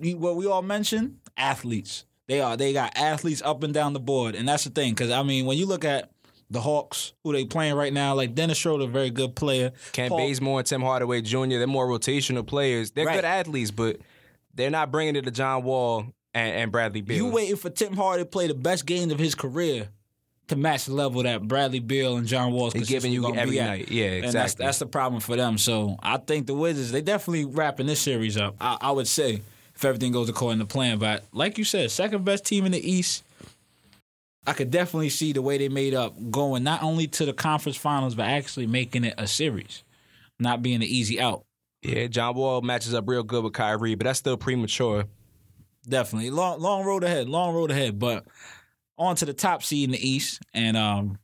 what 0.00 0.36
we 0.36 0.46
all 0.46 0.62
mentioned, 0.62 1.18
athletes. 1.36 2.04
They 2.28 2.40
are. 2.40 2.56
They 2.56 2.72
got 2.72 2.96
athletes 2.96 3.42
up 3.44 3.62
and 3.62 3.74
down 3.74 3.92
the 3.92 4.00
board, 4.00 4.34
and 4.34 4.48
that's 4.48 4.64
the 4.64 4.70
thing. 4.70 4.92
Because 4.92 5.10
I 5.10 5.22
mean, 5.22 5.44
when 5.46 5.58
you 5.58 5.66
look 5.66 5.84
at 5.84 6.10
the 6.50 6.60
Hawks, 6.60 7.12
who 7.24 7.32
they 7.32 7.44
playing 7.44 7.74
right 7.74 7.92
now, 7.92 8.14
like 8.14 8.34
Dennis 8.34 8.58
Schroeder, 8.58 8.86
very 8.86 9.10
good 9.10 9.34
player. 9.34 9.72
Ken 9.92 10.08
Paul- 10.08 10.18
Bazemore 10.18 10.60
and 10.60 10.66
Tim 10.66 10.82
Hardaway 10.82 11.22
Jr., 11.22 11.48
they're 11.48 11.66
more 11.66 11.86
rotational 11.88 12.46
players. 12.46 12.92
They're 12.92 13.06
Right. 13.06 13.16
good 13.16 13.24
athletes, 13.24 13.70
but 13.70 13.98
they're 14.54 14.70
not 14.70 14.90
bringing 14.92 15.16
it 15.16 15.22
to 15.24 15.30
John 15.30 15.64
Wall 15.64 16.06
and, 16.34 16.54
and 16.54 16.72
Bradley 16.72 17.00
Beal. 17.00 17.16
You 17.16 17.26
waiting 17.26 17.56
for 17.56 17.70
Tim 17.70 17.94
Hardy 17.96 18.22
to 18.22 18.28
play 18.28 18.46
the 18.46 18.54
best 18.54 18.86
game 18.86 19.10
of 19.10 19.18
his 19.18 19.34
career 19.34 19.88
to 20.52 20.58
match 20.58 20.84
the 20.86 20.94
level 20.94 21.22
that 21.22 21.42
Bradley 21.42 21.80
Beal 21.80 22.16
and 22.16 22.26
John 22.26 22.52
Wall's 22.52 22.74
giving 22.74 23.12
you 23.12 23.34
every 23.34 23.58
night. 23.58 23.90
Yeah, 23.90 24.06
And 24.06 24.24
that's, 24.24 24.34
exactly. 24.34 24.66
that's 24.66 24.78
the 24.78 24.86
problem 24.86 25.20
for 25.20 25.36
them. 25.36 25.58
So 25.58 25.96
I 26.02 26.18
think 26.18 26.46
the 26.46 26.54
Wizards, 26.54 26.92
they 26.92 27.00
definitely 27.02 27.44
wrapping 27.44 27.86
this 27.86 28.00
series 28.00 28.36
up. 28.36 28.56
I, 28.60 28.78
I 28.80 28.90
would 28.90 29.08
say 29.08 29.42
if 29.74 29.84
everything 29.84 30.12
goes 30.12 30.28
according 30.28 30.60
to 30.60 30.66
plan. 30.66 30.98
But 30.98 31.24
like 31.32 31.58
you 31.58 31.64
said, 31.64 31.90
second 31.90 32.24
best 32.24 32.44
team 32.44 32.64
in 32.66 32.72
the 32.72 32.90
East. 32.90 33.24
I 34.44 34.54
could 34.54 34.72
definitely 34.72 35.10
see 35.10 35.32
the 35.32 35.40
way 35.40 35.56
they 35.56 35.68
made 35.68 35.94
up 35.94 36.14
going 36.30 36.64
not 36.64 36.82
only 36.82 37.06
to 37.06 37.24
the 37.24 37.32
conference 37.32 37.76
finals, 37.76 38.16
but 38.16 38.26
actually 38.26 38.66
making 38.66 39.04
it 39.04 39.14
a 39.16 39.28
series, 39.28 39.84
not 40.40 40.62
being 40.62 40.76
an 40.76 40.82
easy 40.82 41.20
out. 41.20 41.44
Yeah, 41.82 42.08
John 42.08 42.34
Wall 42.34 42.60
matches 42.60 42.92
up 42.92 43.04
real 43.06 43.22
good 43.22 43.44
with 43.44 43.52
Kyrie, 43.52 43.94
but 43.94 44.04
that's 44.04 44.18
still 44.18 44.36
premature. 44.36 45.04
Definitely. 45.88 46.30
Long 46.30 46.60
long 46.60 46.84
road 46.84 47.04
ahead. 47.04 47.28
Long 47.28 47.54
road 47.54 47.70
ahead. 47.70 47.98
But 48.00 48.24
on 48.98 49.16
to 49.16 49.24
the 49.24 49.32
top 49.32 49.62
seed 49.62 49.84
in 49.84 49.92
the 49.92 50.08
East. 50.08 50.40
And 50.54 50.76
um 50.76 51.18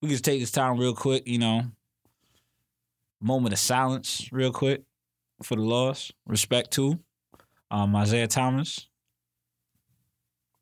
we 0.00 0.08
can 0.08 0.14
just 0.14 0.24
take 0.24 0.40
this 0.40 0.50
time 0.50 0.78
real 0.78 0.94
quick, 0.94 1.26
you 1.26 1.38
know. 1.38 1.62
Moment 3.20 3.54
of 3.54 3.58
silence, 3.58 4.28
real 4.30 4.52
quick, 4.52 4.82
for 5.42 5.56
the 5.56 5.62
loss. 5.62 6.12
Respect 6.26 6.70
to 6.72 6.98
um 7.70 7.94
Isaiah 7.96 8.28
Thomas. 8.28 8.88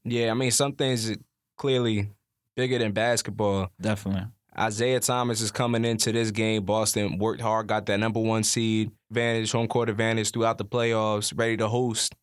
Yeah, 0.05 0.31
I 0.31 0.35
mean, 0.35 0.51
some 0.51 0.73
things 0.73 1.11
are 1.11 1.17
clearly 1.57 2.11
bigger 2.57 2.79
than 2.79 2.93
basketball. 2.93 3.71
Definitely. 3.81 4.27
Isaiah 4.57 5.01
Thomas 5.01 5.41
is 5.41 5.51
coming 5.51 5.85
into 5.85 6.13
this 6.13 6.31
game. 6.31 6.65
Boston 6.65 7.19
worked 7.19 7.41
hard, 7.41 7.67
got 7.67 7.87
that 7.87 7.99
number 7.99 8.21
one 8.21 8.45
seed 8.45 8.93
advantage, 9.11 9.51
home 9.51 9.67
court 9.67 9.89
advantage 9.89 10.31
throughout 10.31 10.59
the 10.59 10.65
playoffs, 10.65 11.37
ready 11.37 11.57
to 11.57 11.69
host 11.69 12.15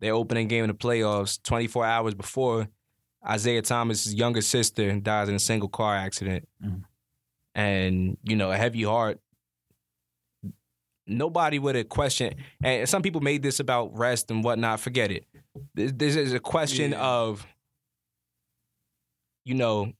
their 0.00 0.14
opening 0.14 0.48
game 0.48 0.64
in 0.64 0.68
the 0.68 0.74
playoffs 0.74 1.42
24 1.42 1.84
hours 1.84 2.14
before 2.14 2.68
Isaiah 3.24 3.62
Thomas' 3.62 4.12
younger 4.12 4.40
sister 4.40 4.98
dies 5.00 5.28
in 5.28 5.34
a 5.34 5.38
single 5.38 5.68
car 5.68 5.94
accident. 5.96 6.48
Mhm. 6.64 6.84
And, 7.54 8.18
you 8.22 8.36
know, 8.36 8.50
a 8.50 8.56
heavy 8.56 8.82
heart. 8.82 9.20
Nobody 11.08 11.60
would 11.60 11.76
have 11.76 11.88
questioned, 11.88 12.34
and 12.64 12.88
some 12.88 13.00
people 13.00 13.20
made 13.20 13.40
this 13.40 13.60
about 13.60 13.96
rest 13.96 14.28
and 14.32 14.42
whatnot. 14.42 14.80
Forget 14.80 15.12
it. 15.12 15.24
This, 15.72 15.92
this 15.94 16.16
is 16.16 16.32
a 16.32 16.40
question 16.40 16.90
Yeah. 16.90 17.00
of, 17.00 17.46
you 19.44 19.54
know, 19.54 19.92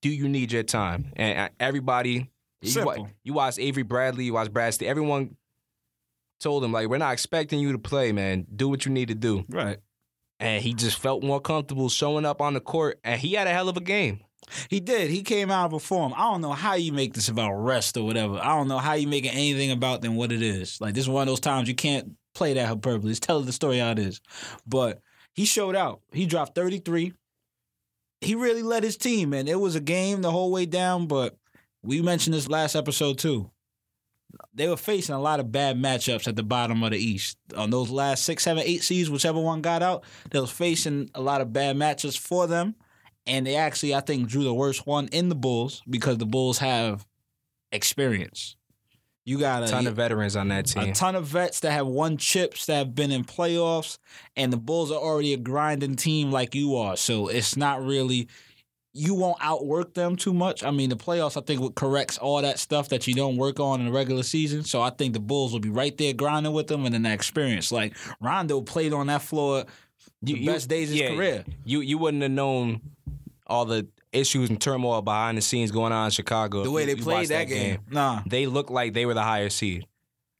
do 0.00 0.08
you 0.08 0.28
need 0.28 0.52
your 0.52 0.62
time? 0.62 1.12
And 1.16 1.36
uh, 1.36 1.48
everybody, 1.58 2.30
you, 2.60 2.70
Simple. 2.70 3.08
you 3.24 3.32
watch 3.32 3.58
Avery 3.58 3.82
Bradley, 3.82 4.24
you 4.26 4.34
watch 4.34 4.52
Brad 4.52 4.80
everyone 4.84 5.36
told 6.38 6.62
him, 6.62 6.70
like, 6.70 6.88
we're 6.88 6.98
not 6.98 7.12
expecting 7.12 7.58
you 7.58 7.72
to 7.72 7.78
play, 7.78 8.12
man. 8.12 8.46
Do 8.54 8.68
what 8.68 8.86
you 8.86 8.92
need 8.92 9.08
to 9.08 9.16
do. 9.16 9.44
Right. 9.48 9.78
And 10.42 10.60
he 10.60 10.74
just 10.74 10.98
felt 10.98 11.22
more 11.22 11.40
comfortable 11.40 11.88
showing 11.88 12.26
up 12.26 12.40
on 12.40 12.54
the 12.54 12.60
court, 12.60 12.98
and 13.04 13.20
he 13.20 13.34
had 13.34 13.46
a 13.46 13.50
hell 13.50 13.68
of 13.68 13.76
a 13.76 13.80
game. 13.80 14.24
He 14.68 14.80
did. 14.80 15.08
He 15.08 15.22
came 15.22 15.52
out 15.52 15.66
of 15.66 15.72
a 15.72 15.78
form. 15.78 16.12
I 16.16 16.24
don't 16.24 16.40
know 16.40 16.50
how 16.50 16.74
you 16.74 16.92
make 16.92 17.14
this 17.14 17.28
about 17.28 17.52
rest 17.52 17.96
or 17.96 18.04
whatever. 18.04 18.40
I 18.42 18.56
don't 18.56 18.66
know 18.66 18.78
how 18.78 18.94
you 18.94 19.06
make 19.06 19.24
anything 19.24 19.70
about 19.70 20.02
than 20.02 20.16
what 20.16 20.32
it 20.32 20.42
is. 20.42 20.80
Like 20.80 20.94
this 20.94 21.04
is 21.04 21.08
one 21.08 21.22
of 21.22 21.28
those 21.28 21.38
times 21.38 21.68
you 21.68 21.76
can't 21.76 22.16
play 22.34 22.54
that 22.54 22.66
hyperbole. 22.66 23.12
Just 23.12 23.22
tell 23.22 23.40
the 23.40 23.52
story 23.52 23.78
how 23.78 23.92
it 23.92 24.00
is. 24.00 24.20
But 24.66 25.00
he 25.32 25.44
showed 25.44 25.76
out. 25.76 26.00
He 26.12 26.26
dropped 26.26 26.56
33. 26.56 27.12
He 28.20 28.34
really 28.34 28.64
led 28.64 28.82
his 28.82 28.96
team, 28.96 29.32
and 29.32 29.48
it 29.48 29.60
was 29.60 29.76
a 29.76 29.80
game 29.80 30.22
the 30.22 30.32
whole 30.32 30.50
way 30.50 30.66
down. 30.66 31.06
But 31.06 31.36
we 31.84 32.02
mentioned 32.02 32.34
this 32.34 32.48
last 32.48 32.74
episode 32.74 33.18
too. 33.18 33.48
They 34.54 34.68
were 34.68 34.76
facing 34.76 35.14
a 35.14 35.20
lot 35.20 35.40
of 35.40 35.50
bad 35.52 35.76
matchups 35.76 36.26
at 36.28 36.36
the 36.36 36.42
bottom 36.42 36.82
of 36.82 36.90
the 36.90 36.98
East. 36.98 37.36
On 37.56 37.70
those 37.70 37.90
last 37.90 38.24
six, 38.24 38.42
seven, 38.44 38.62
eight 38.66 38.82
seeds, 38.82 39.10
whichever 39.10 39.40
one 39.40 39.60
got 39.62 39.82
out, 39.82 40.04
they 40.30 40.40
was 40.40 40.50
facing 40.50 41.10
a 41.14 41.20
lot 41.20 41.40
of 41.40 41.52
bad 41.52 41.76
matchups 41.76 42.18
for 42.18 42.46
them. 42.46 42.74
And 43.26 43.46
they 43.46 43.54
actually, 43.56 43.94
I 43.94 44.00
think, 44.00 44.28
drew 44.28 44.42
the 44.44 44.52
worst 44.54 44.86
one 44.86 45.08
in 45.08 45.28
the 45.28 45.34
Bulls 45.36 45.82
because 45.88 46.18
the 46.18 46.26
Bulls 46.26 46.58
have 46.58 47.06
experience. 47.70 48.56
You 49.24 49.38
got 49.38 49.62
A 49.62 49.68
ton 49.68 49.86
of 49.86 49.94
veterans 49.94 50.34
on 50.34 50.48
that 50.48 50.66
team. 50.66 50.82
a 50.90 50.92
ton 50.92 51.14
of 51.14 51.26
vets 51.26 51.60
that 51.60 51.70
have 51.70 51.86
won 51.86 52.16
chips 52.16 52.66
that 52.66 52.74
have 52.76 52.94
been 52.94 53.12
in 53.12 53.22
playoffs, 53.24 53.98
and 54.36 54.52
the 54.52 54.56
Bulls 54.56 54.90
are 54.90 54.98
already 54.98 55.32
a 55.32 55.36
grinding 55.36 55.94
team 55.94 56.32
like 56.32 56.56
you 56.56 56.74
are. 56.74 56.96
So 56.96 57.28
it's 57.28 57.56
not 57.56 57.84
really 57.84 58.26
you 58.94 59.14
won't 59.14 59.38
outwork 59.40 59.94
them 59.94 60.16
too 60.16 60.34
much. 60.34 60.62
I 60.62 60.70
mean, 60.70 60.90
the 60.90 60.96
playoffs 60.96 61.40
I 61.40 61.44
think 61.44 61.60
would 61.60 61.74
corrects 61.74 62.18
all 62.18 62.42
that 62.42 62.58
stuff 62.58 62.90
that 62.90 63.06
you 63.06 63.14
don't 63.14 63.36
work 63.36 63.58
on 63.58 63.80
in 63.80 63.86
the 63.86 63.92
regular 63.92 64.22
season. 64.22 64.64
So 64.64 64.82
I 64.82 64.90
think 64.90 65.14
the 65.14 65.20
Bulls 65.20 65.52
will 65.52 65.60
be 65.60 65.70
right 65.70 65.96
there 65.96 66.12
grinding 66.12 66.52
with 66.52 66.66
them 66.66 66.84
and 66.84 66.94
then 66.94 67.02
that 67.02 67.14
experience. 67.14 67.72
Like 67.72 67.96
Rondo 68.20 68.60
played 68.60 68.92
on 68.92 69.06
that 69.06 69.22
floor 69.22 69.64
the 70.20 70.44
best 70.46 70.68
days 70.68 70.90
of 70.90 70.98
his 70.98 71.10
career. 71.10 71.44
You 71.64 71.80
you 71.80 71.98
wouldn't 71.98 72.22
have 72.22 72.32
known 72.32 72.80
all 73.46 73.64
the 73.64 73.88
issues 74.12 74.50
and 74.50 74.60
turmoil 74.60 75.02
behind 75.02 75.38
the 75.38 75.42
scenes 75.42 75.70
going 75.70 75.92
on 75.92 76.06
in 76.06 76.10
Chicago. 76.10 76.62
The 76.62 76.70
way 76.70 76.84
they 76.84 76.94
you 76.94 77.02
played 77.02 77.14
watched 77.14 77.28
that 77.30 77.48
game. 77.48 77.78
Nah. 77.90 78.22
They 78.26 78.46
looked 78.46 78.70
like 78.70 78.92
they 78.92 79.06
were 79.06 79.14
the 79.14 79.22
higher 79.22 79.48
seed. 79.48 79.86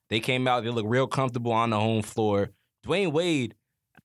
They 0.09 0.21
came 0.21 0.47
out, 0.47 0.63
they 0.63 0.71
looked 0.71 0.89
real 0.89 1.07
comfortable 1.07 1.53
on 1.53 1.71
the 1.71 1.81
home 1.81 2.03
floor. 2.03 2.51
Dwyane 2.87 3.13
Wade, 3.13 3.55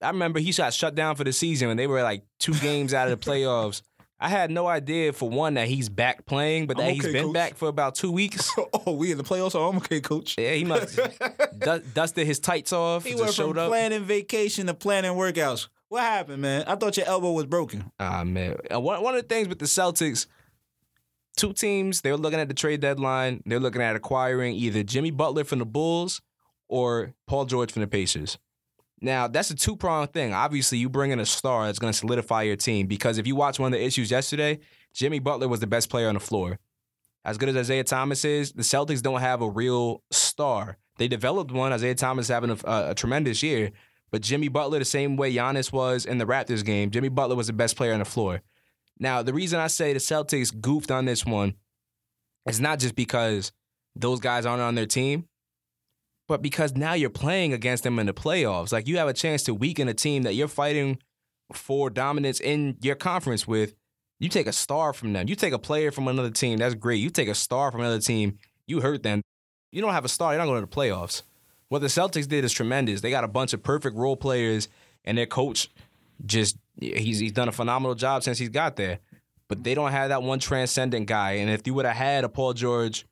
I 0.01 0.07
remember 0.09 0.39
he 0.39 0.53
shot 0.53 0.73
shut 0.73 0.95
down 0.95 1.15
for 1.15 1.25
the 1.25 1.33
season 1.33 1.67
when 1.67 1.75
they 1.77 1.87
were 1.87 2.01
like 2.01 2.23
two 2.39 2.53
games 2.61 2.93
out 2.93 3.09
of 3.09 3.19
the 3.19 3.29
playoffs. 3.29 3.81
I 4.19 4.29
had 4.29 4.49
no 4.49 4.65
idea 4.65 5.13
for 5.13 5.29
one 5.29 5.53
that 5.55 5.67
he's 5.67 5.89
back 5.89 6.25
playing, 6.25 6.65
but 6.65 6.77
that 6.77 6.87
I'm 6.87 6.93
he's 6.95 7.03
okay, 7.05 7.13
been 7.13 7.25
coach. 7.25 7.33
back 7.33 7.55
for 7.55 7.67
about 7.67 7.93
two 7.95 8.11
weeks. 8.11 8.51
oh, 8.85 8.93
we 8.93 9.11
in 9.11 9.17
the 9.17 9.23
playoffs. 9.23 9.53
Oh, 9.53 9.69
I'm 9.69 9.77
okay, 9.77 10.01
coach. 10.01 10.35
Yeah, 10.37 10.53
he 10.53 10.63
must 10.63 10.95
du- 11.59 11.83
dusted 11.93 12.25
his 12.25 12.39
tights 12.39 12.73
off. 12.73 13.05
He 13.05 13.13
went 13.13 13.33
from 13.35 13.57
up. 13.57 13.67
planning 13.69 14.03
vacation 14.03 14.65
to 14.67 14.73
planning 14.73 15.11
workouts. 15.11 15.67
What 15.89 16.01
happened, 16.01 16.41
man? 16.41 16.63
I 16.67 16.75
thought 16.75 16.97
your 16.97 17.05
elbow 17.05 17.31
was 17.31 17.45
broken. 17.45 17.91
Ah 17.99 18.23
man, 18.23 18.57
one 18.71 19.03
one 19.03 19.15
of 19.15 19.21
the 19.21 19.27
things 19.27 19.47
with 19.47 19.59
the 19.59 19.65
Celtics, 19.65 20.25
two 21.37 21.53
teams 21.53 22.01
they 22.01 22.11
were 22.11 22.17
looking 22.17 22.39
at 22.39 22.47
the 22.47 22.53
trade 22.55 22.81
deadline. 22.81 23.41
They're 23.45 23.59
looking 23.59 23.81
at 23.83 23.95
acquiring 23.95 24.55
either 24.55 24.83
Jimmy 24.83 25.11
Butler 25.11 25.43
from 25.43 25.59
the 25.59 25.65
Bulls 25.65 26.21
or 26.67 27.13
Paul 27.27 27.45
George 27.45 27.71
from 27.71 27.81
the 27.83 27.87
Pacers. 27.87 28.37
Now 29.01 29.27
that's 29.27 29.51
a 29.51 29.55
two 29.55 29.75
pronged 29.75 30.13
thing. 30.13 30.33
Obviously, 30.33 30.77
you 30.77 30.89
bring 30.89 31.11
in 31.11 31.19
a 31.19 31.25
star 31.25 31.65
that's 31.65 31.79
going 31.79 31.93
to 31.93 31.97
solidify 31.97 32.43
your 32.43 32.55
team 32.55 32.87
because 32.87 33.17
if 33.17 33.27
you 33.27 33.35
watch 33.35 33.59
one 33.59 33.73
of 33.73 33.79
the 33.79 33.85
issues 33.85 34.11
yesterday, 34.11 34.59
Jimmy 34.93 35.19
Butler 35.19 35.47
was 35.47 35.59
the 35.59 35.67
best 35.67 35.89
player 35.89 36.07
on 36.07 36.15
the 36.15 36.19
floor. 36.19 36.59
As 37.23 37.37
good 37.37 37.49
as 37.49 37.57
Isaiah 37.57 37.83
Thomas 37.83 38.23
is, 38.23 38.53
the 38.53 38.63
Celtics 38.63 39.01
don't 39.01 39.19
have 39.19 39.41
a 39.41 39.49
real 39.49 40.01
star. 40.11 40.77
They 40.97 41.07
developed 41.07 41.51
one. 41.51 41.73
Isaiah 41.73 41.93
Thomas 41.93 42.29
having 42.29 42.51
a, 42.51 42.57
a, 42.63 42.91
a 42.91 42.95
tremendous 42.95 43.43
year, 43.43 43.71
but 44.11 44.21
Jimmy 44.21 44.47
Butler, 44.47 44.79
the 44.79 44.85
same 44.85 45.17
way 45.17 45.33
Giannis 45.33 45.71
was 45.71 46.05
in 46.05 46.17
the 46.17 46.25
Raptors 46.25 46.63
game, 46.63 46.89
Jimmy 46.89 47.09
Butler 47.09 47.35
was 47.35 47.47
the 47.47 47.53
best 47.53 47.75
player 47.75 47.93
on 47.93 47.99
the 47.99 48.05
floor. 48.05 48.41
Now, 48.99 49.21
the 49.21 49.33
reason 49.33 49.59
I 49.59 49.67
say 49.67 49.93
the 49.93 49.99
Celtics 49.99 50.57
goofed 50.59 50.89
on 50.89 51.05
this 51.05 51.25
one 51.25 51.55
is 52.47 52.59
not 52.59 52.79
just 52.79 52.95
because 52.95 53.51
those 53.95 54.19
guys 54.19 54.45
aren't 54.45 54.61
on 54.61 54.75
their 54.75 54.85
team, 54.85 55.27
but 56.27 56.41
because 56.41 56.75
now 56.75 56.93
you're 56.93 57.09
playing 57.09 57.53
against 57.53 57.83
them 57.83 57.99
in 57.99 58.05
the 58.05 58.13
playoffs. 58.13 58.71
Like 58.71 58.87
you 58.87 58.97
have 58.97 59.07
a 59.07 59.13
chance 59.13 59.43
to 59.43 59.53
weaken 59.53 59.87
a 59.87 59.93
team 59.93 60.23
that 60.23 60.33
you're 60.33 60.47
fighting 60.47 60.99
for 61.53 61.89
dominance 61.89 62.39
in 62.39 62.77
your 62.81 62.95
conference 62.95 63.47
with. 63.47 63.75
You 64.19 64.29
take 64.29 64.47
a 64.47 64.51
star 64.51 64.93
from 64.93 65.13
them. 65.13 65.27
You 65.27 65.35
take 65.35 65.53
a 65.53 65.59
player 65.59 65.91
from 65.91 66.07
another 66.07 66.31
team. 66.31 66.57
That's 66.57 66.73
great. 66.73 66.95
You 66.95 67.09
take 67.09 67.27
a 67.27 67.35
star 67.35 67.71
from 67.71 67.81
another 67.81 67.99
team. 67.99 68.39
You 68.65 68.81
hurt 68.81 69.03
them. 69.03 69.21
You 69.71 69.81
don't 69.81 69.93
have 69.93 70.05
a 70.05 70.09
star. 70.09 70.33
You're 70.33 70.39
not 70.39 70.47
going 70.47 70.61
to 70.61 70.67
the 70.67 70.75
playoffs. 70.75 71.21
What 71.69 71.79
the 71.79 71.87
Celtics 71.87 72.27
did 72.27 72.43
is 72.43 72.51
tremendous. 72.51 73.01
They 73.01 73.11
got 73.11 73.23
a 73.23 73.27
bunch 73.27 73.53
of 73.53 73.61
perfect 73.61 73.95
role 73.95 74.15
players, 74.15 74.69
and 75.05 75.17
their 75.17 75.25
coach 75.25 75.69
just 76.25 76.57
he's 76.79 77.19
he's 77.19 77.31
done 77.31 77.47
a 77.47 77.51
phenomenal 77.51 77.93
job 77.93 78.23
since 78.23 78.37
he's 78.37 78.49
got 78.49 78.75
there. 78.75 78.99
But 79.47 79.63
they 79.63 79.75
don't 79.75 79.91
have 79.91 80.09
that 80.09 80.23
one 80.23 80.39
transcendent 80.39 81.07
guy. 81.07 81.33
And 81.33 81.49
if 81.49 81.67
you 81.67 81.73
would 81.73 81.85
have 81.85 81.95
had 81.95 82.23
a 82.23 82.29
Paul 82.29 82.53
George 82.53 83.05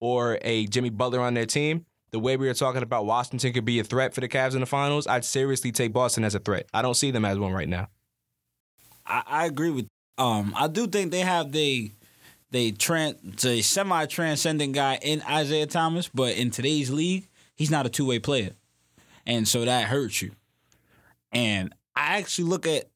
or 0.00 0.38
a 0.42 0.66
Jimmy 0.66 0.90
Butler 0.90 1.20
on 1.20 1.34
their 1.34 1.46
team, 1.46 1.86
the 2.10 2.18
way 2.18 2.36
we 2.36 2.46
were 2.46 2.54
talking 2.54 2.82
about 2.82 3.06
Washington 3.06 3.52
could 3.52 3.64
be 3.64 3.78
a 3.78 3.84
threat 3.84 4.14
for 4.14 4.20
the 4.20 4.28
Cavs 4.28 4.54
in 4.54 4.60
the 4.60 4.66
finals, 4.66 5.06
I'd 5.06 5.24
seriously 5.24 5.72
take 5.72 5.92
Boston 5.92 6.24
as 6.24 6.34
a 6.34 6.38
threat. 6.38 6.66
I 6.74 6.82
don't 6.82 6.94
see 6.94 7.10
them 7.10 7.24
as 7.24 7.38
one 7.38 7.52
right 7.52 7.68
now. 7.68 7.88
I, 9.06 9.22
I 9.26 9.46
agree 9.46 9.70
with. 9.70 9.88
Um, 10.18 10.52
I 10.56 10.68
do 10.68 10.86
think 10.86 11.10
they 11.12 11.20
have 11.20 11.52
the 11.52 11.92
they 12.50 12.72
tran 12.72 13.40
the 13.40 13.62
semi 13.62 14.06
transcendent 14.06 14.74
guy 14.74 14.98
in 15.02 15.22
Isaiah 15.22 15.66
Thomas, 15.66 16.08
but 16.08 16.36
in 16.36 16.50
today's 16.50 16.90
league, 16.90 17.28
he's 17.54 17.70
not 17.70 17.86
a 17.86 17.88
two 17.88 18.06
way 18.06 18.18
player, 18.18 18.50
and 19.26 19.46
so 19.46 19.64
that 19.64 19.88
hurts 19.88 20.20
you. 20.20 20.32
And 21.32 21.72
I 21.94 22.18
actually 22.18 22.48
look 22.48 22.66
at, 22.66 22.88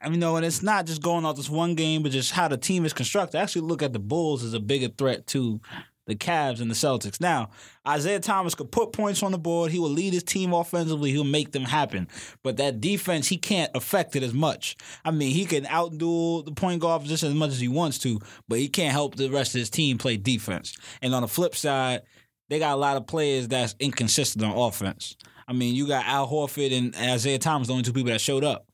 I 0.00 0.08
mean, 0.08 0.20
no, 0.20 0.36
and 0.36 0.46
it's 0.46 0.62
not 0.62 0.86
just 0.86 1.02
going 1.02 1.24
off 1.24 1.36
this 1.36 1.50
one 1.50 1.74
game, 1.74 2.02
but 2.02 2.12
just 2.12 2.32
how 2.32 2.46
the 2.46 2.56
team 2.56 2.84
is 2.84 2.92
constructed. 2.92 3.38
I 3.38 3.42
actually 3.42 3.62
look 3.62 3.82
at 3.82 3.92
the 3.92 3.98
Bulls 3.98 4.44
as 4.44 4.54
a 4.54 4.60
bigger 4.60 4.88
threat 4.88 5.26
to 5.28 5.60
the 6.06 6.14
Cavs 6.14 6.60
and 6.60 6.70
the 6.70 6.74
Celtics. 6.74 7.20
Now, 7.20 7.50
Isaiah 7.86 8.20
Thomas 8.20 8.54
could 8.54 8.72
put 8.72 8.92
points 8.92 9.22
on 9.22 9.32
the 9.32 9.38
board. 9.38 9.70
He 9.70 9.78
will 9.78 9.90
lead 9.90 10.12
his 10.12 10.22
team 10.22 10.52
offensively. 10.52 11.10
He'll 11.10 11.24
make 11.24 11.52
them 11.52 11.64
happen. 11.64 12.08
But 12.42 12.56
that 12.56 12.80
defense, 12.80 13.28
he 13.28 13.36
can't 13.36 13.70
affect 13.74 14.16
it 14.16 14.22
as 14.22 14.34
much. 14.34 14.76
I 15.04 15.10
mean, 15.10 15.32
he 15.32 15.44
can 15.44 15.64
outduel 15.64 16.44
the 16.44 16.52
point 16.52 16.80
guard 16.80 17.02
position 17.02 17.28
as 17.28 17.34
much 17.34 17.50
as 17.50 17.60
he 17.60 17.68
wants 17.68 17.98
to, 17.98 18.20
but 18.48 18.58
he 18.58 18.68
can't 18.68 18.92
help 18.92 19.14
the 19.14 19.30
rest 19.30 19.54
of 19.54 19.60
his 19.60 19.70
team 19.70 19.98
play 19.98 20.16
defense. 20.16 20.76
And 21.00 21.14
on 21.14 21.22
the 21.22 21.28
flip 21.28 21.54
side, 21.54 22.02
they 22.48 22.58
got 22.58 22.74
a 22.74 22.80
lot 22.80 22.96
of 22.96 23.06
players 23.06 23.48
that's 23.48 23.74
inconsistent 23.78 24.44
on 24.44 24.56
offense. 24.56 25.16
I 25.46 25.52
mean, 25.52 25.74
you 25.74 25.86
got 25.86 26.06
Al 26.06 26.28
Horford 26.28 26.76
and 26.76 26.94
Isaiah 26.96 27.38
Thomas, 27.38 27.68
the 27.68 27.72
only 27.72 27.84
two 27.84 27.92
people 27.92 28.10
that 28.10 28.20
showed 28.20 28.44
up. 28.44 28.66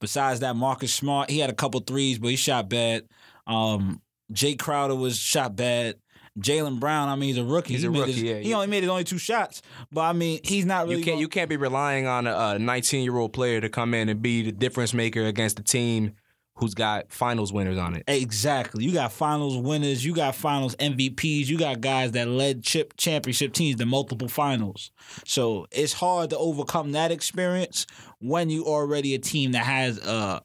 Besides 0.00 0.40
that, 0.40 0.56
Marcus 0.56 0.92
Smart, 0.92 1.30
he 1.30 1.38
had 1.38 1.48
a 1.48 1.54
couple 1.54 1.80
threes, 1.80 2.18
but 2.18 2.28
he 2.28 2.36
shot 2.36 2.68
bad. 2.68 3.04
Um, 3.46 4.02
Jake 4.32 4.58
Crowder 4.58 4.96
was 4.96 5.16
shot 5.16 5.54
bad. 5.54 5.96
Jaylen 6.38 6.80
Brown, 6.80 7.08
I 7.08 7.14
mean, 7.16 7.28
he's 7.28 7.38
a 7.38 7.44
rookie. 7.44 7.74
He's 7.74 7.82
he 7.82 7.88
a 7.88 7.90
rookie, 7.90 8.12
his- 8.12 8.22
yeah, 8.22 8.38
he 8.38 8.50
yeah. 8.50 8.54
only 8.56 8.68
made 8.68 8.82
his 8.82 8.90
only 8.90 9.04
two 9.04 9.18
shots, 9.18 9.60
but 9.90 10.00
I 10.02 10.12
mean, 10.14 10.40
he's 10.42 10.64
not 10.64 10.86
really. 10.86 10.98
You 11.00 11.04
can't 11.04 11.14
gonna- 11.14 11.20
you 11.20 11.28
can't 11.28 11.50
be 11.50 11.56
relying 11.56 12.06
on 12.06 12.26
a 12.26 12.58
19 12.58 13.04
year 13.04 13.16
old 13.18 13.32
player 13.32 13.60
to 13.60 13.68
come 13.68 13.92
in 13.94 14.08
and 14.08 14.22
be 14.22 14.42
the 14.42 14.52
difference 14.52 14.94
maker 14.94 15.24
against 15.24 15.58
a 15.58 15.62
team 15.62 16.12
who's 16.56 16.74
got 16.74 17.10
finals 17.10 17.52
winners 17.52 17.78
on 17.78 17.94
it. 17.96 18.04
Exactly. 18.06 18.84
You 18.84 18.92
got 18.92 19.10
finals 19.12 19.56
winners, 19.56 20.04
you 20.04 20.14
got 20.14 20.34
finals 20.34 20.74
MVPs, 20.76 21.46
you 21.48 21.58
got 21.58 21.80
guys 21.80 22.12
that 22.12 22.28
led 22.28 22.62
chip 22.62 22.94
championship 22.96 23.52
teams 23.54 23.76
to 23.80 23.86
multiple 23.86 24.28
finals. 24.28 24.90
So 25.26 25.66
it's 25.70 25.94
hard 25.94 26.30
to 26.30 26.36
overcome 26.38 26.92
that 26.92 27.10
experience 27.10 27.86
when 28.20 28.48
you 28.50 28.64
already 28.66 29.14
a 29.14 29.18
team 29.18 29.52
that 29.52 29.64
has 29.64 29.98
a 29.98 30.42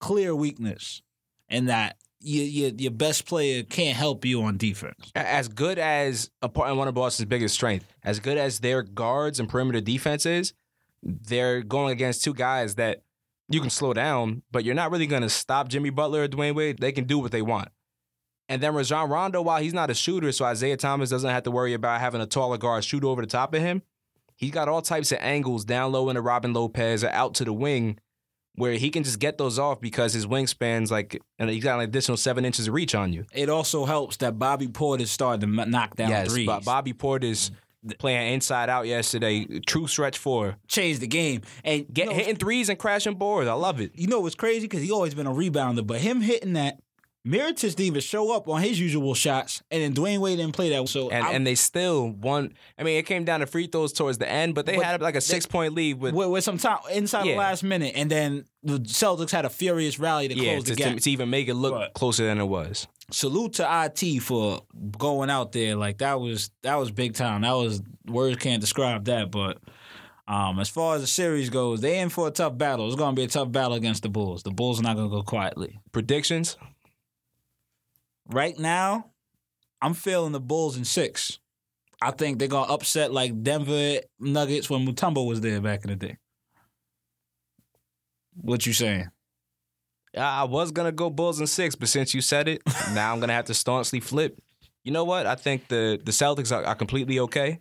clear 0.00 0.34
weakness 0.34 1.02
and 1.48 1.68
that 1.68 1.96
your 2.20 2.44
your, 2.44 2.70
your 2.70 2.90
best 2.90 3.26
player 3.26 3.62
can't 3.62 3.96
help 3.96 4.24
you 4.24 4.42
on 4.42 4.56
defense. 4.56 5.10
as 5.14 5.48
good 5.48 5.78
as 5.78 6.30
a 6.42 6.48
part 6.48 6.74
one 6.76 6.88
of 6.88 6.94
Boston's 6.94 7.28
biggest 7.28 7.54
strength, 7.54 7.86
as 8.02 8.20
good 8.20 8.36
as 8.36 8.60
their 8.60 8.82
guards 8.82 9.40
and 9.40 9.48
perimeter 9.48 9.80
defense 9.80 10.26
is, 10.26 10.52
they're 11.02 11.62
going 11.62 11.92
against 11.92 12.22
two 12.22 12.34
guys 12.34 12.74
that 12.76 13.02
you 13.48 13.60
can 13.60 13.70
slow 13.70 13.92
down, 13.92 14.42
but 14.52 14.64
you're 14.64 14.74
not 14.74 14.90
really 14.90 15.06
going 15.06 15.22
to 15.22 15.28
stop 15.28 15.68
Jimmy 15.68 15.90
Butler 15.90 16.22
or 16.22 16.28
Dwyane 16.28 16.54
Wade. 16.54 16.78
They 16.78 16.92
can 16.92 17.04
do 17.04 17.18
what 17.18 17.32
they 17.32 17.42
want. 17.42 17.68
And 18.48 18.62
then 18.62 18.74
Rajon 18.74 19.08
Rondo, 19.08 19.42
while 19.42 19.62
he's 19.62 19.74
not 19.74 19.90
a 19.90 19.94
shooter, 19.94 20.32
so 20.32 20.44
Isaiah 20.44 20.76
Thomas 20.76 21.10
doesn't 21.10 21.30
have 21.30 21.44
to 21.44 21.50
worry 21.50 21.72
about 21.72 22.00
having 22.00 22.20
a 22.20 22.26
taller 22.26 22.58
guard 22.58 22.84
shoot 22.84 23.04
over 23.04 23.22
the 23.22 23.28
top 23.28 23.54
of 23.54 23.60
him. 23.60 23.82
He's 24.36 24.50
got 24.50 24.68
all 24.68 24.82
types 24.82 25.12
of 25.12 25.18
angles 25.20 25.64
down 25.64 25.92
low 25.92 26.08
into 26.08 26.20
Robin 26.22 26.52
Lopez 26.52 27.04
or 27.04 27.10
out 27.10 27.34
to 27.34 27.44
the 27.44 27.52
wing 27.52 27.98
where 28.56 28.72
he 28.72 28.90
can 28.90 29.02
just 29.02 29.18
get 29.18 29.38
those 29.38 29.58
off 29.58 29.80
because 29.80 30.12
his 30.12 30.26
wingspan's 30.26 30.90
like, 30.90 31.20
and 31.38 31.48
he's 31.50 31.64
got 31.64 31.78
an 31.78 31.84
additional 31.84 32.16
seven 32.16 32.44
inches 32.44 32.68
of 32.68 32.74
reach 32.74 32.94
on 32.94 33.12
you. 33.12 33.24
It 33.32 33.48
also 33.48 33.84
helps 33.84 34.16
that 34.18 34.38
Bobby 34.38 34.68
Portis 34.68 35.08
started 35.08 35.40
to 35.42 35.46
knock 35.46 35.96
down 35.96 36.10
yes, 36.10 36.32
threes. 36.32 36.46
Bo- 36.46 36.60
Bobby 36.60 36.92
Portis 36.92 37.50
playing 37.98 38.34
inside 38.34 38.68
out 38.68 38.86
yesterday. 38.86 39.46
True 39.60 39.86
stretch 39.86 40.18
four. 40.18 40.56
changed 40.68 41.00
the 41.00 41.06
game 41.06 41.42
and 41.64 41.86
Get 41.92 42.04
you 42.06 42.10
know, 42.10 42.16
hitting 42.16 42.36
threes 42.36 42.68
and 42.68 42.78
crashing 42.78 43.14
boards. 43.14 43.48
I 43.48 43.54
love 43.54 43.80
it. 43.80 43.92
you 43.94 44.06
know 44.06 44.20
what's 44.20 44.34
crazy? 44.34 44.66
Because 44.66 44.82
he 44.82 44.90
always 44.90 45.14
been 45.14 45.26
a 45.26 45.32
rebounder, 45.32 45.86
but 45.86 46.00
him 46.00 46.20
hitting 46.20 46.52
that, 46.54 46.78
Mirotic 47.26 47.60
didn't 47.60 47.80
even 47.80 48.00
show 48.00 48.34
up 48.34 48.48
on 48.48 48.62
his 48.62 48.80
usual 48.80 49.12
shots, 49.14 49.62
and 49.70 49.82
then 49.82 49.92
Dwyane 49.92 50.20
Wade 50.20 50.38
didn't 50.38 50.54
play 50.54 50.70
that. 50.70 50.88
So 50.88 51.10
And 51.10 51.26
I- 51.26 51.32
and 51.32 51.46
they 51.46 51.54
still 51.54 52.08
won. 52.08 52.54
I 52.78 52.82
mean, 52.82 52.96
it 52.96 53.04
came 53.04 53.24
down 53.24 53.40
to 53.40 53.46
free 53.46 53.66
throws 53.66 53.92
towards 53.92 54.16
the 54.16 54.26
end, 54.28 54.54
but 54.54 54.64
they 54.64 54.76
But 54.76 54.86
had 54.86 55.02
like 55.02 55.16
a 55.16 55.20
six 55.20 55.44
point 55.44 55.74
lead 55.74 56.00
with 56.00 56.14
with, 56.14 56.28
with 56.30 56.44
some 56.44 56.56
time 56.56 56.78
inside 56.90 57.26
Yeah. 57.26 57.32
the 57.32 57.38
last 57.38 57.62
minute, 57.62 57.92
and 57.94 58.10
then 58.10 58.46
the 58.62 58.78
Celtics 58.80 59.30
had 59.32 59.44
a 59.44 59.50
furious 59.50 59.98
rally 59.98 60.28
to 60.28 60.34
yeah 60.34 60.54
close 60.54 60.64
to, 60.64 60.70
the 60.70 60.76
gap. 60.76 60.94
to, 60.96 61.00
to 61.02 61.10
even 61.10 61.28
make 61.28 61.48
it 61.48 61.54
look 61.54 61.74
Right. 61.74 61.92
closer 61.92 62.24
than 62.24 62.40
it 62.40 62.46
was. 62.46 62.86
Salute 63.10 63.52
to 63.54 63.66
IT 63.68 64.18
for 64.20 64.60
going 64.96 65.28
out 65.28 65.52
there 65.52 65.76
like 65.76 65.98
that 65.98 66.20
was 66.20 66.50
that 66.62 66.76
was 66.76 66.90
big 66.90 67.12
time. 67.14 67.42
That 67.42 67.52
was 67.52 67.82
words 68.06 68.38
can't 68.38 68.60
describe 68.62 69.04
that, 69.04 69.30
but. 69.30 69.58
Um, 70.28 70.60
as 70.60 70.68
far 70.68 70.94
as 70.94 71.00
the 71.00 71.08
series 71.08 71.50
goes, 71.50 71.80
they 71.80 71.98
in 71.98 72.08
for 72.08 72.28
a 72.28 72.30
tough 72.30 72.56
battle. 72.56 72.86
It's 72.86 72.94
going 72.94 73.16
to 73.16 73.18
be 73.20 73.24
a 73.24 73.28
tough 73.28 73.50
battle 73.50 73.72
against 73.72 74.04
the 74.04 74.08
Bulls. 74.08 74.44
The 74.44 74.52
Bulls 74.52 74.78
are 74.78 74.84
not 74.84 74.94
going 74.94 75.10
to 75.10 75.16
go 75.16 75.24
quietly. 75.24 75.80
Predictions. 75.90 76.56
Right 78.30 78.56
now, 78.58 79.06
I'm 79.82 79.94
feeling 79.94 80.32
the 80.32 80.40
Bulls 80.40 80.76
in 80.76 80.84
six. 80.84 81.38
I 82.00 82.12
think 82.12 82.38
they're 82.38 82.48
gonna 82.48 82.72
upset 82.72 83.12
like 83.12 83.42
Denver 83.42 84.00
Nuggets 84.18 84.70
when 84.70 84.86
Mutombo 84.86 85.26
was 85.26 85.40
there 85.40 85.60
back 85.60 85.84
in 85.84 85.90
the 85.90 85.96
day. 85.96 86.16
What 88.34 88.64
you 88.66 88.72
saying? 88.72 89.10
I 90.16 90.44
was 90.44 90.70
gonna 90.70 90.92
go 90.92 91.10
Bulls 91.10 91.40
and 91.40 91.48
six, 91.48 91.74
but 91.74 91.88
since 91.88 92.14
you 92.14 92.20
said 92.20 92.48
it, 92.48 92.62
now 92.94 93.12
I'm 93.12 93.20
gonna 93.20 93.32
have 93.32 93.46
to 93.46 93.54
staunchly 93.54 94.00
flip. 94.00 94.40
You 94.84 94.92
know 94.92 95.04
what? 95.04 95.26
I 95.26 95.34
think 95.34 95.68
the 95.68 96.00
the 96.02 96.12
Celtics 96.12 96.56
are, 96.56 96.64
are 96.64 96.74
completely 96.74 97.18
okay. 97.20 97.60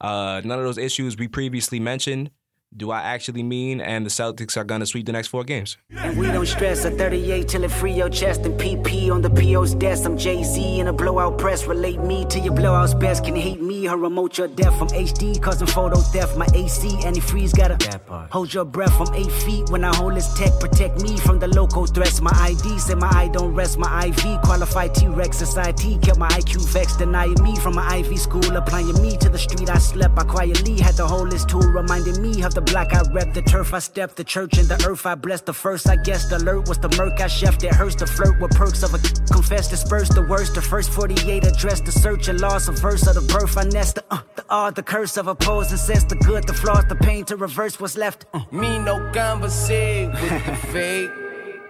Uh, 0.00 0.40
none 0.44 0.58
of 0.58 0.64
those 0.64 0.78
issues 0.78 1.16
we 1.16 1.28
previously 1.28 1.78
mentioned. 1.78 2.30
Do 2.74 2.90
I 2.90 3.00
actually 3.00 3.42
mean? 3.42 3.80
And 3.80 4.04
the 4.04 4.10
Celtics 4.10 4.56
are 4.56 4.64
gonna 4.64 4.84
sweep 4.86 5.06
the 5.06 5.12
next 5.12 5.28
four 5.28 5.44
games. 5.44 5.78
And 5.96 6.18
we 6.18 6.26
don't 6.26 6.46
stress 6.46 6.84
a 6.84 6.90
38 6.90 7.48
till 7.48 7.64
it 7.64 7.70
free 7.70 7.92
your 7.92 8.10
chest 8.10 8.44
and 8.44 8.58
PP 8.60 9.10
on 9.10 9.22
the 9.22 9.30
PO's 9.30 9.74
desk. 9.74 10.04
I'm 10.04 10.18
Jay 10.18 10.42
Z 10.42 10.80
in 10.80 10.88
a 10.88 10.92
blowout 10.92 11.38
press. 11.38 11.64
Relate 11.64 12.00
me 12.00 12.26
to 12.26 12.38
your 12.38 12.52
blowouts 12.52 12.98
best. 12.98 13.24
Can 13.24 13.34
hate 13.34 13.62
me 13.62 13.88
or 13.88 13.96
remote 13.96 14.36
your 14.36 14.48
death 14.48 14.76
from 14.78 14.88
HD 14.88 15.40
causing 15.40 15.66
photo 15.66 15.96
theft. 15.96 16.36
My 16.36 16.46
AC 16.52 16.88
antifreeze 17.02 17.56
got 17.56 17.80
to 17.80 18.28
hold 18.30 18.52
your 18.52 18.66
breath 18.66 18.94
from 18.96 19.14
eight 19.14 19.32
feet 19.32 19.70
when 19.70 19.82
I 19.82 19.94
hold 19.96 20.14
this 20.14 20.34
tech. 20.36 20.52
Protect 20.60 21.00
me 21.00 21.16
from 21.18 21.38
the 21.38 21.48
local 21.48 21.86
threats. 21.86 22.20
My 22.20 22.32
ID 22.34 22.78
say 22.78 22.94
my 22.94 23.08
eye 23.08 23.28
don't 23.32 23.54
rest. 23.54 23.78
My 23.78 24.06
IV 24.06 24.42
qualified 24.42 24.94
T 24.94 25.06
Rex 25.06 25.38
society 25.38 25.96
kept 25.98 26.18
my 26.18 26.28
IQ 26.28 26.68
vexed. 26.68 26.98
Denying 26.98 27.42
me 27.42 27.56
from 27.56 27.74
my 27.76 27.86
Ivy 27.86 28.16
school. 28.18 28.54
Applying 28.54 29.00
me 29.00 29.16
to 29.16 29.30
the 29.30 29.38
street 29.38 29.70
I 29.70 29.78
slept. 29.78 30.18
I 30.18 30.24
quietly 30.24 30.78
had 30.78 30.96
to 30.96 31.06
hold 31.06 31.30
this 31.30 31.46
tool 31.46 31.62
reminding 31.62 32.20
me 32.20 32.42
of 32.42 32.52
the 32.52 32.65
block 32.66 32.92
I 32.92 33.02
rep. 33.12 33.32
The 33.32 33.42
turf 33.42 33.72
I 33.74 33.78
step 33.78 34.14
The 34.14 34.24
church 34.24 34.58
and 34.58 34.68
the 34.68 34.78
earth 34.86 35.06
I 35.06 35.14
bless 35.14 35.40
The 35.40 35.52
first 35.52 35.88
I 35.88 35.96
guess 35.96 36.28
the 36.28 36.36
alert 36.36 36.68
was 36.68 36.78
the 36.78 36.88
murk 36.96 37.20
I 37.20 37.26
chef. 37.26 37.62
It 37.62 37.74
hurts 37.74 37.94
to 37.96 38.06
flirt 38.06 38.40
with 38.40 38.52
perks 38.52 38.82
of 38.82 38.94
a 38.94 38.98
confess. 39.32 39.68
Disperse 39.68 40.08
the 40.08 40.22
worst. 40.22 40.54
The 40.54 40.62
first 40.62 40.90
48 40.90 41.44
address 41.46 41.80
the 41.80 41.92
search 41.92 42.28
and 42.28 42.40
loss. 42.40 42.68
A 42.68 42.72
verse 42.72 43.06
of 43.06 43.14
the 43.14 43.32
birth 43.32 43.56
I 43.56 43.64
nest. 43.64 43.96
The, 43.96 44.04
uh, 44.10 44.20
the 44.36 44.44
odd, 44.50 44.74
the 44.74 44.82
curse 44.82 45.16
of 45.16 45.26
opposing 45.28 45.78
says 45.78 46.04
The 46.04 46.16
good, 46.16 46.46
the 46.46 46.54
flaws, 46.54 46.84
the 46.88 46.96
pain 46.96 47.24
to 47.26 47.36
reverse 47.36 47.80
what's 47.80 47.96
left. 47.96 48.26
Uh. 48.34 48.40
Me 48.50 48.78
no 48.78 49.10
conversate 49.12 50.10
with 50.12 50.46
the 50.46 50.56
fake. 50.72 51.10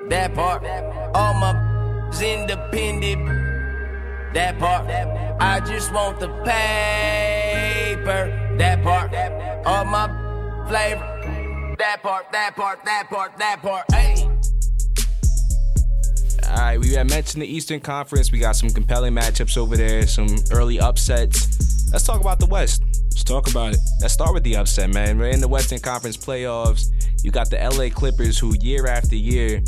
That 0.09 0.35
part. 0.35 0.65
All 1.15 1.35
my 1.35 2.09
is 2.11 2.23
independent. 2.23 3.27
That 4.35 4.59
part. 4.59 4.87
I 5.41 5.61
just 5.61 5.93
want 5.93 6.21
the 6.21 6.29
paper. 6.45 8.21
That 8.59 8.83
part. 8.83 9.13
All 9.67 9.85
my 9.85 10.26
flavor. 10.69 11.75
That 11.79 12.03
part, 12.03 12.33
that 12.33 12.57
part, 12.57 12.85
that 12.85 13.09
part, 13.09 13.37
that 13.39 13.63
part. 13.63 13.85
Hey. 13.93 14.29
All 16.49 16.57
right, 16.57 16.79
we 16.79 16.93
had 16.93 17.11
mentioned 17.11 17.43
the 17.43 17.47
Eastern 17.47 17.81
Conference. 17.81 18.33
We 18.33 18.39
got 18.39 18.57
some 18.57 18.71
compelling 18.71 19.15
matchups 19.15 19.57
over 19.57 19.77
there, 19.77 20.07
some 20.07 20.29
early 20.53 20.81
upsets. 20.81 21.91
Let's 21.93 22.05
talk 22.05 22.21
about 22.21 22.39
the 22.39 22.47
West. 22.47 22.83
Let's 23.11 23.25
talk 23.25 23.51
about 23.51 23.75
it. 23.75 23.81
Let's 24.01 24.15
start 24.15 24.33
with 24.33 24.43
the 24.43 24.57
upset, 24.57 24.93
man. 24.93 25.19
We're 25.19 25.29
in 25.29 25.41
the 25.41 25.49
Western 25.49 25.81
Conference 25.81 26.17
playoffs. 26.17 26.87
You 27.23 27.31
got 27.31 27.51
the 27.51 27.57
LA 27.57 27.91
Clippers, 27.91 28.39
who 28.39 28.55
year 28.61 28.87
after 28.87 29.17
year 29.17 29.61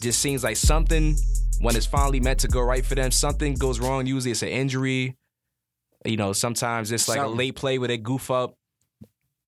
just 0.00 0.20
seems 0.20 0.42
like 0.44 0.56
something 0.56 1.16
when 1.60 1.76
it's 1.76 1.86
finally 1.86 2.20
meant 2.20 2.40
to 2.40 2.48
go 2.48 2.60
right 2.60 2.84
for 2.84 2.94
them, 2.94 3.10
something 3.10 3.54
goes 3.54 3.80
wrong. 3.80 4.06
Usually 4.06 4.30
it's 4.30 4.42
an 4.42 4.48
injury. 4.48 5.16
You 6.04 6.16
know, 6.16 6.32
sometimes 6.32 6.90
it's 6.90 7.08
like 7.08 7.20
a 7.20 7.26
late 7.26 7.54
play 7.54 7.78
where 7.78 7.88
they 7.88 7.98
goof 7.98 8.30
up. 8.30 8.54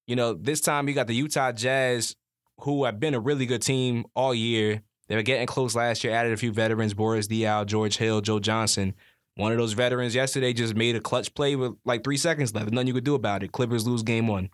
You 0.06 0.16
know, 0.16 0.34
this 0.34 0.60
time 0.60 0.88
you 0.88 0.94
got 0.94 1.06
the 1.06 1.14
Utah 1.14 1.52
Jazz, 1.52 2.16
who 2.60 2.84
have 2.84 3.00
been 3.00 3.14
a 3.14 3.20
really 3.20 3.46
good 3.46 3.62
team 3.62 4.04
all 4.14 4.34
year. 4.34 4.82
They 5.08 5.16
were 5.16 5.22
getting 5.22 5.46
close 5.46 5.74
last 5.74 6.04
year, 6.04 6.12
added 6.12 6.32
a 6.32 6.36
few 6.36 6.52
veterans, 6.52 6.94
Boris 6.94 7.28
Diaw, 7.28 7.66
George 7.66 7.96
Hill, 7.96 8.20
Joe 8.20 8.38
Johnson. 8.38 8.94
One 9.36 9.52
of 9.52 9.58
those 9.58 9.72
veterans 9.72 10.14
yesterday 10.14 10.52
just 10.52 10.74
made 10.74 10.96
a 10.96 11.00
clutch 11.00 11.34
play 11.34 11.56
with 11.56 11.72
like 11.84 12.04
three 12.04 12.16
seconds 12.16 12.54
left. 12.54 12.70
Nothing 12.70 12.88
you 12.88 12.94
could 12.94 13.04
do 13.04 13.14
about 13.14 13.42
it. 13.42 13.52
Clippers 13.52 13.86
lose 13.86 14.02
game 14.02 14.26
one. 14.26 14.50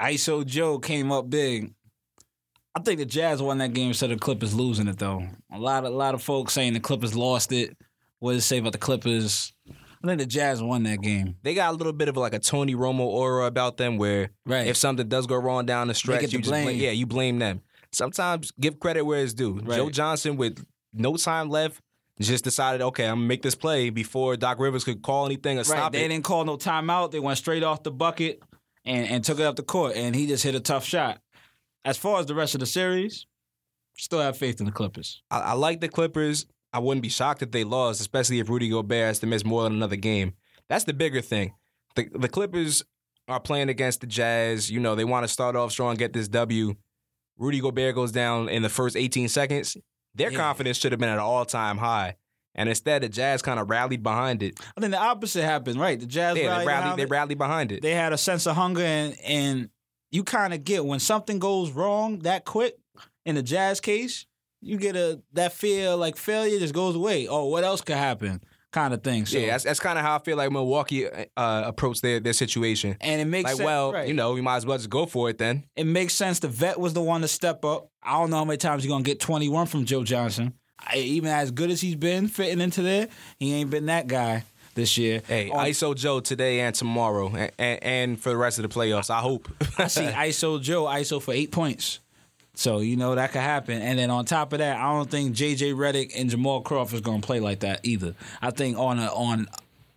ISO 0.00 0.44
Joe 0.44 0.78
came 0.78 1.12
up 1.12 1.30
big. 1.30 1.72
I 2.74 2.80
think 2.80 2.98
the 2.98 3.06
Jazz 3.06 3.42
won 3.42 3.58
that 3.58 3.74
game 3.74 3.88
instead 3.88 4.10
of 4.10 4.18
the 4.18 4.24
Clippers 4.24 4.54
losing 4.54 4.88
it 4.88 4.98
though. 4.98 5.26
A 5.52 5.58
lot 5.58 5.84
of 5.84 5.92
a 5.92 5.96
lot 5.96 6.14
of 6.14 6.22
folks 6.22 6.52
saying 6.54 6.72
the 6.72 6.80
Clippers 6.80 7.14
lost 7.14 7.52
it. 7.52 7.76
What 8.18 8.32
does 8.32 8.44
it 8.44 8.46
say 8.46 8.58
about 8.58 8.72
the 8.72 8.78
Clippers? 8.78 9.52
I 10.02 10.06
think 10.08 10.18
the 10.20 10.26
Jazz 10.26 10.62
won 10.62 10.82
that 10.84 11.00
game. 11.00 11.36
They 11.42 11.54
got 11.54 11.72
a 11.72 11.76
little 11.76 11.92
bit 11.92 12.08
of 12.08 12.16
like 12.16 12.34
a 12.34 12.38
Tony 12.38 12.74
Romo 12.74 13.00
aura 13.00 13.46
about 13.46 13.76
them 13.76 13.98
where 13.98 14.30
Right. 14.46 14.66
if 14.66 14.76
something 14.76 15.08
does 15.08 15.26
go 15.26 15.36
wrong 15.36 15.64
down 15.66 15.88
the 15.88 15.94
stretch, 15.94 16.22
you 16.22 16.28
the 16.28 16.38
just 16.38 16.50
blame. 16.50 16.64
blame. 16.64 16.80
yeah, 16.80 16.90
you 16.90 17.06
blame 17.06 17.38
them. 17.38 17.62
Sometimes 17.92 18.50
give 18.58 18.80
credit 18.80 19.02
where 19.04 19.22
it's 19.22 19.34
due. 19.34 19.60
Right. 19.60 19.76
Joe 19.76 19.90
Johnson 19.90 20.36
with 20.36 20.64
no 20.92 21.16
time 21.16 21.50
left 21.50 21.80
just 22.20 22.44
decided, 22.44 22.80
okay, 22.82 23.04
I'm 23.06 23.16
gonna 23.16 23.26
make 23.26 23.42
this 23.42 23.54
play 23.54 23.90
before 23.90 24.36
Doc 24.36 24.58
Rivers 24.58 24.84
could 24.84 25.02
call 25.02 25.26
anything 25.26 25.56
or 25.56 25.60
Right. 25.60 25.66
stop 25.66 25.92
They 25.92 25.98
it. 25.98 26.02
They 26.02 26.08
didn't 26.08 26.24
call 26.24 26.44
no 26.44 26.56
timeout. 26.56 27.10
They 27.10 27.20
went 27.20 27.38
straight 27.38 27.62
off 27.62 27.82
the 27.82 27.90
bucket 27.90 28.40
and, 28.84 29.06
and 29.08 29.24
took 29.24 29.38
it 29.40 29.44
up 29.44 29.56
the 29.56 29.62
court. 29.62 29.94
And 29.96 30.14
he 30.14 30.26
just 30.26 30.42
hit 30.44 30.54
a 30.54 30.60
tough 30.60 30.84
shot. 30.84 31.20
As 31.84 31.96
far 31.96 32.20
as 32.20 32.26
the 32.26 32.34
rest 32.34 32.54
of 32.54 32.60
the 32.60 32.66
series, 32.66 33.26
still 33.96 34.20
have 34.20 34.36
faith 34.36 34.60
in 34.60 34.66
the 34.66 34.72
Clippers. 34.72 35.22
I, 35.30 35.38
I 35.40 35.52
like 35.54 35.80
the 35.80 35.88
Clippers. 35.88 36.46
I 36.72 36.78
wouldn't 36.78 37.02
be 37.02 37.08
shocked 37.08 37.42
if 37.42 37.50
they 37.50 37.64
lost, 37.64 38.00
especially 38.00 38.38
if 38.38 38.48
Rudy 38.48 38.68
Gobert 38.68 39.06
has 39.06 39.18
to 39.20 39.26
miss 39.26 39.44
more 39.44 39.64
than 39.64 39.74
another 39.74 39.96
game. 39.96 40.34
That's 40.68 40.84
the 40.84 40.94
bigger 40.94 41.20
thing. 41.20 41.54
The 41.96 42.08
the 42.14 42.28
Clippers 42.28 42.82
are 43.28 43.40
playing 43.40 43.68
against 43.68 44.00
the 44.00 44.06
Jazz. 44.06 44.70
You 44.70 44.80
know, 44.80 44.94
they 44.94 45.04
want 45.04 45.24
to 45.24 45.28
start 45.28 45.54
off 45.56 45.70
strong, 45.72 45.96
get 45.96 46.12
this 46.12 46.28
W. 46.28 46.74
Rudy 47.38 47.60
Gobert 47.60 47.94
goes 47.94 48.12
down 48.12 48.48
in 48.48 48.62
the 48.62 48.68
first 48.68 48.96
18 48.96 49.28
seconds. 49.28 49.76
Their 50.14 50.30
Yeah. 50.30 50.38
confidence 50.38 50.76
should 50.78 50.92
have 50.92 50.98
been 51.00 51.08
at 51.08 51.14
an 51.14 51.20
all 51.20 51.44
time 51.44 51.78
high. 51.78 52.16
And 52.54 52.68
instead, 52.68 53.02
the 53.02 53.08
Jazz 53.08 53.40
kind 53.40 53.58
of 53.58 53.70
rallied 53.70 54.02
behind 54.02 54.42
it. 54.42 54.60
I 54.76 54.80
think 54.80 54.92
the 54.92 54.98
opposite 55.00 55.42
happened, 55.42 55.80
right? 55.80 55.98
The 55.98 56.04
Jazz 56.06 56.36
Yeah, 56.36 56.42
they 56.42 56.48
rallied 56.48 56.66
rallied, 56.66 56.82
behind 56.82 56.98
they 56.98 57.02
it. 57.04 57.10
rallied 57.10 57.38
behind 57.38 57.72
it. 57.72 57.82
they 57.82 57.94
had 57.94 58.12
a 58.12 58.18
sense 58.18 58.46
of 58.46 58.56
hunger 58.56 58.82
and 58.82 59.16
and 59.24 59.70
you 60.10 60.22
kind 60.24 60.52
of 60.52 60.62
get 60.64 60.84
when 60.84 61.00
something 61.00 61.38
goes 61.38 61.70
wrong 61.70 62.18
that 62.20 62.44
quick 62.44 62.76
in 63.24 63.34
the 63.34 63.42
jazz 63.42 63.80
case 63.80 64.26
you 64.62 64.76
get 64.78 64.96
a 64.96 65.20
that 65.34 65.52
fear 65.52 65.94
like 65.94 66.16
failure 66.16 66.58
just 66.58 66.72
goes 66.74 66.94
away 66.96 67.26
oh 67.28 67.46
what 67.46 67.64
else 67.64 67.80
could 67.82 67.96
happen 67.96 68.40
kind 68.70 68.94
of 68.94 69.02
thing 69.02 69.26
so 69.26 69.36
yeah, 69.38 69.48
that's, 69.48 69.64
that's 69.64 69.80
kind 69.80 69.98
of 69.98 70.04
how 70.04 70.14
I 70.16 70.18
feel 70.20 70.36
like 70.38 70.50
Milwaukee 70.50 71.06
uh, 71.06 71.62
approached 71.66 72.00
their, 72.00 72.20
their 72.20 72.32
situation. 72.32 72.96
and 73.02 73.20
it 73.20 73.26
makes 73.26 73.44
Like, 73.44 73.56
sense 73.56 73.66
well, 73.66 73.92
right. 73.92 74.08
you 74.08 74.14
know, 74.14 74.32
we 74.32 74.40
might 74.40 74.56
as 74.56 74.64
well 74.64 74.78
just 74.78 74.88
go 74.88 75.04
for 75.04 75.28
it 75.28 75.36
then. 75.36 75.64
it 75.76 75.84
makes 75.84 76.14
sense 76.14 76.38
the 76.38 76.48
vet 76.48 76.80
was 76.80 76.94
the 76.94 77.02
one 77.02 77.20
to 77.20 77.28
step 77.28 77.64
up 77.66 77.88
i 78.02 78.12
don't 78.12 78.30
know 78.30 78.36
how 78.38 78.44
many 78.46 78.56
times 78.56 78.82
you're 78.84 78.94
gonna 78.94 79.04
get 79.04 79.20
21 79.20 79.66
from 79.66 79.84
joe 79.84 80.04
johnson 80.04 80.54
I, 80.80 80.96
even 80.96 81.28
as 81.30 81.50
good 81.50 81.70
as 81.70 81.80
he's 81.82 81.96
been 81.96 82.28
fitting 82.28 82.60
into 82.62 82.80
there 82.82 83.08
he 83.38 83.52
ain't 83.52 83.68
been 83.70 83.86
that 83.86 84.06
guy 84.06 84.44
this 84.74 84.96
year 84.96 85.20
Hey, 85.28 85.50
On- 85.50 85.66
ISO 85.66 85.94
Joe 85.94 86.20
today 86.20 86.60
and 86.60 86.74
tomorrow, 86.74 87.26
and, 87.28 87.52
and, 87.58 87.82
and 87.84 88.20
for 88.20 88.30
the 88.30 88.38
rest 88.38 88.58
of 88.58 88.62
the 88.62 88.70
playoffs. 88.70 89.10
I 89.10 89.18
hope. 89.20 89.50
I 89.76 89.86
see 89.88 90.00
ISO 90.06 90.62
Joe 90.62 90.84
ISO 90.84 91.20
for 91.20 91.34
eight 91.34 91.52
points. 91.52 92.00
So 92.54 92.80
you 92.80 92.96
know 92.96 93.14
that 93.14 93.32
could 93.32 93.40
happen. 93.40 93.80
And 93.80 93.98
then 93.98 94.10
on 94.10 94.24
top 94.24 94.52
of 94.52 94.58
that, 94.58 94.76
I 94.76 94.92
don't 94.92 95.10
think 95.10 95.34
JJ 95.34 95.74
Redick 95.74 96.12
and 96.14 96.28
Jamal 96.28 96.60
Crawford 96.60 96.94
is 96.96 97.00
going 97.00 97.20
to 97.20 97.26
play 97.26 97.40
like 97.40 97.60
that 97.60 97.80
either. 97.82 98.14
I 98.42 98.50
think 98.50 98.78
on 98.78 98.98
a, 98.98 99.06
on 99.06 99.48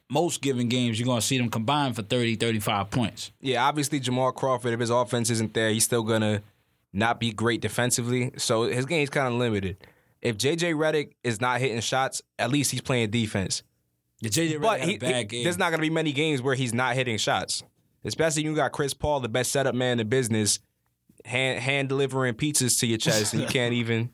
most 0.09 0.41
given 0.41 0.69
games, 0.69 0.97
you're 0.99 1.05
going 1.05 1.19
to 1.19 1.25
see 1.25 1.37
them 1.37 1.49
combine 1.49 1.93
for 1.93 2.01
30, 2.01 2.35
35 2.35 2.89
points. 2.91 3.31
yeah, 3.41 3.65
obviously 3.65 3.99
Jamal 3.99 4.31
Crawford, 4.31 4.73
if 4.73 4.79
his 4.79 4.89
offense 4.89 5.29
isn't 5.29 5.53
there, 5.53 5.69
he's 5.69 5.83
still 5.83 6.03
gonna 6.03 6.41
not 6.93 7.19
be 7.19 7.31
great 7.33 7.59
defensively. 7.59 8.31
So 8.37 8.63
his 8.63 8.85
game's 8.85 9.09
kind 9.09 9.27
of 9.27 9.33
limited. 9.33 9.75
If 10.21 10.37
JJ 10.37 10.75
Redick 10.75 11.11
is 11.23 11.41
not 11.41 11.59
hitting 11.59 11.81
shots, 11.81 12.21
at 12.39 12.49
least 12.51 12.71
he's 12.71 12.81
playing 12.81 13.09
defense. 13.11 13.63
The 14.21 14.29
JJ 14.29 14.59
Redick 14.59 14.61
But 14.61 14.79
he, 14.81 14.95
a 14.95 14.97
bad 14.99 15.15
he- 15.17 15.23
game. 15.25 15.43
there's 15.43 15.57
not 15.57 15.71
gonna 15.71 15.81
be 15.81 15.89
many 15.89 16.13
games 16.13 16.41
where 16.41 16.55
he's 16.55 16.73
not 16.73 16.95
hitting 16.95 17.17
shots. 17.17 17.63
Especially 18.05 18.43
you 18.43 18.55
got 18.55 18.71
Chris 18.71 18.93
Paul, 18.93 19.19
the 19.19 19.27
best 19.27 19.51
setup 19.51 19.75
man 19.75 19.93
in 19.93 19.97
the 19.97 20.05
business, 20.05 20.59
hand 21.25 21.59
hand 21.59 21.89
delivering 21.89 22.35
pizzas 22.35 22.79
to 22.79 22.88
your 22.88 22.97
chest, 22.97 23.33
and 23.33 23.41
you 23.41 23.47
can't 23.47 23.73
even, 23.81 24.09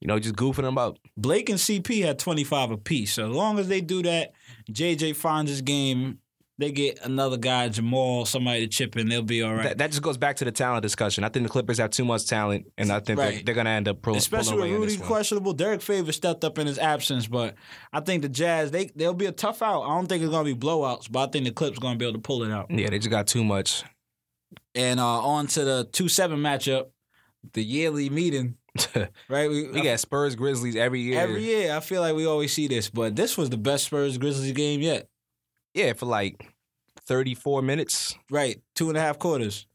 you 0.00 0.08
know, 0.08 0.18
just 0.18 0.36
goofing 0.36 0.62
them 0.62 0.78
up. 0.78 0.96
Blake 1.16 1.48
and 1.50 1.58
CP 1.58 2.04
had 2.04 2.18
25 2.18 2.70
apiece. 2.70 3.14
So 3.14 3.28
as 3.28 3.34
long 3.36 3.58
as 3.58 3.68
they 3.68 3.80
do 3.80 4.02
that, 4.02 4.32
JJ 4.70 5.16
finds 5.16 5.50
his 5.50 5.62
game. 5.62 6.18
They 6.58 6.72
get 6.72 7.04
another 7.04 7.36
guy, 7.36 7.68
Jamal, 7.68 8.24
somebody 8.24 8.60
to 8.60 8.66
chip 8.66 8.96
in. 8.96 9.10
They'll 9.10 9.20
be 9.20 9.42
all 9.42 9.52
right. 9.52 9.64
That, 9.64 9.76
that 9.78 9.90
just 9.90 10.00
goes 10.02 10.16
back 10.16 10.36
to 10.36 10.46
the 10.46 10.50
talent 10.52 10.82
discussion. 10.82 11.22
I 11.22 11.28
think 11.28 11.44
the 11.44 11.50
Clippers 11.50 11.76
have 11.76 11.90
too 11.90 12.06
much 12.06 12.26
talent, 12.26 12.72
and 12.78 12.90
I 12.90 13.00
think 13.00 13.18
they're, 13.18 13.42
they're 13.44 13.54
going 13.54 13.66
to 13.66 13.72
end 13.72 13.88
up 13.88 14.00
pro- 14.00 14.14
Especially 14.14 14.56
with 14.72 14.80
Rudy 14.80 14.96
questionable, 14.96 15.52
Derrick 15.52 15.82
Favors 15.82 16.16
stepped 16.16 16.44
up 16.44 16.58
in 16.58 16.66
his 16.66 16.78
absence, 16.78 17.26
but 17.26 17.56
I 17.92 18.00
think 18.00 18.22
the 18.22 18.30
Jazz 18.30 18.70
they 18.70 18.86
they'll 18.96 19.12
be 19.12 19.26
a 19.26 19.32
tough 19.32 19.60
out. 19.60 19.82
I 19.82 19.88
don't 19.96 20.06
think 20.06 20.22
it's 20.22 20.30
gonna 20.30 20.44
be 20.44 20.54
blowouts, 20.54 21.12
but 21.12 21.28
I 21.28 21.30
think 21.30 21.44
the 21.44 21.50
Clips 21.50 21.78
gonna 21.78 21.98
be 21.98 22.06
able 22.06 22.14
to 22.14 22.22
pull 22.22 22.42
it 22.42 22.50
out. 22.50 22.70
Yeah, 22.70 22.88
they 22.88 23.00
just 23.00 23.10
got 23.10 23.26
too 23.26 23.44
much. 23.44 23.84
And 24.74 25.00
uh, 25.00 25.20
on 25.22 25.46
to 25.48 25.64
the 25.64 25.88
two 25.90 26.08
seven 26.08 26.38
matchup, 26.38 26.86
the 27.52 27.62
yearly 27.64 28.10
meeting. 28.10 28.56
Right, 29.28 29.48
we, 29.48 29.70
we 29.70 29.80
got 29.80 29.98
Spurs 30.00 30.36
Grizzlies 30.36 30.76
every 30.76 31.00
year. 31.00 31.18
every 31.18 31.42
year. 31.42 31.74
I 31.74 31.80
feel 31.80 32.02
like 32.02 32.14
we 32.14 32.26
always 32.26 32.52
see 32.52 32.68
this, 32.68 32.90
but 32.90 33.16
this 33.16 33.38
was 33.38 33.48
the 33.48 33.56
best 33.56 33.84
Spurs 33.86 34.18
Grizzlies 34.18 34.52
game 34.52 34.82
yet. 34.82 35.08
Yeah, 35.72 35.94
for 35.94 36.04
like 36.04 36.54
34 37.06 37.62
minutes. 37.62 38.14
Right, 38.30 38.60
two 38.74 38.90
and 38.90 38.98
a 38.98 39.00
half 39.00 39.18
quarters. 39.18 39.66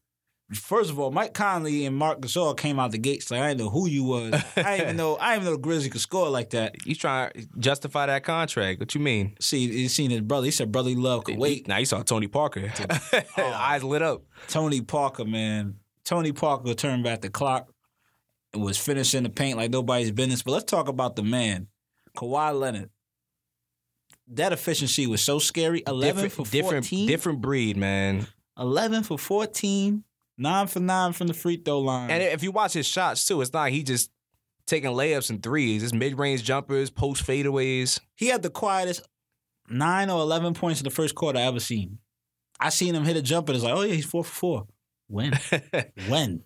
First 0.54 0.90
of 0.90 0.98
all, 0.98 1.10
Mike 1.10 1.34
Conley 1.34 1.86
and 1.86 1.96
Marc 1.96 2.20
Gasol 2.20 2.56
came 2.56 2.78
out 2.78 2.90
the 2.90 2.98
gates 2.98 3.30
like 3.30 3.40
I 3.40 3.48
didn't 3.48 3.60
know 3.60 3.70
who 3.70 3.88
you 3.88 4.04
was. 4.04 4.34
I 4.56 4.62
didn't 4.62 4.80
even 4.80 4.96
know. 4.96 5.16
I 5.16 5.32
didn't 5.32 5.42
even 5.42 5.44
know 5.44 5.56
the 5.56 5.62
Grizzlies 5.62 5.92
could 5.92 6.00
score 6.00 6.28
like 6.28 6.50
that. 6.50 6.74
He's 6.84 6.98
trying 6.98 7.32
to 7.32 7.46
justify 7.58 8.06
that 8.06 8.24
contract. 8.24 8.80
What 8.80 8.94
you 8.94 9.00
mean? 9.00 9.36
See, 9.40 9.68
he 9.70 9.88
seen 9.88 10.10
his 10.10 10.20
brother. 10.20 10.44
He 10.44 10.50
said, 10.50 10.70
"Brotherly 10.72 10.96
love 10.96 11.24
could 11.24 11.38
wait." 11.38 11.68
Now 11.68 11.78
you 11.78 11.86
saw 11.86 12.02
Tony 12.02 12.26
Parker. 12.26 12.72
Eyes 13.36 13.82
lit 13.82 14.02
up. 14.02 14.22
Tony 14.48 14.80
Parker, 14.80 15.24
man. 15.24 15.76
Tony 16.04 16.32
Parker 16.32 16.74
turned 16.74 17.04
back 17.04 17.20
the 17.20 17.30
clock 17.30 17.72
and 18.52 18.62
was 18.62 18.76
finishing 18.76 19.22
the 19.22 19.30
paint 19.30 19.56
like 19.56 19.70
nobody's 19.70 20.10
business. 20.10 20.42
But 20.42 20.52
let's 20.52 20.64
talk 20.64 20.88
about 20.88 21.16
the 21.16 21.22
man, 21.22 21.68
Kawhi 22.16 22.58
Leonard. 22.58 22.90
That 24.28 24.52
efficiency 24.52 25.06
was 25.06 25.22
so 25.22 25.38
scary. 25.38 25.82
Eleven 25.86 26.24
different, 26.24 26.48
for 26.48 26.52
different, 26.52 26.86
14. 26.86 27.06
different 27.06 27.40
breed, 27.40 27.76
man. 27.76 28.26
11 28.58 29.02
for 29.04 29.18
14. 29.18 30.04
Nine 30.38 30.66
for 30.66 30.80
nine 30.80 31.12
from 31.12 31.26
the 31.26 31.34
free 31.34 31.60
throw 31.62 31.80
line. 31.80 32.10
And 32.10 32.22
if 32.22 32.42
you 32.42 32.52
watch 32.52 32.72
his 32.72 32.86
shots 32.86 33.26
too, 33.26 33.40
it's 33.40 33.52
not 33.52 33.60
like 33.60 33.72
he 33.72 33.82
just 33.82 34.10
taking 34.66 34.90
layups 34.90 35.30
and 35.30 35.42
threes. 35.42 35.82
It's 35.82 35.92
mid 35.92 36.18
range 36.18 36.42
jumpers, 36.42 36.90
post 36.90 37.26
fadeaways. 37.26 38.00
he 38.16 38.28
had 38.28 38.42
the 38.42 38.50
quietest 38.50 39.02
nine 39.68 40.10
or 40.10 40.20
11 40.20 40.54
points 40.54 40.80
in 40.80 40.84
the 40.84 40.90
first 40.90 41.14
quarter 41.14 41.38
I 41.38 41.42
ever 41.42 41.60
seen. 41.60 41.98
I 42.58 42.68
seen 42.68 42.94
him 42.94 43.04
hit 43.04 43.16
a 43.16 43.22
jumper. 43.22 43.52
And 43.52 43.56
it's 43.56 43.64
like, 43.64 43.74
oh, 43.74 43.82
yeah, 43.82 43.94
he's 43.94 44.06
four 44.06 44.24
for 44.24 44.32
four. 44.32 44.66
When? 45.08 45.32
when? 46.08 46.44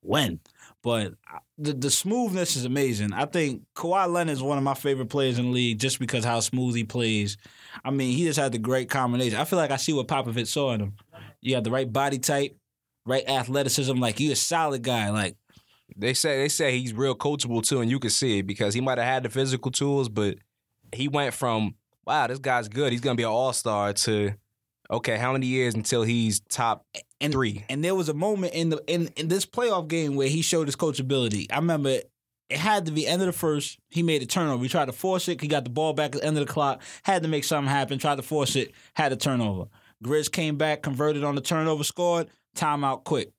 When? 0.00 0.40
But 0.82 1.14
the, 1.58 1.72
the 1.72 1.90
smoothness 1.90 2.54
is 2.56 2.64
amazing. 2.64 3.12
I 3.12 3.24
think 3.24 3.62
Kawhi 3.74 4.08
Leonard 4.08 4.34
is 4.34 4.42
one 4.42 4.58
of 4.58 4.64
my 4.64 4.74
favorite 4.74 5.08
players 5.08 5.38
in 5.38 5.46
the 5.46 5.50
league 5.50 5.80
just 5.80 5.98
because 5.98 6.24
how 6.24 6.40
smooth 6.40 6.76
he 6.76 6.84
plays. 6.84 7.36
I 7.84 7.90
mean, 7.90 8.16
he 8.16 8.24
just 8.24 8.38
had 8.38 8.52
the 8.52 8.58
great 8.58 8.88
combination. 8.88 9.38
I 9.38 9.44
feel 9.44 9.58
like 9.58 9.70
I 9.70 9.76
see 9.76 9.92
what 9.92 10.06
Popovich 10.06 10.46
saw 10.46 10.72
in 10.72 10.80
him. 10.80 10.94
You 11.40 11.54
have 11.54 11.64
the 11.64 11.70
right 11.70 11.90
body 11.92 12.18
type, 12.18 12.56
right 13.06 13.26
athleticism. 13.28 13.94
Like, 13.94 14.20
you 14.20 14.32
a 14.32 14.36
solid 14.36 14.82
guy. 14.82 15.10
Like, 15.10 15.36
They 15.96 16.12
say 16.12 16.38
they 16.38 16.48
say 16.48 16.78
he's 16.78 16.92
real 16.92 17.14
coachable 17.14 17.66
too, 17.66 17.80
and 17.80 17.90
you 17.90 17.98
can 17.98 18.10
see 18.10 18.40
it 18.40 18.46
because 18.46 18.74
he 18.74 18.80
might 18.80 18.98
have 18.98 19.06
had 19.06 19.22
the 19.22 19.30
physical 19.30 19.70
tools, 19.70 20.08
but 20.08 20.36
he 20.92 21.08
went 21.08 21.32
from 21.32 21.76
wow, 22.06 22.26
this 22.26 22.38
guy's 22.38 22.68
good, 22.68 22.92
he's 22.92 23.00
gonna 23.00 23.16
be 23.16 23.22
an 23.22 23.28
all 23.28 23.52
star 23.52 23.92
to 23.92 24.34
okay, 24.90 25.16
how 25.16 25.32
many 25.32 25.46
years 25.46 25.74
until 25.74 26.02
he's 26.02 26.40
top 26.48 26.86
and 27.20 27.32
three? 27.32 27.64
And 27.68 27.82
there 27.82 27.94
was 27.94 28.08
a 28.08 28.14
moment 28.14 28.54
in 28.54 28.70
the 28.70 28.82
in, 28.86 29.08
in 29.16 29.28
this 29.28 29.46
playoff 29.46 29.88
game 29.88 30.16
where 30.16 30.28
he 30.28 30.42
showed 30.42 30.68
his 30.68 30.76
coachability. 30.76 31.46
I 31.50 31.56
remember 31.56 32.00
it 32.48 32.58
had 32.58 32.86
to 32.86 32.92
be 32.92 33.06
end 33.06 33.22
of 33.22 33.26
the 33.26 33.32
first. 33.32 33.78
He 33.90 34.02
made 34.02 34.22
a 34.22 34.26
turnover. 34.26 34.62
He 34.62 34.68
tried 34.68 34.84
to 34.84 34.92
force 34.92 35.28
it. 35.28 35.40
He 35.40 35.48
got 35.48 35.64
the 35.64 35.70
ball 35.70 35.92
back 35.92 36.14
at 36.14 36.20
the 36.20 36.26
end 36.26 36.38
of 36.38 36.46
the 36.46 36.52
clock. 36.52 36.80
Had 37.02 37.22
to 37.22 37.28
make 37.28 37.44
something 37.44 37.68
happen. 37.68 37.98
Tried 37.98 38.16
to 38.16 38.22
force 38.22 38.54
it. 38.54 38.72
Had 38.94 39.12
a 39.12 39.16
turnover. 39.16 39.66
Grizz 40.04 40.30
came 40.30 40.56
back, 40.56 40.82
converted 40.82 41.24
on 41.24 41.34
the 41.34 41.40
turnover, 41.40 41.82
scored. 41.82 42.28
Timeout 42.56 43.04
quick. 43.04 43.30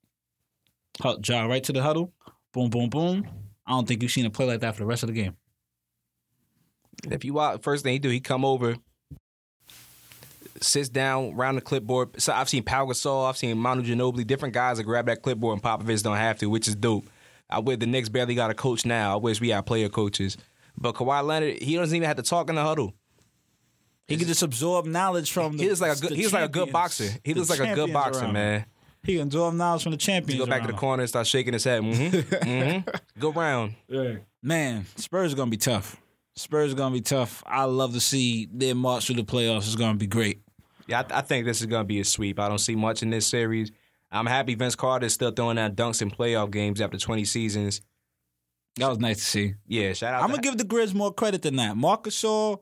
Hu- 1.03 1.19
Jog 1.19 1.49
right 1.49 1.63
to 1.63 1.73
the 1.73 1.81
huddle. 1.83 2.13
Boom, 2.53 2.69
boom, 2.69 2.89
boom. 2.89 3.27
I 3.65 3.71
don't 3.71 3.87
think 3.87 4.01
you've 4.01 4.11
seen 4.11 4.25
a 4.25 4.29
play 4.29 4.45
like 4.45 4.61
that 4.61 4.75
for 4.75 4.81
the 4.81 4.85
rest 4.87 5.03
of 5.03 5.07
the 5.07 5.13
game. 5.13 5.35
If 7.11 7.25
you 7.25 7.33
watch, 7.33 7.61
first 7.61 7.83
thing 7.83 7.93
he 7.93 7.99
do, 7.99 8.09
he 8.09 8.19
come 8.19 8.43
over, 8.45 8.75
sits 10.61 10.89
down 10.89 11.33
around 11.35 11.55
the 11.55 11.61
clipboard. 11.61 12.19
So 12.21 12.33
I've 12.33 12.49
seen 12.49 12.63
Pau 12.63 12.85
Gasol, 12.85 13.27
I've 13.29 13.37
seen 13.37 13.57
Manu 13.57 13.83
Ginobili, 13.83 14.25
different 14.25 14.53
guys 14.53 14.77
that 14.77 14.83
grab 14.83 15.05
that 15.07 15.21
clipboard 15.21 15.53
and 15.53 15.61
Popovich 15.63 16.01
don't 16.03 16.17
have 16.17 16.39
to, 16.39 16.47
which 16.47 16.67
is 16.67 16.75
dope. 16.75 17.05
I 17.49 17.59
wish 17.59 17.77
the 17.77 17.85
Knicks 17.85 18.09
barely 18.09 18.35
got 18.35 18.49
a 18.49 18.53
coach 18.53 18.85
now. 18.85 19.13
I 19.13 19.17
wish 19.17 19.39
we 19.39 19.49
had 19.49 19.65
player 19.65 19.89
coaches. 19.89 20.37
But 20.77 20.95
Kawhi 20.95 21.23
Leonard, 21.23 21.61
he 21.61 21.75
doesn't 21.75 21.95
even 21.95 22.07
have 22.07 22.17
to 22.17 22.23
talk 22.23 22.49
in 22.49 22.55
the 22.55 22.63
huddle. 22.63 22.93
He 24.07 24.15
can 24.17 24.27
just 24.27 24.41
absorb 24.43 24.85
knowledge 24.85 25.31
from 25.31 25.57
the 25.57 25.63
He 25.63 25.69
looks 25.69 25.81
like 25.81 25.97
a 25.97 25.99
good. 25.99 26.11
the 26.11 26.15
He 26.15 26.21
looks 26.23 26.33
like 26.33 26.45
a 26.45 26.49
good 26.49 26.71
boxer. 26.71 27.09
He 27.23 27.33
looks 27.33 27.49
like 27.49 27.59
a 27.59 27.75
good 27.75 27.91
boxer, 27.93 28.21
around 28.21 28.29
him. 28.29 28.33
man. 28.33 28.65
He 29.03 29.13
can 29.13 29.23
absorb 29.23 29.55
knowledge 29.55 29.83
from 29.83 29.91
the 29.93 29.97
He 29.97 30.05
champions. 30.05 30.39
go 30.39 30.45
back 30.47 30.61
to 30.61 30.67
the 30.67 30.73
around 30.73 30.79
corner 30.79 31.01
and 31.03 31.09
start 31.09 31.27
shaking 31.27 31.53
his 31.53 31.63
head. 31.63 31.81
Mm-hmm. 31.81 32.17
mm-hmm. 32.49 33.19
Go 33.19 33.31
round. 33.31 33.75
Man, 34.43 34.85
Spurs 34.95 35.33
are 35.33 35.35
gonna 35.35 35.51
be 35.51 35.57
tough. 35.57 35.95
Spurs 36.35 36.73
are 36.73 36.75
gonna 36.75 36.93
be 36.93 37.01
tough. 37.01 37.43
I 37.47 37.63
love 37.63 37.93
to 37.93 37.99
see 37.99 38.47
their 38.51 38.75
march 38.75 39.05
through 39.07 39.15
the 39.15 39.23
playoffs. 39.23 39.59
It's 39.65 39.75
gonna 39.75 39.97
be 39.97 40.07
great. 40.07 40.41
Yeah, 40.87 41.03
I, 41.11 41.19
I 41.19 41.21
think 41.21 41.45
this 41.45 41.59
is 41.61 41.67
gonna 41.67 41.83
be 41.85 41.99
a 41.99 42.05
sweep. 42.05 42.39
I 42.39 42.47
don't 42.49 42.59
see 42.59 42.75
much 42.75 43.01
in 43.03 43.09
this 43.09 43.25
series. 43.27 43.71
I'm 44.11 44.25
happy 44.25 44.55
Vince 44.55 44.75
Carter 44.75 45.05
is 45.07 45.13
still 45.13 45.31
throwing 45.31 45.57
out 45.57 45.75
dunks 45.75 46.01
in 46.01 46.09
playoff 46.11 46.49
games 46.51 46.79
after 46.79 46.97
20 46.97 47.25
seasons. 47.25 47.81
That 48.77 48.87
was 48.89 48.99
nice 48.99 49.17
to 49.17 49.23
see. 49.25 49.53
Yeah, 49.67 49.93
shout 49.93 50.13
out. 50.13 50.21
I'm 50.23 50.29
to- 50.29 50.35
gonna 50.35 50.43
give 50.43 50.57
the 50.57 50.63
Grizz 50.63 50.93
more 50.93 51.11
credit 51.13 51.41
than 51.41 51.55
that. 51.57 51.75
Marc 51.75 52.03
Gasol 52.03 52.59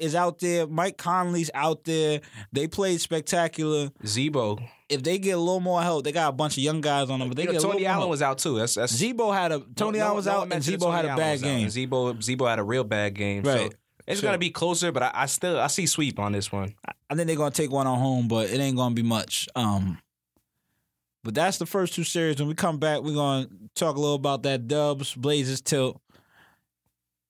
is 0.00 0.14
out 0.14 0.38
there. 0.40 0.66
Mike 0.66 0.96
Conley's 0.96 1.50
out 1.54 1.84
there. 1.84 2.20
They 2.52 2.66
played 2.66 3.00
spectacular. 3.00 3.90
Z-Bo. 4.04 4.58
If 4.88 5.02
they 5.04 5.18
get 5.18 5.32
a 5.32 5.38
little 5.38 5.60
more 5.60 5.82
help, 5.82 6.02
they 6.04 6.10
got 6.12 6.28
a 6.30 6.32
bunch 6.32 6.56
of 6.56 6.64
young 6.64 6.80
guys 6.80 7.10
on 7.10 7.20
them. 7.20 7.28
But 7.28 7.36
they 7.36 7.42
You 7.44 7.48
know, 7.48 7.52
get 7.52 7.62
a 7.64 7.66
Tony 7.66 7.86
Allen 7.86 8.08
was 8.08 8.22
out 8.22 8.38
too. 8.38 8.58
That's 8.58 8.74
that's 8.74 8.92
Z-Bo 8.92 9.30
had 9.30 9.52
a 9.52 9.60
Tony 9.76 9.98
no- 9.98 10.04
Allen 10.06 10.16
was 10.16 10.26
no 10.26 10.32
out 10.32 10.40
and 10.42 10.48
mentioned 10.50 10.80
Z-Bo 10.80 10.90
had 10.90 11.04
a 11.04 11.16
bad 11.16 11.40
game. 11.40 11.62
And 11.64 11.70
Z-Bo 11.70 12.20
Z-Bo 12.20 12.46
had 12.46 12.58
a 12.58 12.64
real 12.64 12.82
bad 12.82 13.14
game. 13.14 13.44
So 13.44 13.54
Right. 13.54 13.74
it's 14.08 14.20
Sure. 14.20 14.28
gonna 14.28 14.38
be 14.38 14.50
closer, 14.50 14.90
but 14.90 15.02
I, 15.04 15.10
I 15.14 15.26
still 15.26 15.60
I 15.60 15.68
see 15.68 15.86
sweep 15.86 16.18
on 16.18 16.32
this 16.32 16.50
one. 16.50 16.74
I 17.08 17.14
think 17.14 17.28
they're 17.28 17.36
gonna 17.36 17.52
take 17.52 17.70
one 17.70 17.86
on 17.86 17.98
home, 18.00 18.26
but 18.26 18.50
it 18.50 18.58
ain't 18.58 18.76
gonna 18.76 18.94
be 18.94 19.02
much. 19.02 19.48
Um, 19.54 19.98
but 21.22 21.34
that's 21.34 21.58
the 21.58 21.66
first 21.66 21.94
two 21.94 22.02
series. 22.04 22.38
When 22.38 22.48
we 22.48 22.54
come 22.54 22.78
back, 22.78 23.02
we're 23.02 23.14
gonna 23.14 23.46
talk 23.76 23.94
a 23.96 24.00
little 24.00 24.16
about 24.16 24.42
that 24.44 24.66
Dubs 24.66 25.14
Blazers 25.14 25.60
tilt 25.60 26.00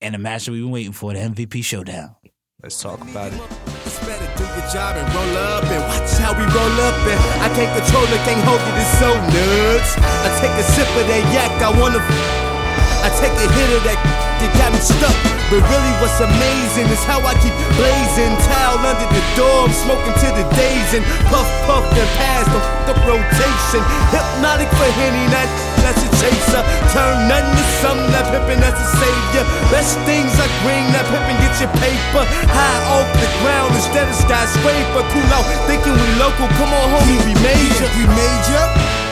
and 0.01 0.15
the 0.15 0.17
match 0.17 0.45
that 0.45 0.51
we've 0.51 0.63
been 0.63 0.71
waiting 0.71 0.93
for, 0.93 1.13
the 1.13 1.19
MVP 1.19 1.61
showdown. 1.63 2.15
Let's 2.63 2.79
talk 2.79 3.01
about 3.01 3.33
it. 3.33 3.41
It's 3.89 3.97
better 4.05 4.29
do 4.37 4.45
your 4.45 4.69
job 4.69 4.93
and 4.93 5.09
roll 5.15 5.35
up 5.49 5.65
and 5.65 5.81
watch 5.89 6.13
how 6.21 6.29
we 6.37 6.45
roll 6.45 6.77
up 6.85 6.93
and 7.09 7.17
I 7.41 7.49
can't 7.57 7.73
control 7.73 8.05
it, 8.05 8.21
can't 8.21 8.37
hold 8.45 8.61
it, 8.61 8.77
it's 8.77 9.01
so 9.01 9.09
nuts. 9.17 9.97
I 9.97 10.29
take 10.37 10.53
a 10.53 10.63
sip 10.69 10.85
of 10.93 11.07
that 11.09 11.25
yak, 11.33 11.57
I 11.57 11.73
wanna. 11.73 11.97
I 11.97 13.09
take 13.17 13.33
a 13.33 13.51
hit 13.51 13.77
of 13.77 13.83
that 13.89 14.30
that 14.41 14.51
got 14.57 14.73
me 14.73 14.81
stuck. 14.81 15.13
But 15.53 15.61
really, 15.67 15.93
what's 15.99 16.17
amazing 16.23 16.87
is 16.89 17.03
how 17.03 17.19
I 17.21 17.35
keep 17.43 17.53
blazing. 17.75 18.31
Towel 18.47 18.79
under 18.81 19.09
the 19.11 19.23
door, 19.35 19.67
I'm 19.67 19.75
smoking 19.75 20.15
to 20.23 20.27
the 20.31 20.45
days 20.55 20.89
and 20.95 21.03
puff, 21.27 21.47
puff, 21.67 21.83
and 21.91 22.09
pass 22.15 22.47
the 22.47 22.55
f- 22.55 22.95
up 22.95 22.99
rotation. 23.03 23.83
Hypnotic 24.15 24.71
for 24.79 24.87
Henny, 24.95 25.27
that, 25.35 25.51
that's 25.83 25.99
a 25.99 26.09
chaser. 26.23 26.63
Turn 26.95 27.27
nothing 27.27 27.51
to 27.51 27.65
something, 27.83 28.09
that 28.15 28.31
pippin', 28.31 28.63
that's 28.63 28.79
a 28.79 28.89
savior. 28.95 29.43
Best 29.75 29.99
things 30.07 30.31
like 30.39 30.53
green, 30.63 30.87
that 30.95 31.03
pippin' 31.11 31.35
get 31.43 31.53
your 31.59 31.71
paper. 31.83 32.23
High 32.47 32.81
off 32.95 33.11
the 33.19 33.27
ground 33.43 33.75
instead 33.75 34.07
of 34.07 34.15
skyscraper. 34.15 35.03
Cool 35.11 35.29
out, 35.35 35.43
thinking 35.67 35.93
we 35.99 36.07
local. 36.15 36.47
Come 36.55 36.71
on, 36.71 36.85
homie, 36.95 37.19
we 37.27 37.35
major. 37.43 37.91
We 37.99 38.07
major. 38.07 38.63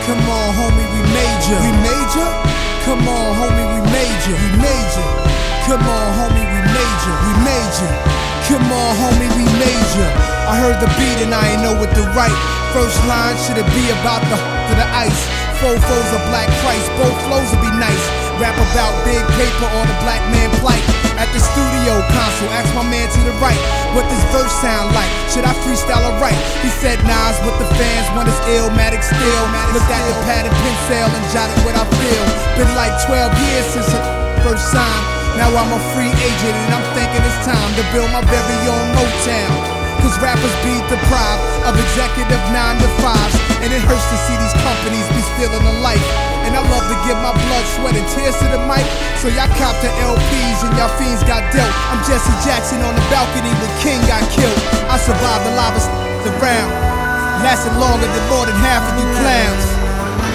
Come 0.08 0.24
on, 0.24 0.48
homie, 0.56 0.88
we 0.88 1.02
major. 1.12 1.58
We 1.60 1.72
major. 1.84 2.69
Come 2.90 3.08
on, 3.08 3.38
homie, 3.38 3.70
we 3.70 3.82
major. 3.94 4.34
We 4.34 4.50
major. 4.66 5.06
Come 5.70 5.86
on, 5.86 6.10
homie, 6.18 6.42
we 6.42 6.60
major. 6.74 7.14
We 7.22 7.32
major. 7.46 7.92
Come 8.50 8.66
on, 8.66 8.92
homie, 8.98 9.30
we 9.38 9.46
major. 9.62 10.10
I 10.50 10.58
heard 10.58 10.82
the 10.82 10.90
beat 10.98 11.22
and 11.22 11.30
I 11.30 11.54
ain't 11.54 11.62
know 11.62 11.78
what 11.78 11.94
to 11.94 12.02
write. 12.18 12.34
First 12.74 12.98
line 13.06 13.38
should 13.46 13.62
it 13.62 13.70
be 13.78 13.86
about 14.02 14.26
the 14.26 14.38
to 14.42 14.74
the 14.74 14.90
ice. 14.90 15.22
Fofos 15.62 16.10
of 16.10 16.18
a 16.18 16.30
black 16.34 16.50
Christ, 16.66 16.90
both 16.98 17.14
flows 17.30 17.54
would 17.54 17.62
be 17.62 17.70
nice. 17.78 18.19
Rap 18.40 18.56
about 18.56 18.96
big 19.04 19.20
paper 19.36 19.68
or 19.68 19.84
the 19.84 19.98
black 20.00 20.24
man 20.32 20.48
plight. 20.64 20.80
At 21.20 21.28
the 21.36 21.44
studio 21.44 22.00
console, 22.08 22.48
ask 22.56 22.72
my 22.72 22.88
man 22.88 23.12
to 23.12 23.20
the 23.28 23.36
right, 23.44 23.60
what 23.92 24.08
this 24.08 24.24
verse 24.32 24.56
sound 24.64 24.96
like? 24.96 25.12
Should 25.28 25.44
I 25.44 25.52
freestyle 25.60 26.00
or 26.08 26.16
write? 26.24 26.40
He 26.64 26.72
said, 26.72 27.04
Nas, 27.04 27.36
what 27.44 27.60
the 27.60 27.68
fans 27.76 28.08
want 28.16 28.32
is 28.32 28.40
illmatic 28.48 29.04
still. 29.04 29.44
Looked 29.76 29.92
at 29.92 30.04
the 30.08 30.16
pad 30.24 30.48
and 30.48 30.56
pencil 30.56 31.12
and 31.12 31.26
jotted 31.36 31.60
what 31.68 31.76
I 31.76 31.84
feel. 32.00 32.24
Been 32.56 32.72
like 32.80 32.96
12 33.04 33.28
years 33.44 33.68
since 33.76 33.92
I 33.92 34.00
first 34.48 34.72
time. 34.72 35.04
Now 35.36 35.52
I'm 35.60 35.76
a 35.76 35.82
free 35.92 36.08
agent 36.08 36.56
and 36.64 36.80
I'm 36.80 36.88
thinking 36.96 37.20
it's 37.20 37.44
time 37.44 37.72
to 37.76 37.84
build 37.92 38.08
my 38.16 38.24
very 38.24 38.60
own 38.72 38.88
Motown. 38.96 39.69
Cause 40.02 40.16
rappers 40.24 40.56
be 40.64 40.76
deprived 40.88 41.42
of 41.68 41.76
executive 41.76 42.42
nine 42.56 42.80
to 42.80 42.90
fives. 43.04 43.36
And 43.60 43.70
it 43.70 43.84
hurts 43.84 44.08
to 44.08 44.18
see 44.26 44.36
these 44.40 44.56
companies 44.64 45.06
be 45.12 45.22
stealing 45.36 45.64
the 45.64 45.78
life. 45.84 46.04
And 46.48 46.56
I 46.56 46.64
love 46.64 46.86
to 46.88 46.98
give 47.04 47.20
my 47.20 47.36
blood, 47.36 47.66
sweat, 47.76 47.96
and 48.00 48.08
tears 48.16 48.36
to 48.40 48.48
the 48.50 48.62
mic. 48.66 48.88
So 49.20 49.28
y'all 49.28 49.52
cop 49.60 49.76
the 49.84 49.92
LPs 50.00 50.64
and 50.64 50.72
y'all 50.80 50.92
fiends 50.96 51.22
got 51.28 51.44
dealt. 51.52 51.74
I'm 51.92 52.00
Jesse 52.08 52.32
Jackson 52.48 52.80
on 52.82 52.96
the 52.96 53.06
balcony 53.12 53.52
when 53.60 53.72
King 53.84 54.00
got 54.08 54.24
killed. 54.32 54.60
I 54.88 54.96
survived 54.96 55.44
the 55.46 55.54
lava 55.60 55.84
around. 56.40 56.72
Lasted 57.44 57.76
longer 57.80 58.08
than 58.08 58.24
more 58.28 58.46
than 58.46 58.56
half 58.60 58.84
of 58.84 58.96
you 59.00 59.08
clowns. 59.20 59.66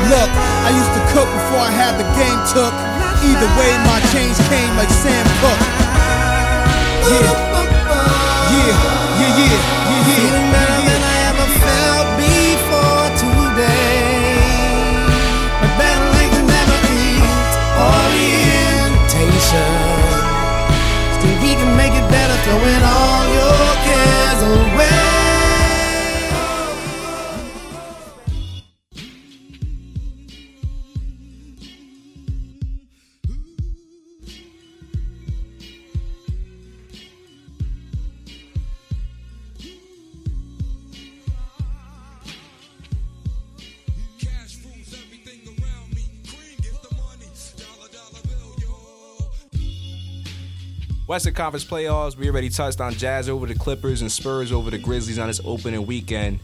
Look, 0.09 0.31
I 0.65 0.73
used 0.73 0.93
to 0.97 1.03
cook 1.13 1.29
before 1.29 1.65
I 1.65 1.73
had 1.73 1.97
the 2.01 2.09
game 2.17 2.41
took. 2.53 2.73
Either 3.25 3.51
way, 3.57 3.73
my 3.89 4.01
change 4.13 4.37
came 4.49 4.73
like 4.77 4.89
Sam 4.89 5.25
Cook. 5.41 5.61
Yeah, 7.09 7.84
Feeling 9.35 10.49
better 10.53 10.81
than 10.89 11.03
I 11.03 11.17
ever 11.31 11.47
felt 11.65 12.07
before 12.23 13.09
today. 13.19 14.55
Never 15.77 16.09
we 21.43 21.53
can 21.57 21.77
make 21.77 21.95
it 21.95 22.09
better, 22.15 22.37
throwing 22.45 22.85
all 22.85 23.25
your 23.35 23.75
cares 23.83 24.43
away. 24.55 25.04
Western 51.15 51.33
Conference 51.33 51.65
playoffs. 51.65 52.17
We 52.17 52.29
already 52.29 52.49
touched 52.49 52.81
on 52.81 52.93
Jazz 52.93 53.29
over 53.29 53.47
the 53.47 53.55
Clippers 53.55 54.01
and 54.01 54.11
Spurs 54.11 54.51
over 54.51 54.69
the 54.69 54.79
Grizzlies 54.79 55.17
on 55.21 55.29
this 55.29 55.41
opening 55.45 55.87
weekend. 55.87 56.41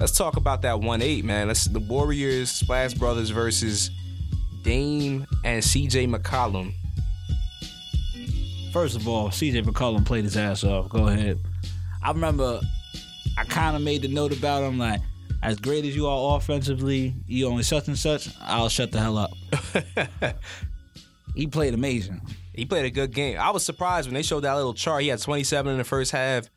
Let's 0.00 0.12
talk 0.12 0.38
about 0.38 0.62
that 0.62 0.76
1-8, 0.76 1.24
man. 1.24 1.48
Let's 1.48 1.66
the 1.66 1.78
Warriors, 1.78 2.50
Splash 2.50 2.94
Brothers 2.94 3.28
versus 3.28 3.90
Dame 4.62 5.26
and 5.44 5.62
CJ 5.62 6.10
McCollum. 6.10 6.72
First 8.72 8.96
of 8.96 9.06
all, 9.06 9.28
CJ 9.28 9.62
McCollum 9.66 10.06
played 10.06 10.24
his 10.24 10.38
ass 10.38 10.64
off. 10.64 10.88
Go 10.88 11.08
ahead. 11.08 11.38
I 12.02 12.12
remember 12.12 12.62
I 13.36 13.44
kind 13.44 13.76
of 13.76 13.82
made 13.82 14.00
the 14.00 14.08
note 14.08 14.34
about 14.34 14.62
him 14.62 14.78
like, 14.78 15.02
as 15.42 15.58
great 15.58 15.84
as 15.84 15.94
you 15.94 16.06
are 16.06 16.38
offensively, 16.38 17.14
you 17.26 17.46
only 17.46 17.62
such 17.62 17.88
and 17.88 17.98
such, 17.98 18.30
I'll 18.40 18.70
shut 18.70 18.90
the 18.90 19.00
hell 19.00 19.18
up. 19.18 19.32
he 21.34 21.46
played 21.46 21.74
amazing. 21.74 22.22
He 22.54 22.64
played 22.64 22.84
a 22.84 22.90
good 22.90 23.12
game. 23.12 23.38
I 23.38 23.50
was 23.50 23.64
surprised 23.64 24.08
when 24.08 24.14
they 24.14 24.22
showed 24.22 24.40
that 24.40 24.54
little 24.54 24.74
chart. 24.74 25.02
He 25.02 25.08
had 25.08 25.20
27 25.20 25.72
in 25.72 25.78
the 25.78 25.84
first 25.84 26.10
half. 26.12 26.50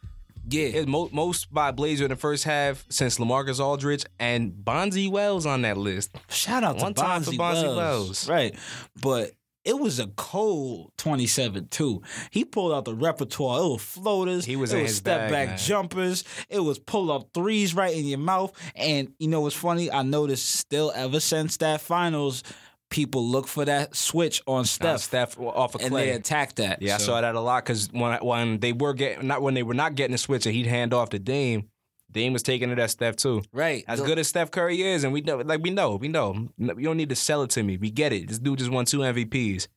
Yeah. 0.50 0.66
It's 0.68 0.88
mo- 0.88 1.10
most 1.12 1.52
by 1.54 1.72
Blazer 1.72 2.06
in 2.06 2.10
the 2.12 2.16
first 2.16 2.43
half 2.43 2.86
since 2.89 3.18
LaMarcus 3.18 3.60
Aldridge 3.60 4.06
and 4.20 4.52
Bonzi 4.52 5.10
Wells 5.10 5.46
on 5.46 5.62
that 5.64 5.78
list. 5.78 6.16
Shout 6.30 6.64
out 6.64 6.78
to 6.78 6.84
One 6.84 6.93
time 6.93 7.24
for 7.24 7.32
Bonzi 7.32 7.38
Bonzi 7.38 7.64
Wells. 7.64 7.78
Wells. 7.78 8.30
Right. 8.30 8.56
But 9.02 9.32
it 9.64 9.80
was 9.80 10.00
a 10.00 10.06
cold 10.16 10.91
27 10.98 11.70
too. 11.70 12.04
He 12.30 12.46
pulled 12.46 12.72
out 12.74 12.86
the 12.86 12.93
repertoire. 12.93 13.60
It 13.62 13.70
was 13.70 13.82
floaters. 13.82 14.46
He 14.46 14.56
was 14.56 14.72
it 14.72 14.84
was 14.84 14.96
step 14.98 15.22
bag, 15.22 15.32
back 15.32 15.48
man. 15.50 15.58
jumpers. 15.58 16.24
It 16.50 16.60
was 16.60 16.78
pull 16.78 17.12
up 17.12 17.30
threes 17.34 17.74
right 17.74 17.96
in 17.96 18.06
your 18.06 18.20
mouth. 18.20 18.52
And 18.76 19.14
you 19.18 19.28
know 19.28 19.41
what's 19.41 19.56
funny? 19.56 19.91
I 19.91 20.04
noticed 20.04 20.48
still 20.48 20.91
ever 20.96 21.20
since 21.20 21.58
that 21.58 21.82
finals, 21.82 22.43
people 22.90 23.26
look 23.28 23.48
for 23.48 23.66
that 23.66 23.96
switch 23.96 24.42
on 24.48 24.66
Steph. 24.66 25.02
Steph 25.02 25.40
off 25.40 25.76
of 25.76 25.82
and 25.82 25.92
Klay. 25.92 25.98
they 25.98 26.10
attack 26.12 26.56
that. 26.56 26.82
Yeah, 26.82 26.96
I 26.96 26.98
So- 26.98 27.06
saw 27.08 27.22
that 27.22 27.36
a 27.36 27.40
lot 27.40 27.64
because 27.66 27.90
when 27.92 28.18
when 28.24 28.60
they 28.60 28.74
were 28.74 28.94
getting 28.94 29.28
not 29.28 29.42
when 29.42 29.54
they 29.54 29.64
were 29.64 29.74
not 29.74 29.96
getting 29.96 30.12
the 30.14 30.18
switch 30.18 30.46
and 30.46 30.56
he'd 30.56 30.68
hand 30.68 30.94
off 30.94 31.10
to 31.10 31.20
Dame, 31.20 31.70
Dame 32.12 32.32
was 32.32 32.44
taking 32.44 32.70
it 32.70 32.80
at 32.80 32.92
Steph 32.92 33.16
too. 33.18 33.42
Right. 33.52 33.84
As 33.88 34.00
The- 34.00 34.06
good 34.06 34.20
as 34.20 34.28
Steph 34.28 34.52
Curry 34.52 34.82
is, 34.82 35.04
and 35.04 35.12
we 35.12 35.22
know, 35.22 35.38
like 35.38 35.62
we 35.62 35.70
know, 35.72 35.96
we 35.96 36.08
know, 36.08 36.48
you 36.58 36.74
don't 36.84 36.98
need 36.98 37.10
to 37.10 37.16
sell 37.16 37.42
it 37.42 37.50
to 37.52 37.64
me. 37.64 37.78
We 37.78 37.90
get 37.92 38.14
it. 38.14 38.28
This 38.30 38.40
dude 38.40 38.60
just 38.60 38.72
won 38.72 38.86
two 38.86 39.00
MVPs. 39.00 39.68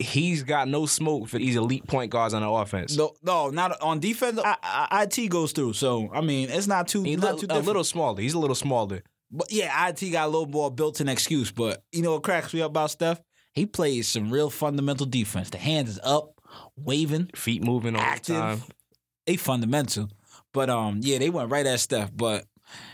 He's 0.00 0.42
got 0.42 0.68
no 0.68 0.86
smoke 0.86 1.28
for 1.28 1.36
these 1.36 1.54
elite 1.54 1.86
point 1.86 2.10
guards 2.10 2.32
on 2.32 2.40
the 2.40 2.48
offense. 2.48 2.96
No, 2.96 3.12
no, 3.22 3.50
not 3.50 3.78
on 3.82 4.00
defense. 4.00 4.40
I, 4.42 4.56
I, 4.62 5.02
IT 5.02 5.28
goes 5.28 5.52
through, 5.52 5.74
so 5.74 6.08
I 6.14 6.22
mean, 6.22 6.48
it's 6.48 6.66
not 6.66 6.88
too 6.88 7.02
He's 7.02 7.18
not 7.18 7.34
li- 7.34 7.40
too 7.42 7.46
a 7.50 7.58
little 7.60 7.84
smaller. 7.84 8.20
He's 8.22 8.32
a 8.32 8.38
little 8.38 8.54
smaller. 8.56 9.02
But 9.32 9.50
yeah, 9.50 9.88
IT 9.88 10.00
got 10.10 10.26
a 10.26 10.30
little 10.30 10.46
more 10.46 10.70
built-in 10.70 11.08
excuse. 11.08 11.50
But 11.50 11.82
you 11.90 12.02
know 12.02 12.12
what 12.12 12.22
cracks 12.22 12.52
me 12.52 12.60
up 12.60 12.70
about 12.70 12.90
Steph? 12.90 13.20
He 13.54 13.66
plays 13.66 14.08
some 14.08 14.30
real 14.30 14.50
fundamental 14.50 15.06
defense. 15.06 15.50
The 15.50 15.58
hands 15.58 15.90
is 15.90 16.00
up, 16.02 16.40
waving, 16.76 17.30
feet 17.34 17.64
moving 17.64 17.96
all 17.96 18.02
active. 18.02 18.36
the 18.36 18.40
time. 18.40 18.62
They 19.26 19.36
fundamental. 19.36 20.08
But 20.52 20.68
um, 20.68 21.00
yeah, 21.02 21.18
they 21.18 21.30
went 21.30 21.50
right 21.50 21.66
at 21.66 21.80
Steph. 21.80 22.10
But 22.14 22.44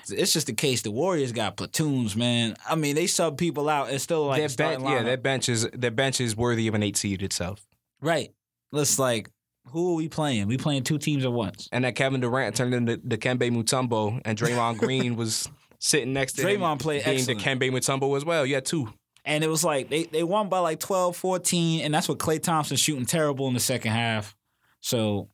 it's 0.09 0.33
just 0.33 0.47
the 0.47 0.53
case. 0.53 0.83
The 0.83 0.91
Warriors 0.91 1.33
got 1.33 1.57
platoons, 1.57 2.17
man. 2.17 2.57
I 2.69 2.77
mean, 2.77 2.95
they 2.95 3.07
sub 3.07 3.37
people 3.37 3.69
out 3.69 3.91
and 3.91 4.01
still 4.01 4.27
like 4.27 4.57
their 4.57 4.79
a 4.79 4.83
yeah, 4.83 5.03
their 5.03 5.17
bench 5.17 5.49
is 5.49 5.69
their 5.73 5.91
bench 5.91 6.21
is 6.21 6.37
worthy 6.37 6.69
of 6.69 6.75
an 6.75 6.83
eight 6.83 6.97
seed 6.97 7.23
itself. 7.23 7.67
right. 8.01 8.31
Let's 8.71 8.99
like, 8.99 9.31
who 9.65 9.93
are 9.93 9.95
we 9.95 10.09
playing? 10.11 10.47
We 10.47 10.59
playing 10.59 10.83
two 10.83 10.99
teams 10.99 11.25
at 11.25 11.33
once. 11.33 11.71
And 11.73 11.85
that 11.85 11.95
Kevin 11.95 12.21
Durant 12.21 12.55
turned 12.55 12.75
into 12.75 12.99
Dikembe 12.99 13.51
Mutombo, 13.51 14.21
and 14.27 14.37
Draymond 14.37 14.77
Green 14.79 15.17
was 15.17 15.49
sitting 15.79 16.13
next 16.13 16.35
to 16.35 16.43
him. 16.43 16.61
Draymond 16.61 16.81
played 16.81 17.05
being 17.05 17.17
excellent. 17.19 17.41
Dikembe 17.41 17.71
Mutombo 17.71 18.17
as 18.17 18.25
well. 18.25 18.45
Yeah, 18.45 18.61
two. 18.61 18.93
And 19.25 19.45
it 19.45 19.49
was 19.49 19.65
like 19.65 19.91
they, 19.91 20.05
they 20.05 20.23
won 20.23 20.49
by 20.49 20.61
like 20.61 20.81
12, 20.81 21.17
14, 21.17 21.85
and 21.85 21.93
that's 21.93 22.09
what 22.09 22.19
Klay 22.19 22.43
Thompson 22.43 22.77
shooting 22.77 23.05
terrible 23.05 23.47
in 23.49 23.55
the 23.55 23.61
second 23.61 23.93
half. 23.93 24.35
So, 24.81 25.29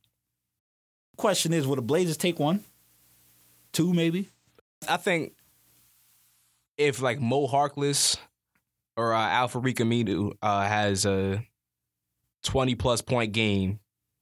question 1.16 1.52
is, 1.52 1.66
will 1.66 1.76
the 1.76 1.82
Blazers 1.82 2.16
take 2.16 2.38
one, 2.38 2.64
two, 3.72 3.92
maybe? 3.94 4.30
I 4.88 4.96
think 4.96 5.34
if 6.76 7.00
like 7.00 7.20
Mo 7.20 7.46
Harkless 7.46 8.16
or 8.96 9.14
uh, 9.14 9.28
Al-Farouq 9.28 9.76
Aminu 9.76 10.32
uh, 10.42 10.66
has 10.66 11.06
a 11.06 11.46
twenty 12.42 12.74
plus 12.74 13.00
point 13.00 13.32
game, 13.32 13.78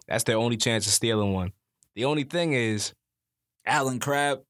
that's 0.07 0.25
their 0.25 0.37
only 0.37 0.57
chance 0.57 0.87
of 0.87 0.93
stealing 0.93 1.33
one. 1.33 1.53
The 1.95 2.05
only 2.05 2.25
thing 2.25 2.53
is, 2.53 2.93
Allen 3.65 4.01
Crabbe. 4.01 4.43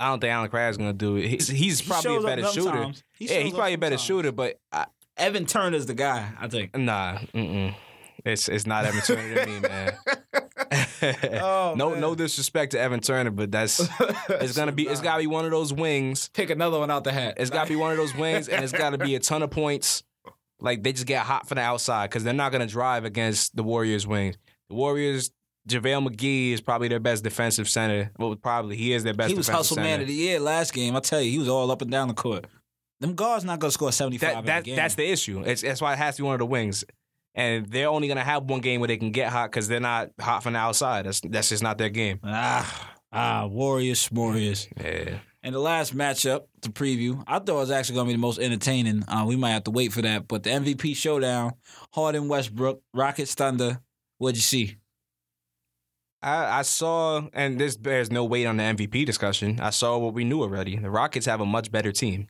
I 0.00 0.08
don't 0.08 0.20
think 0.20 0.32
Allen 0.32 0.48
Crabbe's 0.48 0.76
gonna 0.76 0.92
do 0.92 1.16
it. 1.16 1.26
He's, 1.28 1.48
he's 1.48 1.80
He 1.80 1.88
probably 1.90 2.16
a 2.16 2.20
better 2.20 2.46
shooter. 2.46 2.92
He 3.18 3.26
yeah, 3.26 3.40
he's 3.40 3.52
probably 3.52 3.74
a 3.74 3.78
better 3.78 3.98
shooter, 3.98 4.32
but 4.32 4.60
I, 4.72 4.86
Evan 5.16 5.46
Turner's 5.46 5.86
the 5.86 5.94
guy, 5.94 6.30
I 6.38 6.48
think. 6.48 6.76
nah, 6.76 7.18
mm-mm. 7.34 7.74
it's 8.24 8.48
it's 8.48 8.66
not 8.66 8.84
Evan 8.84 9.00
Turner 9.00 9.34
to 9.34 9.46
me, 9.46 9.60
man. 9.60 9.92
Oh, 11.00 11.74
no, 11.78 11.90
man. 11.90 12.00
no 12.00 12.14
disrespect 12.14 12.72
to 12.72 12.80
Evan 12.80 13.00
Turner, 13.00 13.30
but 13.30 13.50
that's 13.50 13.80
it's 14.28 14.56
gonna 14.56 14.72
be 14.72 14.86
it's 14.86 15.00
gotta 15.00 15.20
be 15.20 15.26
one 15.26 15.44
of 15.44 15.50
those 15.50 15.72
wings. 15.72 16.28
Pick 16.34 16.50
another 16.50 16.78
one 16.78 16.90
out 16.90 17.04
the 17.04 17.12
hat. 17.12 17.34
It's 17.38 17.50
gotta 17.50 17.68
be 17.68 17.76
one 17.76 17.92
of 17.92 17.96
those 17.96 18.14
wings, 18.14 18.48
and 18.48 18.62
it's 18.62 18.72
gotta 18.72 18.98
be 18.98 19.14
a 19.14 19.20
ton 19.20 19.42
of 19.42 19.50
points. 19.50 20.02
Like 20.60 20.82
they 20.82 20.92
just 20.92 21.06
get 21.06 21.24
hot 21.24 21.48
from 21.48 21.56
the 21.56 21.62
outside 21.62 22.10
because 22.10 22.24
they're 22.24 22.34
not 22.34 22.52
gonna 22.52 22.66
drive 22.66 23.04
against 23.04 23.54
the 23.56 23.62
Warriors' 23.62 24.06
wings. 24.06 24.36
The 24.68 24.74
Warriors, 24.74 25.30
JaVale 25.68 26.08
McGee 26.08 26.52
is 26.52 26.60
probably 26.60 26.88
their 26.88 27.00
best 27.00 27.22
defensive 27.22 27.68
center. 27.68 28.10
Well, 28.18 28.34
probably 28.36 28.76
he 28.76 28.92
is 28.92 29.04
their 29.04 29.14
best. 29.14 29.28
he 29.28 29.34
was 29.34 29.46
defensive 29.46 29.58
hustle 29.58 29.74
center. 29.76 29.88
man 29.88 30.00
of 30.00 30.06
the 30.08 30.14
year 30.14 30.40
last 30.40 30.72
game. 30.72 30.96
I 30.96 31.00
tell 31.00 31.20
you, 31.20 31.30
he 31.30 31.38
was 31.38 31.48
all 31.48 31.70
up 31.70 31.82
and 31.82 31.90
down 31.90 32.08
the 32.08 32.14
court. 32.14 32.46
Them 33.00 33.14
guards 33.14 33.44
not 33.44 33.58
gonna 33.60 33.70
score 33.70 33.92
seventy 33.92 34.18
five 34.18 34.44
That, 34.46 34.64
that 34.64 34.76
that's 34.76 34.94
the 34.96 35.08
issue. 35.08 35.42
It's, 35.44 35.62
that's 35.62 35.80
why 35.80 35.92
it 35.92 35.98
has 35.98 36.16
to 36.16 36.22
be 36.22 36.26
one 36.26 36.34
of 36.34 36.40
the 36.40 36.46
wings. 36.46 36.84
And 37.34 37.66
they're 37.66 37.88
only 37.88 38.08
gonna 38.08 38.24
have 38.24 38.44
one 38.44 38.60
game 38.60 38.80
where 38.80 38.88
they 38.88 38.96
can 38.96 39.12
get 39.12 39.28
hot 39.30 39.50
because 39.50 39.68
they're 39.68 39.78
not 39.78 40.10
hot 40.20 40.42
from 40.42 40.54
the 40.54 40.58
outside. 40.58 41.06
That's 41.06 41.20
that's 41.20 41.50
just 41.50 41.62
not 41.62 41.78
their 41.78 41.90
game. 41.90 42.18
ah 42.24 42.94
ah 43.12 43.46
Warriors, 43.46 44.10
Warriors. 44.10 44.66
Yeah. 44.76 45.18
And 45.44 45.54
the 45.54 45.60
last 45.60 45.96
matchup 45.96 46.46
to 46.62 46.70
preview, 46.70 47.22
I 47.26 47.38
thought 47.38 47.50
it 47.50 47.54
was 47.54 47.70
actually 47.70 47.94
going 47.94 48.06
to 48.06 48.10
be 48.10 48.14
the 48.14 48.20
most 48.20 48.40
entertaining. 48.40 49.04
Uh, 49.08 49.24
we 49.24 49.36
might 49.36 49.52
have 49.52 49.64
to 49.64 49.70
wait 49.70 49.92
for 49.92 50.02
that. 50.02 50.26
But 50.26 50.42
the 50.42 50.50
MVP 50.50 50.96
showdown, 50.96 51.52
Harden, 51.94 52.26
Westbrook, 52.26 52.82
Rockets, 52.92 53.34
Thunder. 53.34 53.80
What'd 54.18 54.36
you 54.36 54.42
see? 54.42 54.76
I, 56.22 56.58
I 56.58 56.62
saw, 56.62 57.22
and 57.32 57.60
this 57.60 57.76
bears 57.76 58.10
no 58.10 58.24
weight 58.24 58.46
on 58.46 58.56
the 58.56 58.64
MVP 58.64 59.06
discussion. 59.06 59.60
I 59.60 59.70
saw 59.70 59.98
what 59.98 60.14
we 60.14 60.24
knew 60.24 60.42
already. 60.42 60.76
The 60.76 60.90
Rockets 60.90 61.26
have 61.26 61.40
a 61.40 61.46
much 61.46 61.70
better 61.70 61.92
team. 61.92 62.26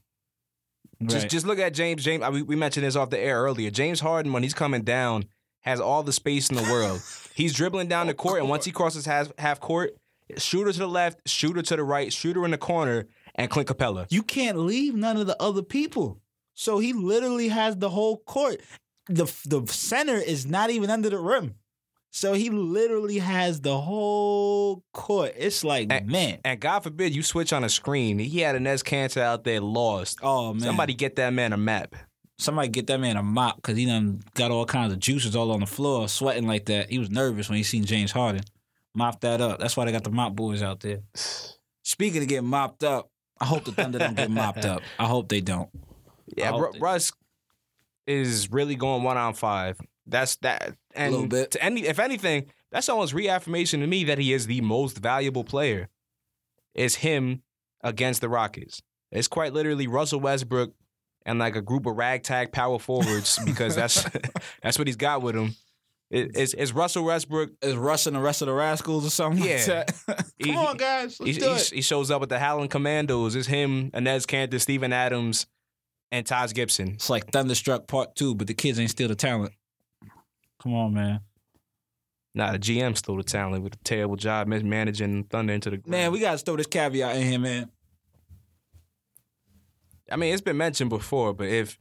Just 1.02 1.22
Right. 1.24 1.30
just 1.30 1.46
look 1.46 1.58
at 1.58 1.74
James. 1.74 2.02
James, 2.04 2.22
I- 2.22 2.28
we, 2.30 2.42
we 2.42 2.56
mentioned 2.56 2.84
this 2.84 2.96
off 2.96 3.10
the 3.10 3.18
air 3.20 3.40
earlier. 3.42 3.70
James 3.70 4.00
Harden, 4.00 4.32
when 4.32 4.42
he's 4.42 4.54
coming 4.54 4.82
down, 4.82 5.24
has 5.62 5.80
all 5.80 6.02
the 6.02 6.12
space 6.12 6.50
in 6.50 6.56
the 6.56 6.62
world. 6.64 7.00
he's 7.34 7.52
dribbling 7.54 7.88
down 7.88 8.08
the 8.08 8.14
court, 8.14 8.40
and 8.40 8.48
once 8.48 8.64
he 8.64 8.72
crosses 8.72 9.06
half, 9.06 9.30
half 9.38 9.60
court, 9.60 9.96
shooter 10.36 10.72
to 10.72 10.78
the 10.78 10.88
left, 10.88 11.20
shooter 11.28 11.62
to 11.62 11.76
the 11.76 11.84
right, 11.84 12.12
shooter 12.12 12.44
in 12.44 12.50
the 12.50 12.58
corner, 12.58 13.06
and 13.36 13.48
Clint 13.50 13.68
Capela. 13.68 14.06
You 14.10 14.22
can't 14.22 14.58
leave 14.58 14.94
none 14.94 15.16
of 15.16 15.26
the 15.26 15.40
other 15.40 15.62
people. 15.62 16.20
So 16.54 16.78
he 16.80 16.92
literally 16.92 17.48
has 17.48 17.76
the 17.76 17.90
whole 17.90 18.18
court. 18.18 18.60
The 19.06 19.24
the 19.46 19.64
center 19.68 20.16
is 20.16 20.44
not 20.44 20.70
even 20.70 20.90
under 20.90 21.08
the 21.08 21.18
rim. 21.18 21.54
So 22.10 22.32
he 22.32 22.50
literally 22.50 23.18
has 23.18 23.60
the 23.60 23.78
whole 23.78 24.82
court. 24.92 25.34
It's 25.36 25.62
like, 25.62 25.88
man. 26.06 26.38
And 26.44 26.58
God 26.58 26.80
forbid 26.80 27.14
you 27.14 27.22
switch 27.22 27.52
on 27.52 27.64
a 27.64 27.68
screen. 27.68 28.18
He 28.18 28.40
had 28.40 28.56
Enes 28.56 28.82
Kanter 28.82 29.20
out 29.20 29.44
there 29.44 29.60
lost. 29.60 30.18
Oh 30.22 30.52
man. 30.54 30.62
Somebody 30.62 30.94
get 30.94 31.16
that 31.16 31.32
man 31.32 31.52
a 31.52 31.56
map. 31.56 31.94
Somebody 32.38 32.68
get 32.68 32.86
that 32.86 33.00
man 33.00 33.16
a 33.16 33.22
mop 33.22 33.56
because 33.56 33.76
he 33.76 33.84
done 33.84 34.22
got 34.34 34.50
all 34.50 34.64
kinds 34.64 34.92
of 34.92 35.00
juices 35.00 35.36
all 35.36 35.50
on 35.50 35.60
the 35.60 35.66
floor, 35.66 36.08
sweating 36.08 36.46
like 36.46 36.66
that. 36.66 36.88
He 36.88 36.98
was 36.98 37.10
nervous 37.10 37.48
when 37.48 37.56
he 37.56 37.62
seen 37.62 37.84
James 37.84 38.12
Harden. 38.12 38.42
Mop 38.94 39.20
that 39.20 39.40
up. 39.40 39.58
That's 39.58 39.76
why 39.76 39.84
they 39.84 39.92
got 39.92 40.04
the 40.04 40.10
mop 40.10 40.34
boys 40.34 40.62
out 40.62 40.80
there. 40.80 41.00
Speaking 41.82 42.22
of 42.22 42.28
getting 42.28 42.48
mopped 42.48 42.84
up, 42.84 43.10
I 43.40 43.44
hope 43.44 43.64
the 43.64 43.72
Thunder 43.72 43.98
don't 43.98 44.16
get 44.16 44.30
mopped 44.30 44.64
up. 44.64 44.82
I 44.98 45.06
hope 45.06 45.28
they 45.28 45.40
don't. 45.40 45.68
Yeah, 46.36 46.58
Russ 46.80 47.12
is 48.06 48.50
really 48.50 48.74
going 48.74 49.02
one 49.02 49.16
on 49.16 49.34
five. 49.34 49.78
That's 50.08 50.36
that. 50.36 50.74
And 50.94 51.12
Little 51.12 51.28
bit. 51.28 51.50
To 51.52 51.62
any, 51.62 51.86
if 51.86 51.98
anything, 51.98 52.46
that's 52.72 52.88
almost 52.88 53.12
reaffirmation 53.14 53.80
to 53.80 53.86
me 53.86 54.04
that 54.04 54.18
he 54.18 54.32
is 54.32 54.46
the 54.46 54.60
most 54.62 54.98
valuable 54.98 55.44
player. 55.44 55.88
Is 56.74 56.96
him 56.96 57.42
against 57.82 58.20
the 58.20 58.28
Rockets. 58.28 58.82
It's 59.10 59.28
quite 59.28 59.52
literally 59.52 59.86
Russell 59.86 60.20
Westbrook 60.20 60.72
and 61.26 61.38
like 61.38 61.56
a 61.56 61.62
group 61.62 61.86
of 61.86 61.96
ragtag 61.96 62.52
power 62.52 62.78
forwards 62.78 63.38
because 63.44 63.74
that's 63.74 64.04
that's 64.62 64.78
what 64.78 64.86
he's 64.86 64.96
got 64.96 65.22
with 65.22 65.34
him. 65.34 65.54
It's 66.10 66.72
Russell 66.72 67.04
Westbrook. 67.04 67.50
Is 67.60 67.74
Russ 67.76 68.06
and 68.06 68.16
the 68.16 68.20
rest 68.20 68.40
of 68.40 68.46
the 68.46 68.54
Rascals 68.54 69.06
or 69.06 69.10
something 69.10 69.44
Yeah. 69.44 69.56
like 69.56 69.66
that? 69.66 69.94
Come 70.42 70.50
He- 70.52 70.56
on, 70.56 70.76
guys. 70.78 71.20
Let's 71.20 71.34
He, 71.34 71.38
do 71.40 71.48
he, 71.50 71.54
it. 71.56 71.70
he 71.74 71.82
shows 71.82 72.10
up 72.10 72.20
with 72.20 72.30
the 72.30 72.38
Howling 72.38 72.68
Commandos. 72.70 73.34
It's 73.36 73.46
him, 73.46 73.90
Enes 73.90 74.24
Kanter, 74.26 74.58
Steven 74.58 74.92
Adams, 74.92 75.46
and 76.10 76.24
Taj 76.24 76.54
Gibson. 76.54 76.92
It's 76.94 77.10
like 77.10 77.30
Thunderstruck 77.30 77.88
Part 77.88 78.14
Two, 78.16 78.34
but 78.34 78.46
the 78.46 78.54
kids 78.54 78.78
ain't 78.80 78.88
still 78.90 79.08
the 79.08 79.14
talent. 79.14 79.52
Come 80.62 80.74
on, 80.74 80.94
man. 80.94 81.20
Nah, 82.34 82.52
the 82.52 82.58
GM 82.58 82.96
stole 82.96 83.16
the 83.16 83.22
talent 83.22 83.64
with 83.64 83.74
a 83.74 83.78
terrible 83.78 84.16
job 84.16 84.46
mismanaging 84.48 85.24
Thunder 85.24 85.52
into 85.54 85.70
the 85.70 85.78
ground. 85.78 85.90
Man, 85.90 86.12
we 86.12 86.20
gotta 86.20 86.38
throw 86.38 86.56
this 86.56 86.66
caveat 86.66 87.16
in 87.16 87.22
here, 87.26 87.38
man. 87.38 87.70
I 90.10 90.16
mean, 90.16 90.32
it's 90.32 90.42
been 90.42 90.56
mentioned 90.56 90.90
before, 90.90 91.34
but 91.34 91.48
if, 91.48 91.78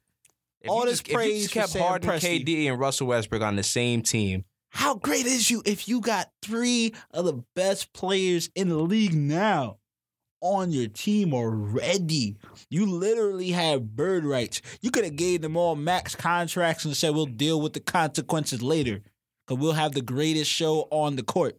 if 0.62 0.70
All 0.70 0.80
you 0.80 0.86
this 0.86 1.00
just, 1.00 1.08
if 1.08 1.10
you 1.10 1.16
praise 1.16 1.42
just 1.44 1.54
for 1.54 1.60
kept 1.60 1.70
Sam 1.70 1.82
Harden, 1.82 2.10
Presti. 2.10 2.46
KD, 2.46 2.70
and 2.72 2.80
Russell 2.80 3.08
Westbrook 3.08 3.42
on 3.42 3.56
the 3.56 3.64
same 3.64 4.02
team, 4.02 4.46
How 4.70 4.96
great 4.96 5.26
is 5.26 5.50
you 5.50 5.62
if 5.66 5.88
you 5.88 6.02
got 6.02 6.32
three 6.42 6.94
of 7.12 7.26
the 7.26 7.44
best 7.56 7.94
players 7.94 8.50
in 8.56 8.70
the 8.70 8.78
league 8.78 9.14
now 9.14 9.78
on 10.42 10.72
your 10.72 10.88
team 10.88 11.34
already? 11.34 12.38
You 12.70 12.86
literally 12.86 13.52
have 13.52 13.96
bird 13.96 14.26
rights. 14.26 14.62
You 14.82 14.92
could 14.92 15.04
have 15.04 15.16
gave 15.16 15.42
them 15.42 15.58
all 15.58 15.76
max 15.76 16.16
contracts 16.16 16.86
and 16.86 16.96
said 16.96 17.14
we'll 17.14 17.26
deal 17.26 17.62
with 17.62 17.74
the 17.74 17.80
consequences 17.80 18.62
later. 18.62 19.02
Cause 19.48 19.58
we'll 19.58 19.74
have 19.74 19.94
the 19.94 20.02
greatest 20.02 20.52
show 20.52 20.88
on 20.92 21.16
the 21.16 21.24
court. 21.24 21.58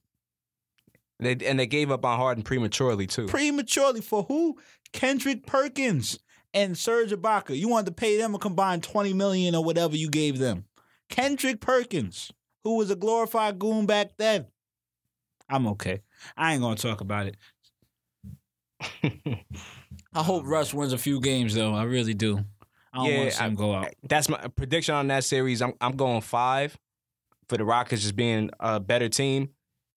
They, 1.20 1.36
and 1.46 1.58
they 1.58 1.66
gave 1.66 1.90
up 1.90 2.04
on 2.04 2.18
Harden 2.18 2.44
prematurely 2.44 3.06
too. 3.06 3.26
Prematurely 3.26 4.02
for 4.02 4.24
who? 4.24 4.58
Kendrick 4.92 5.46
Perkins 5.46 6.18
and 6.54 6.76
Serge 6.76 7.10
Ibaka. 7.10 7.56
You 7.56 7.68
wanted 7.68 7.86
to 7.86 7.92
pay 7.92 8.18
them 8.18 8.34
a 8.34 8.38
combined 8.38 8.82
20 8.82 9.12
million 9.14 9.54
or 9.54 9.64
whatever 9.64 9.96
you 9.96 10.10
gave 10.10 10.38
them. 10.38 10.64
Kendrick 11.08 11.60
Perkins, 11.60 12.30
who 12.64 12.76
was 12.76 12.90
a 12.90 12.96
glorified 12.96 13.58
goon 13.58 13.86
back 13.86 14.10
then. 14.18 14.46
I'm 15.48 15.66
okay. 15.68 16.02
I 16.36 16.52
ain't 16.52 16.62
gonna 16.62 16.76
talk 16.76 17.00
about 17.00 17.26
it. 17.26 17.36
I 19.02 20.22
hope 20.22 20.46
Russ 20.46 20.72
wins 20.72 20.92
a 20.92 20.98
few 20.98 21.20
games 21.20 21.54
though. 21.54 21.74
I 21.74 21.84
really 21.84 22.14
do. 22.14 22.44
I 22.92 22.98
don't 23.06 23.16
want 23.16 23.30
to 23.30 23.36
see 23.36 23.44
him 23.44 23.54
go 23.54 23.74
out. 23.74 23.94
That's 24.02 24.28
my 24.28 24.38
prediction 24.48 24.94
on 24.94 25.08
that 25.08 25.24
series. 25.24 25.62
I'm 25.62 25.74
I'm 25.80 25.96
going 25.96 26.20
five 26.20 26.76
for 27.48 27.56
the 27.56 27.64
Rockets 27.64 28.02
just 28.02 28.16
being 28.16 28.50
a 28.60 28.80
better 28.80 29.08
team, 29.08 29.50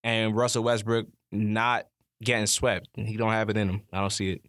and 0.04 0.36
Russell 0.36 0.64
Westbrook 0.64 1.08
not 1.32 1.88
getting 2.24 2.48
swept. 2.48 2.88
He 2.96 3.18
don't 3.18 3.32
have 3.32 3.50
it 3.50 3.58
in 3.58 3.70
him. 3.70 3.82
I 3.92 4.02
don't 4.02 4.12
see 4.12 4.32
it. 4.34 4.42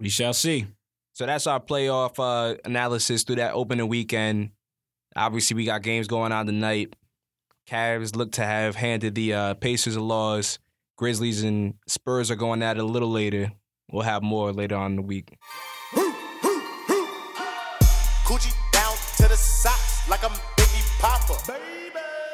We 0.00 0.08
shall 0.08 0.32
see. 0.32 0.66
So 1.14 1.26
that's 1.26 1.46
our 1.46 1.60
playoff 1.60 2.14
uh, 2.18 2.56
analysis 2.64 3.24
through 3.24 3.36
that 3.36 3.54
opening 3.54 3.88
weekend. 3.88 4.50
Obviously, 5.16 5.56
we 5.56 5.64
got 5.64 5.82
games 5.82 6.06
going 6.06 6.32
on 6.32 6.46
tonight. 6.46 6.94
Cavs 7.68 8.16
look 8.16 8.32
to 8.32 8.44
have 8.44 8.74
handed 8.74 9.14
the 9.14 9.34
uh, 9.34 9.54
Pacers 9.54 9.96
a 9.96 10.00
loss. 10.00 10.58
Grizzlies 11.00 11.42
and 11.48 11.80
Spurs 11.88 12.30
are 12.30 12.36
going 12.36 12.60
at 12.60 12.76
it 12.76 12.84
a 12.84 12.84
little 12.84 13.08
later. 13.08 13.48
We'll 13.88 14.04
have 14.04 14.20
more 14.22 14.52
later 14.52 14.76
on 14.76 14.92
in 14.92 14.96
the 15.00 15.08
week. 15.08 15.32
Coochie 18.28 18.52
down 18.68 18.92
to 19.16 19.24
the 19.24 19.40
socks 19.40 20.04
like 20.12 20.20
I'm 20.20 20.36
Biggie 20.60 20.84
Papa. 21.00 21.56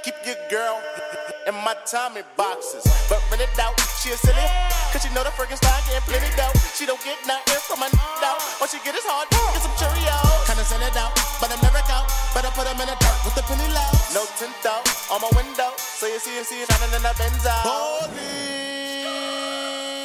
Keep 0.03 0.19
your 0.27 0.35
girl 0.51 0.83
in 1.47 1.55
my 1.63 1.79
Tommy 1.87 2.27
boxes. 2.37 2.83
But 3.07 3.23
when 3.31 3.39
it 3.39 3.55
out, 3.63 3.79
she 4.03 4.11
a 4.11 4.19
silly. 4.19 4.43
Cause 4.91 5.07
she 5.07 5.15
know 5.15 5.23
the 5.23 5.31
freaking 5.39 5.63
style 5.63 5.79
getting 5.87 6.03
plenty 6.03 6.27
dough. 6.35 6.51
She 6.75 6.91
don't 6.91 6.99
get 7.07 7.23
nothing 7.23 7.63
from 7.71 7.79
my 7.79 7.87
out. 7.87 8.43
Oh. 8.43 8.59
All 8.63 8.67
she 8.67 8.83
get 8.83 8.99
is 8.99 9.07
hard, 9.07 9.31
get 9.31 9.63
some 9.63 9.79
Cheerios. 9.79 10.43
Kinda 10.43 10.67
send 10.67 10.83
it 10.83 10.99
out, 10.99 11.15
but 11.39 11.55
I'm 11.55 11.63
never 11.63 11.79
out. 11.87 12.11
Better 12.35 12.51
put 12.51 12.67
them 12.67 12.83
in 12.83 12.91
the 12.91 12.99
dirt 12.99 13.19
with 13.23 13.39
the 13.39 13.47
penny 13.47 13.71
low. 13.71 13.95
No 14.11 14.27
tint 14.43 14.59
out 14.67 14.83
on 15.15 15.23
my 15.23 15.31
window. 15.39 15.71
So 15.79 16.11
you 16.11 16.19
see, 16.19 16.35
you 16.35 16.43
see 16.43 16.67
shining 16.67 16.99
in 16.99 17.03
the 17.07 17.15
Benzo. 17.15 18.46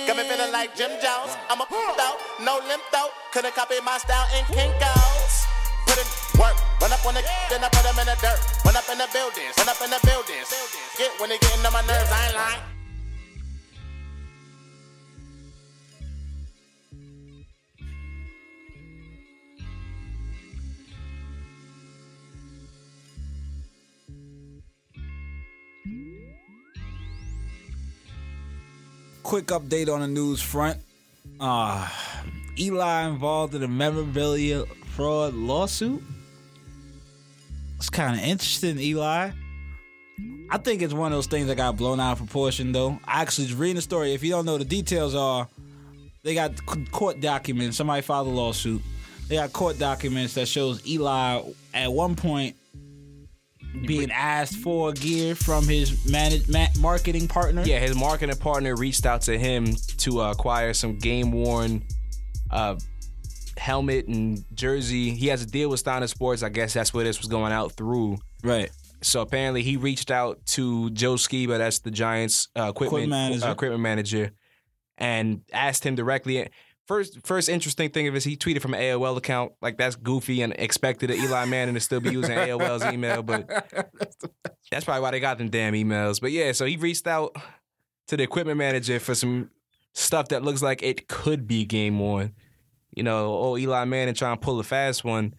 Got 0.08 0.18
me 0.18 0.24
feeling 0.24 0.52
like 0.52 0.76
Jim 0.76 0.89
Jones. 0.97 1.38
I'm 1.49 1.62
a 1.62 1.66
out, 1.70 2.18
no 2.41 2.58
limp 2.68 2.84
out. 2.95 3.12
Couldn't 3.32 3.54
copy 3.54 3.76
my 3.86 3.97
style 3.97 4.28
in 4.38 4.43
Kinko's. 4.45 5.45
Put 5.86 5.97
in 6.02 6.08
work, 6.41 6.58
run 6.82 6.91
up 6.91 7.06
on 7.06 7.14
the 7.14 7.22
then 7.49 7.64
I 7.64 7.70
put 7.70 7.84
them 7.84 7.99
in 7.99 8.08
the 8.08 8.18
dirt. 8.22 8.39
Run 8.66 8.76
up 8.76 8.89
in 8.89 8.97
the 8.97 9.08
buildings, 9.14 9.54
run 9.58 9.70
up 9.70 9.82
in 9.82 9.89
the 9.89 9.99
buildings. 10.02 10.49
Get 10.97 11.12
when 11.20 11.30
they 11.30 11.38
getting 11.38 11.66
on 11.66 11.74
my 11.74 11.82
nerves, 11.82 12.12
I 12.12 12.26
ain't 12.26 12.36
lying. 12.36 12.72
Quick 29.24 29.48
update 29.48 29.94
on 29.94 30.02
the 30.02 30.08
news 30.08 30.42
front. 30.42 30.80
Uh, 31.40 31.88
Eli 32.60 33.08
involved 33.08 33.56
in 33.56 33.64
a 33.64 33.68
memorabilia 33.68 34.66
fraud 34.96 35.34
lawsuit. 35.34 36.02
It's 37.78 37.90
kind 37.90 38.20
of 38.20 38.24
interesting, 38.24 38.78
Eli. 38.80 39.32
I 40.50 40.58
think 40.58 40.82
it's 40.82 40.94
one 40.94 41.12
of 41.12 41.18
those 41.18 41.28
things 41.28 41.48
that 41.48 41.56
got 41.56 41.78
blown 41.78 42.00
out 42.00 42.14
of 42.14 42.18
proportion, 42.18 42.72
though. 42.72 43.00
I 43.06 43.22
actually 43.22 43.48
just 43.48 43.58
reading 43.58 43.78
the 43.78 43.82
story. 43.82 44.14
If 44.14 44.24
you 44.24 44.32
don't 44.32 44.46
know, 44.46 44.58
the 44.58 44.66
details 44.66 45.16
are 45.16 45.48
they 46.24 46.36
got 46.36 46.54
court 46.92 47.22
documents. 47.22 47.78
Somebody 47.78 48.02
filed 48.02 48.28
a 48.28 48.32
lawsuit. 48.32 48.82
They 49.28 49.36
got 49.36 49.54
court 49.54 49.80
documents 49.80 50.34
that 50.34 50.48
shows 50.48 50.86
Eli 50.86 51.42
at 51.74 51.92
one 51.92 52.16
point 52.16 52.56
being 53.86 54.12
asked 54.12 54.58
for 54.58 54.92
gear 54.94 55.36
from 55.36 55.64
his 55.68 56.06
manage, 56.10 56.48
ma- 56.48 56.68
marketing 56.80 57.28
partner. 57.28 57.64
Yeah, 57.66 57.80
his 57.80 57.96
marketing 57.96 58.36
partner 58.38 58.76
reached 58.76 59.06
out 59.06 59.22
to 59.24 59.38
him 59.38 59.76
to 59.98 60.22
uh, 60.22 60.32
acquire 60.32 60.74
some 60.74 60.98
game 60.98 61.32
worn 61.32 61.84
uh, 62.50 62.76
helmet 63.58 64.08
and 64.08 64.44
jersey. 64.54 65.12
He 65.12 65.28
has 65.28 65.42
a 65.42 65.46
deal 65.46 65.70
with 65.70 65.80
Steiner 65.80 66.08
Sports. 66.08 66.44
I 66.44 66.50
guess 66.50 66.74
that's 66.74 66.94
where 66.94 67.04
this 67.04 67.20
was 67.20 67.28
going 67.28 67.52
out 67.52 67.72
through. 67.74 68.18
Right. 68.44 68.70
So 69.02 69.22
apparently 69.22 69.64
he 69.64 69.78
reached 69.78 70.12
out 70.12 70.46
to 70.48 70.90
Joe 70.92 71.16
Skiba, 71.16 71.58
that's 71.58 71.80
the 71.80 71.90
Giants 71.92 72.50
uh, 72.56 72.70
equipment 72.70 73.04
Equipment 73.06 73.10
manager. 73.10 73.46
uh, 73.48 73.52
equipment 73.52 73.82
manager, 73.82 74.32
and 74.98 75.42
asked 75.52 75.84
him 75.86 75.96
directly. 75.96 76.48
First, 76.92 77.26
first 77.26 77.48
interesting 77.48 77.89
thing 77.89 78.10
of 78.10 78.18
is 78.18 78.26
he 78.26 78.36
tweeted 78.36 78.62
from 78.62 78.74
an 78.74 78.82
AOL 78.82 79.16
account. 79.16 79.54
Like 79.62 79.78
that's 79.78 79.96
goofy 79.96 80.42
and 80.42 80.52
expected 80.60 81.10
of 81.10 81.16
Eli 81.16 81.46
Manning 81.46 81.76
to 81.76 81.80
still 81.80 82.02
be 82.02 82.12
using 82.12 82.32
AOL's 82.38 82.84
email, 82.84 83.24
but 83.24 83.48
that's 84.70 84.84
probably 84.84 85.02
why 85.02 85.12
they 85.12 85.22
got 85.22 85.38
them 85.38 85.48
damn 85.48 85.74
emails. 85.74 86.20
But 86.20 86.34
yeah, 86.34 86.52
so 86.52 86.66
he 86.66 86.76
reached 86.76 87.08
out 87.08 87.34
to 88.08 88.18
the 88.18 88.24
equipment 88.24 88.58
manager 88.58 89.00
for 89.00 89.16
some 89.16 89.52
stuff 89.94 90.28
that 90.28 90.44
looks 90.44 90.62
like 90.62 90.84
it 90.84 91.08
could 91.08 91.48
be 91.48 91.64
game 91.64 91.98
one. 91.98 92.34
You 92.94 93.04
know, 93.04 93.38
oh 93.39 93.58
Eli 93.58 93.86
Manning 93.86 94.14
trying 94.14 94.36
to 94.36 94.42
pull 94.42 94.60
a 94.60 94.64
fast 94.64 95.06
one. 95.06 95.34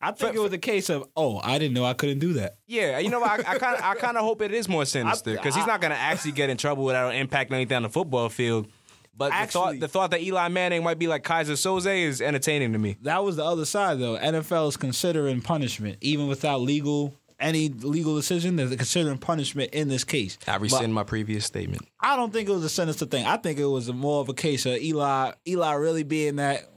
I 0.00 0.10
think 0.10 0.34
it 0.34 0.40
was 0.40 0.52
a 0.52 0.58
case 0.58 0.90
of, 0.90 1.04
oh, 1.16 1.40
I 1.44 1.60
didn't 1.60 1.74
know 1.74 1.84
I 1.84 1.94
couldn't 1.94 2.18
do 2.18 2.32
that. 2.32 2.56
Yeah, 2.66 2.98
you 2.98 3.10
know. 3.10 3.22
I 3.22 3.38
kind 3.38 3.76
of, 3.76 3.84
I 3.84 3.94
kind 3.94 4.16
of 4.16 4.24
hope 4.24 4.42
it 4.42 4.52
is 4.52 4.68
more 4.68 4.84
sinister 4.86 5.34
because 5.34 5.54
he's 5.54 5.68
not 5.68 5.80
going 5.80 5.92
to 5.92 5.96
actually 5.96 6.32
get 6.32 6.50
in 6.50 6.56
trouble 6.56 6.82
without 6.82 7.12
impacting 7.12 7.52
anything 7.52 7.76
on 7.76 7.82
the 7.84 7.88
football 7.88 8.28
field. 8.28 8.66
But 9.14 9.30
the 9.30 9.52
thought, 9.52 9.80
the 9.80 9.88
thought 9.88 10.10
that 10.12 10.22
Eli 10.22 10.48
Manning 10.48 10.82
might 10.82 10.98
be 10.98 11.06
like 11.06 11.22
Keyser 11.22 11.52
Söze 11.52 12.02
is 12.02 12.22
entertaining 12.22 12.72
to 12.72 12.78
me. 12.78 12.96
That 13.02 13.22
was 13.22 13.36
the 13.36 13.44
other 13.44 13.64
side, 13.64 13.98
though. 13.98 14.16
NFL 14.16 14.68
is 14.68 14.76
considering 14.76 15.42
punishment, 15.42 15.98
even 16.00 16.28
without 16.28 16.60
legal 16.60 17.14
any 17.38 17.68
legal 17.68 18.14
decision. 18.16 18.56
They're 18.56 18.68
considering 18.68 19.18
punishment 19.18 19.74
in 19.74 19.88
this 19.88 20.04
case. 20.04 20.38
I 20.46 20.52
But 20.52 20.62
rescind 20.62 20.94
my 20.94 21.04
previous 21.04 21.44
statement. 21.44 21.86
I 22.00 22.16
don't 22.16 22.32
think 22.32 22.48
it 22.48 22.52
was 22.52 22.64
a 22.64 22.68
sinister 22.68 23.04
thing. 23.04 23.26
I 23.26 23.36
think 23.36 23.58
it 23.58 23.66
was 23.66 23.88
a 23.88 23.92
more 23.92 24.20
of 24.20 24.28
a 24.28 24.34
case 24.34 24.64
of 24.64 24.76
Eli, 24.76 25.32
Eli 25.46 25.72
really 25.74 26.04
being 26.04 26.36
that 26.36 26.68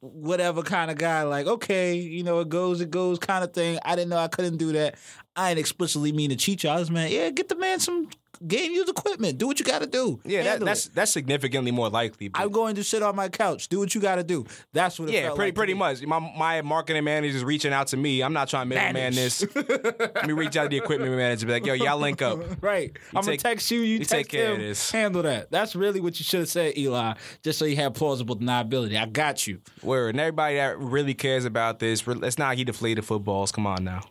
whatever 0.00 0.62
kind 0.62 0.90
of 0.90 0.98
guy. 0.98 1.24
Like, 1.24 1.46
okay, 1.46 1.94
you 1.94 2.22
know, 2.22 2.40
it 2.40 2.48
goes, 2.48 2.80
it 2.80 2.90
goes, 2.90 3.18
kind 3.18 3.44
of 3.44 3.52
thing. 3.52 3.78
I 3.84 3.96
didn't 3.96 4.10
know 4.10 4.18
I 4.18 4.28
couldn't 4.28 4.56
do 4.56 4.72
that. 4.72 4.96
I 5.34 5.50
didn't 5.50 5.60
explicitly 5.60 6.12
mean 6.12 6.30
to 6.30 6.36
cheat 6.36 6.64
you. 6.64 6.70
I 6.70 6.78
was 6.78 6.90
man, 6.90 7.10
yeah, 7.10 7.30
get 7.30 7.48
the 7.48 7.56
man 7.56 7.80
some 7.80 8.08
game 8.46 8.72
use 8.72 8.88
equipment. 8.88 9.38
Do 9.38 9.46
what 9.46 9.58
you 9.58 9.64
got 9.64 9.80
to 9.80 9.86
do. 9.86 10.20
Yeah, 10.24 10.42
that, 10.42 10.60
that's 10.60 10.86
it. 10.86 10.94
that's 10.94 11.12
significantly 11.12 11.70
more 11.70 11.88
likely. 11.88 12.30
I'm 12.34 12.50
going 12.50 12.74
to 12.76 12.84
sit 12.84 13.02
on 13.02 13.14
my 13.16 13.28
couch. 13.28 13.68
Do 13.68 13.78
what 13.78 13.94
you 13.94 14.00
got 14.00 14.16
to 14.16 14.24
do. 14.24 14.46
That's 14.72 14.98
what. 14.98 15.08
It 15.08 15.14
yeah, 15.14 15.28
pretty 15.28 15.42
like 15.50 15.54
pretty 15.54 15.74
much. 15.74 16.02
My 16.06 16.18
my 16.18 16.62
marketing 16.62 17.04
manager 17.04 17.36
is 17.36 17.44
reaching 17.44 17.72
out 17.72 17.88
to 17.88 17.96
me. 17.96 18.22
I'm 18.22 18.32
not 18.32 18.48
trying 18.48 18.68
to 18.68 18.74
middleman 18.74 18.94
Manage. 18.94 19.38
this. 19.38 19.46
Let 19.54 20.26
me 20.26 20.32
reach 20.32 20.56
out 20.56 20.64
to 20.64 20.68
the 20.68 20.76
equipment 20.78 21.12
manager. 21.14 21.46
Be 21.46 21.52
like, 21.52 21.66
yo, 21.66 21.74
y'all 21.74 21.98
link 21.98 22.22
up. 22.22 22.40
Right. 22.60 22.96
I'm 23.10 23.20
gonna 23.20 23.32
take- 23.32 23.40
text 23.40 23.70
you. 23.70 23.80
You, 23.80 23.92
you 23.94 23.98
text 24.00 24.10
take 24.10 24.28
care 24.28 24.52
of 24.52 24.58
this. 24.58 24.90
Handle 24.90 25.22
that. 25.22 25.50
That's 25.50 25.76
really 25.76 26.00
what 26.00 26.18
you 26.18 26.24
should 26.24 26.40
have 26.40 26.48
said, 26.48 26.76
Eli. 26.76 27.14
Just 27.42 27.58
so 27.58 27.64
you 27.64 27.76
have 27.76 27.94
plausible 27.94 28.36
deniability. 28.36 29.00
I 29.00 29.06
got 29.06 29.46
you. 29.46 29.60
Word. 29.82 30.10
And 30.10 30.20
everybody 30.20 30.56
that 30.56 30.78
really 30.78 31.14
cares 31.14 31.44
about 31.44 31.78
this, 31.78 32.06
let's 32.06 32.38
not 32.38 32.56
get 32.56 32.66
deflated 32.66 33.04
footballs. 33.04 33.52
Come 33.52 33.66
on 33.66 33.84
now. 33.84 34.02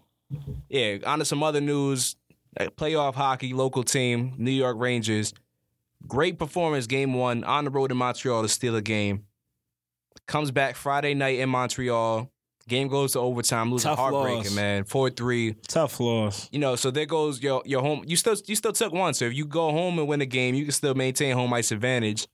Yeah, 0.70 0.98
on 1.06 1.20
to 1.20 1.26
some 1.26 1.44
other 1.44 1.62
news. 1.62 2.16
Playoff 2.58 3.16
hockey, 3.16 3.54
local 3.54 3.84
team, 3.84 4.34
New 4.38 4.52
York 4.52 4.78
Rangers. 4.80 5.34
Great 6.08 6.38
performance 6.38 6.88
game 6.88 7.14
one 7.14 7.44
on 7.44 7.66
the 7.66 7.70
road 7.72 7.92
in 7.92 7.98
Montreal 7.98 8.42
to 8.44 8.50
steal 8.50 8.76
a 8.76 8.82
game. 8.82 9.26
Comes 10.28 10.52
back 10.52 10.76
Friday 10.76 11.14
night 11.14 11.40
in 11.40 11.50
Montreal. 11.50 12.30
Game 12.68 12.88
goes 12.88 13.12
to 13.14 13.20
overtime, 13.20 13.72
losing 13.72 13.90
Tough 13.90 14.00
heartbreaking, 14.00 14.46
loss. 14.46 14.56
man. 14.56 14.84
Four 14.86 15.10
three. 15.12 15.54
Tough 15.68 16.00
loss. 16.00 16.50
You 16.52 16.58
know, 16.60 16.76
so 16.76 16.90
there 16.90 17.06
goes 17.06 17.42
your 17.44 17.62
your 17.66 17.82
home. 17.82 18.04
You 18.08 18.16
still 18.16 18.36
you 18.48 18.56
still 18.56 18.74
took 18.74 18.92
one. 18.92 19.14
So 19.14 19.26
if 19.26 19.36
you 19.36 19.46
go 19.46 19.72
home 19.72 20.00
and 20.00 20.08
win 20.08 20.20
the 20.20 20.26
game, 20.26 20.56
you 20.56 20.64
can 20.64 20.72
still 20.72 20.96
maintain 20.96 21.36
home 21.36 21.54
ice 21.54 21.72
advantage. 21.72 22.28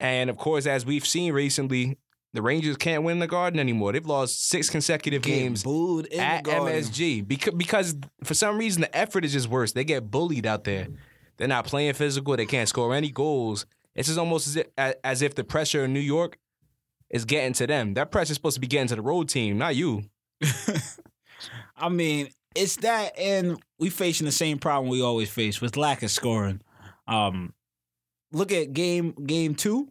And 0.00 0.28
of 0.30 0.36
course, 0.36 0.66
as 0.66 0.84
we've 0.84 1.06
seen 1.06 1.32
recently, 1.32 1.96
the 2.36 2.42
Rangers 2.42 2.76
can't 2.76 3.02
win 3.02 3.18
the 3.18 3.26
Garden 3.26 3.58
anymore. 3.58 3.92
They've 3.92 4.06
lost 4.06 4.48
six 4.48 4.70
consecutive 4.70 5.22
Get 5.22 5.30
games 5.30 5.62
booed 5.62 6.12
at. 6.12 6.44
MSG 6.44 7.26
because 7.26 7.54
because 7.54 7.96
for 8.22 8.34
some 8.34 8.58
reason 8.58 8.82
the 8.82 8.96
effort 8.96 9.24
is 9.24 9.32
just 9.32 9.48
worse. 9.48 9.72
They 9.72 9.84
get 9.84 10.10
bullied 10.10 10.46
out 10.46 10.64
there. 10.64 10.88
They're 11.36 11.48
not 11.48 11.66
playing 11.66 11.94
physical. 11.94 12.36
They 12.36 12.46
can't 12.46 12.68
score 12.68 12.94
any 12.94 13.10
goals. 13.10 13.66
It's 13.94 14.08
just 14.08 14.18
almost 14.18 14.46
as 14.46 14.56
if, 14.56 14.66
as 15.02 15.22
if 15.22 15.34
the 15.34 15.44
pressure 15.44 15.84
in 15.84 15.92
New 15.92 16.00
York 16.00 16.38
is 17.10 17.24
getting 17.24 17.52
to 17.54 17.66
them. 17.66 17.94
That 17.94 18.10
pressure 18.10 18.32
is 18.32 18.36
supposed 18.36 18.56
to 18.56 18.60
be 18.60 18.66
getting 18.66 18.88
to 18.88 18.96
the 18.96 19.02
road 19.02 19.28
team, 19.28 19.58
not 19.58 19.74
you. 19.74 20.04
I 21.76 21.88
mean, 21.88 22.28
it's 22.54 22.76
that, 22.76 23.18
and 23.18 23.58
we 23.78 23.90
facing 23.90 24.24
the 24.24 24.32
same 24.32 24.58
problem 24.58 24.90
we 24.90 25.02
always 25.02 25.30
face 25.30 25.60
with 25.60 25.76
lack 25.76 26.02
of 26.02 26.10
scoring. 26.10 26.60
Um, 27.06 27.54
look 28.32 28.52
at 28.52 28.72
game 28.72 29.12
game 29.12 29.54
two 29.54 29.88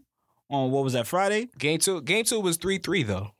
on 0.56 0.72
what 0.72 0.84
was 0.84 0.94
that 0.94 1.08
Friday? 1.08 1.50
Game 1.58 1.80
two, 1.80 2.02
game 2.02 2.26
two 2.26 2.40
was 2.40 2.58
three 2.58 2.78
three 2.78 3.04
though. 3.04 3.32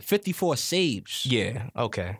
Fifty 0.00 0.32
four 0.32 0.56
saves. 0.56 1.26
Yeah. 1.26 1.68
Okay. 1.76 2.18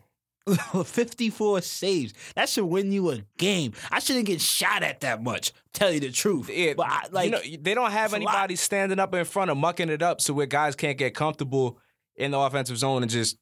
54 0.84 1.60
saves. 1.60 2.14
That 2.34 2.48
should 2.48 2.64
win 2.64 2.90
you 2.90 3.10
a 3.10 3.18
game. 3.36 3.72
I 3.90 3.98
shouldn't 3.98 4.24
get 4.24 4.40
shot 4.40 4.82
at 4.82 5.00
that 5.00 5.22
much. 5.22 5.52
Tell 5.74 5.90
you 5.92 6.00
the 6.00 6.10
truth. 6.10 6.48
Yeah, 6.48 6.72
but 6.74 6.86
I, 6.88 7.02
like 7.10 7.26
you 7.26 7.30
know, 7.32 7.62
they 7.62 7.74
don't 7.74 7.90
have 7.90 8.14
anybody 8.14 8.56
standing 8.56 8.98
up 8.98 9.14
in 9.14 9.26
front 9.26 9.50
of 9.50 9.58
mucking 9.58 9.90
it 9.90 10.00
up, 10.02 10.22
so 10.22 10.32
where 10.32 10.46
guys 10.46 10.74
can't 10.74 10.96
get 10.96 11.14
comfortable 11.14 11.78
in 12.16 12.30
the 12.30 12.38
offensive 12.38 12.78
zone 12.78 13.02
and 13.02 13.10
just 13.10 13.36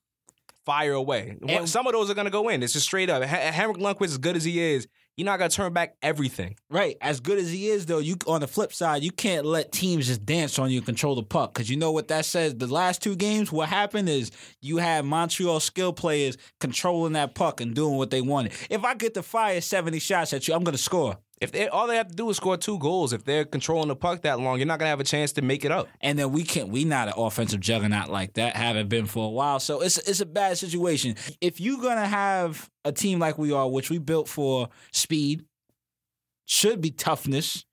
fire 0.64 0.92
away. 0.94 1.36
And- 1.48 1.68
Some 1.68 1.86
of 1.86 1.92
those 1.92 2.11
are 2.11 2.14
gonna 2.14 2.28
go 2.30 2.48
in. 2.48 2.62
It's 2.62 2.72
just 2.72 2.86
straight 2.86 3.09
up. 3.09 3.22
Ha- 3.22 3.52
Henrik 3.52 3.76
Lundqvist, 3.78 4.07
as 4.07 4.18
good 4.18 4.34
as 4.36 4.42
he 4.44 4.61
is, 4.61 4.88
you're 5.17 5.25
not 5.25 5.39
gonna 5.39 5.49
turn 5.49 5.73
back 5.73 5.97
everything. 6.03 6.57
Right. 6.69 6.97
As 7.01 7.21
good 7.21 7.39
as 7.39 7.51
he 7.51 7.69
is, 7.69 7.87
though, 7.87 7.99
you 7.99 8.17
on 8.27 8.43
the 8.43 8.47
flip 8.47 8.73
side, 8.73 9.03
you 9.03 9.11
can't 9.11 9.47
let 9.47 9.73
teams 9.73 10.07
just 10.07 10.27
dance 10.27 10.59
on 10.59 10.71
you 10.71 10.79
and 10.79 10.87
control 10.87 11.14
the 11.14 11.23
puck. 11.23 11.55
Because 11.55 11.71
you 11.71 11.77
know 11.77 11.93
what 11.93 12.09
that 12.09 12.27
says? 12.27 12.55
The 12.55 12.67
last 12.67 13.03
two 13.03 13.17
games, 13.17 13.51
what 13.51 13.69
happened 13.69 14.09
is 14.09 14.31
you 14.61 14.77
had 14.77 15.05
Montreal 15.05 15.61
skill 15.61 15.93
players 15.93 16.37
controlling 16.61 17.14
that 17.14 17.35
puck 17.35 17.61
and 17.61 17.75
doing 17.75 17.97
what 17.97 18.11
they 18.11 18.21
wanted. 18.21 18.53
If 18.69 18.85
I 18.85 18.95
get 18.95 19.14
to 19.14 19.23
fire 19.23 19.61
70 19.61 19.99
shots 20.01 20.33
at 20.33 20.47
you, 20.49 20.55
I'm 20.55 20.64
to 20.67 20.79
score. 20.79 21.19
If 21.41 21.53
they 21.53 21.68
all 21.68 21.87
they 21.87 21.97
have 21.97 22.09
to 22.09 22.14
do 22.14 22.30
is 22.30 22.39
score 22.39 22.57
two 22.57 22.78
goals, 22.78 23.12
if 23.12 23.24
they're 23.24 23.45
controlling 23.45 23.89
the 23.89 23.97
puck 23.97 24.22
that 24.22 24.41
long, 24.41 24.59
you're 24.59 24.66
not 24.66 24.78
gonna 24.78 24.89
have 24.89 25.01
a 25.01 25.05
chance 25.05 25.32
to 25.32 25.43
make 25.43 25.64
it 25.66 25.70
up. 25.70 25.87
And 26.01 26.18
then 26.18 26.32
we 26.32 26.45
can't. 26.45 26.70
We 26.70 26.84
not 26.84 27.09
an 27.09 27.14
offensive 27.16 27.61
juggernaut 27.61 28.09
like 28.09 28.34
that. 28.34 28.57
Haven't 28.57 28.89
been 28.89 29.07
for 29.07 29.26
a 29.26 29.30
while. 29.30 29.61
So 29.61 29.82
it's 29.82 29.99
it's 29.99 30.20
a 30.20 30.26
bad 30.26 30.57
situation. 30.57 31.16
If 31.43 31.61
you're 31.61 31.80
gonna 31.80 32.07
have 32.07 32.70
a 32.84 32.93
team 32.93 33.18
like 33.18 33.37
we 33.37 33.53
are, 33.53 33.68
which 33.68 33.91
we 33.91 33.99
built 33.99 34.28
for 34.28 34.70
speed, 34.93 35.45
should 36.47 36.80
be 36.80 36.91
toughness, 36.91 37.66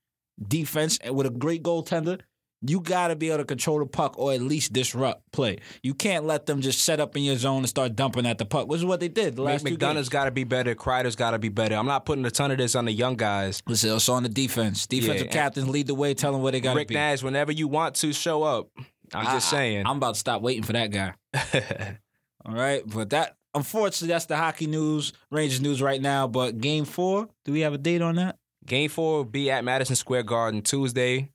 defense, 0.46 0.98
and 1.02 1.16
with 1.16 1.28
a 1.28 1.30
great 1.30 1.64
goaltender, 1.64 2.20
you 2.66 2.80
got 2.80 3.10
to 3.10 3.16
be 3.16 3.28
able 3.30 3.40
to 3.40 3.46
control 3.46 3.80
the 3.80 3.86
puck 3.86 4.18
or 4.18 4.32
at 4.34 4.42
least 4.42 4.72
disrupt 4.74 5.32
play. 5.32 5.58
You 5.82 5.94
can't 5.94 6.26
let 6.26 6.46
them 6.46 6.62
just 6.62 6.84
set 6.84 7.00
up 7.00 7.16
in 7.18 7.24
your 7.24 7.36
zone 7.36 7.58
and 7.60 7.70
start 7.70 7.96
dumping 7.96 8.26
at 8.26 8.38
the 8.38 8.46
puck, 8.46 8.68
which 8.68 8.80
is 8.80 8.86
what 8.86 9.00
they 9.00 9.10
did 9.10 9.36
the 9.36 9.42
last 9.42 9.66
McDonagh's 9.66 10.10
got 10.10 10.26
to 10.26 10.32
be 10.32 10.44
better. 10.46 10.74
Kreider's 10.76 11.16
got 11.16 11.32
to 11.32 11.40
be 11.40 11.50
better. 11.50 11.76
I'm 11.76 11.86
not 11.88 12.06
putting 12.06 12.26
a 12.26 12.32
ton 12.32 12.52
of 12.52 12.58
this 12.58 12.76
on 12.76 12.86
the 12.86 12.92
young 12.94 13.16
guys. 13.16 13.62
Listen, 13.68 13.94
it's 13.96 14.08
on 14.10 14.24
the 14.24 14.30
defense. 14.30 14.88
Defensive 14.88 15.28
Yeah. 15.28 15.32
captains 15.34 15.68
lead 15.68 15.88
the 15.88 15.96
way, 15.96 16.14
tell 16.14 16.32
them 16.32 16.42
where 16.42 16.52
they 16.52 16.62
got 16.62 16.72
to 16.72 16.76
be. 16.76 16.80
Rick. 16.82 16.92
Nash, 16.92 17.22
whenever 17.24 17.52
you 17.52 17.68
want 17.68 17.96
to 17.96 18.14
show 18.14 18.44
up, 18.44 18.70
I'm 19.14 19.26
just 19.26 19.54
I- 19.54 19.58
I- 19.58 19.60
saying. 19.60 19.86
I'm 19.86 19.98
about 19.98 20.14
to 20.16 20.20
stop 20.20 20.42
waiting 20.42 20.64
for 20.64 20.74
that 20.74 20.92
guy. 20.92 21.14
All 22.46 22.54
right, 22.56 22.82
but 22.86 23.10
that 23.12 23.36
unfortunately 23.56 24.10
that's 24.14 24.26
the 24.26 24.36
hockey 24.38 24.68
news, 24.68 25.14
Rangers 25.32 25.62
news 25.62 25.82
right 25.82 26.02
now. 26.02 26.28
But 26.28 26.60
game 26.60 26.86
four, 26.86 27.30
do 27.46 27.54
we 27.54 27.62
have 27.62 27.74
a 27.74 27.78
date 27.78 28.02
on 28.02 28.16
that? 28.16 28.38
Game 28.66 28.90
four 28.90 29.18
will 29.18 29.26
be 29.26 29.52
at 29.52 29.64
Madison 29.64 29.96
Square 29.96 30.24
Garden 30.24 30.62
Tuesday. 30.62 31.30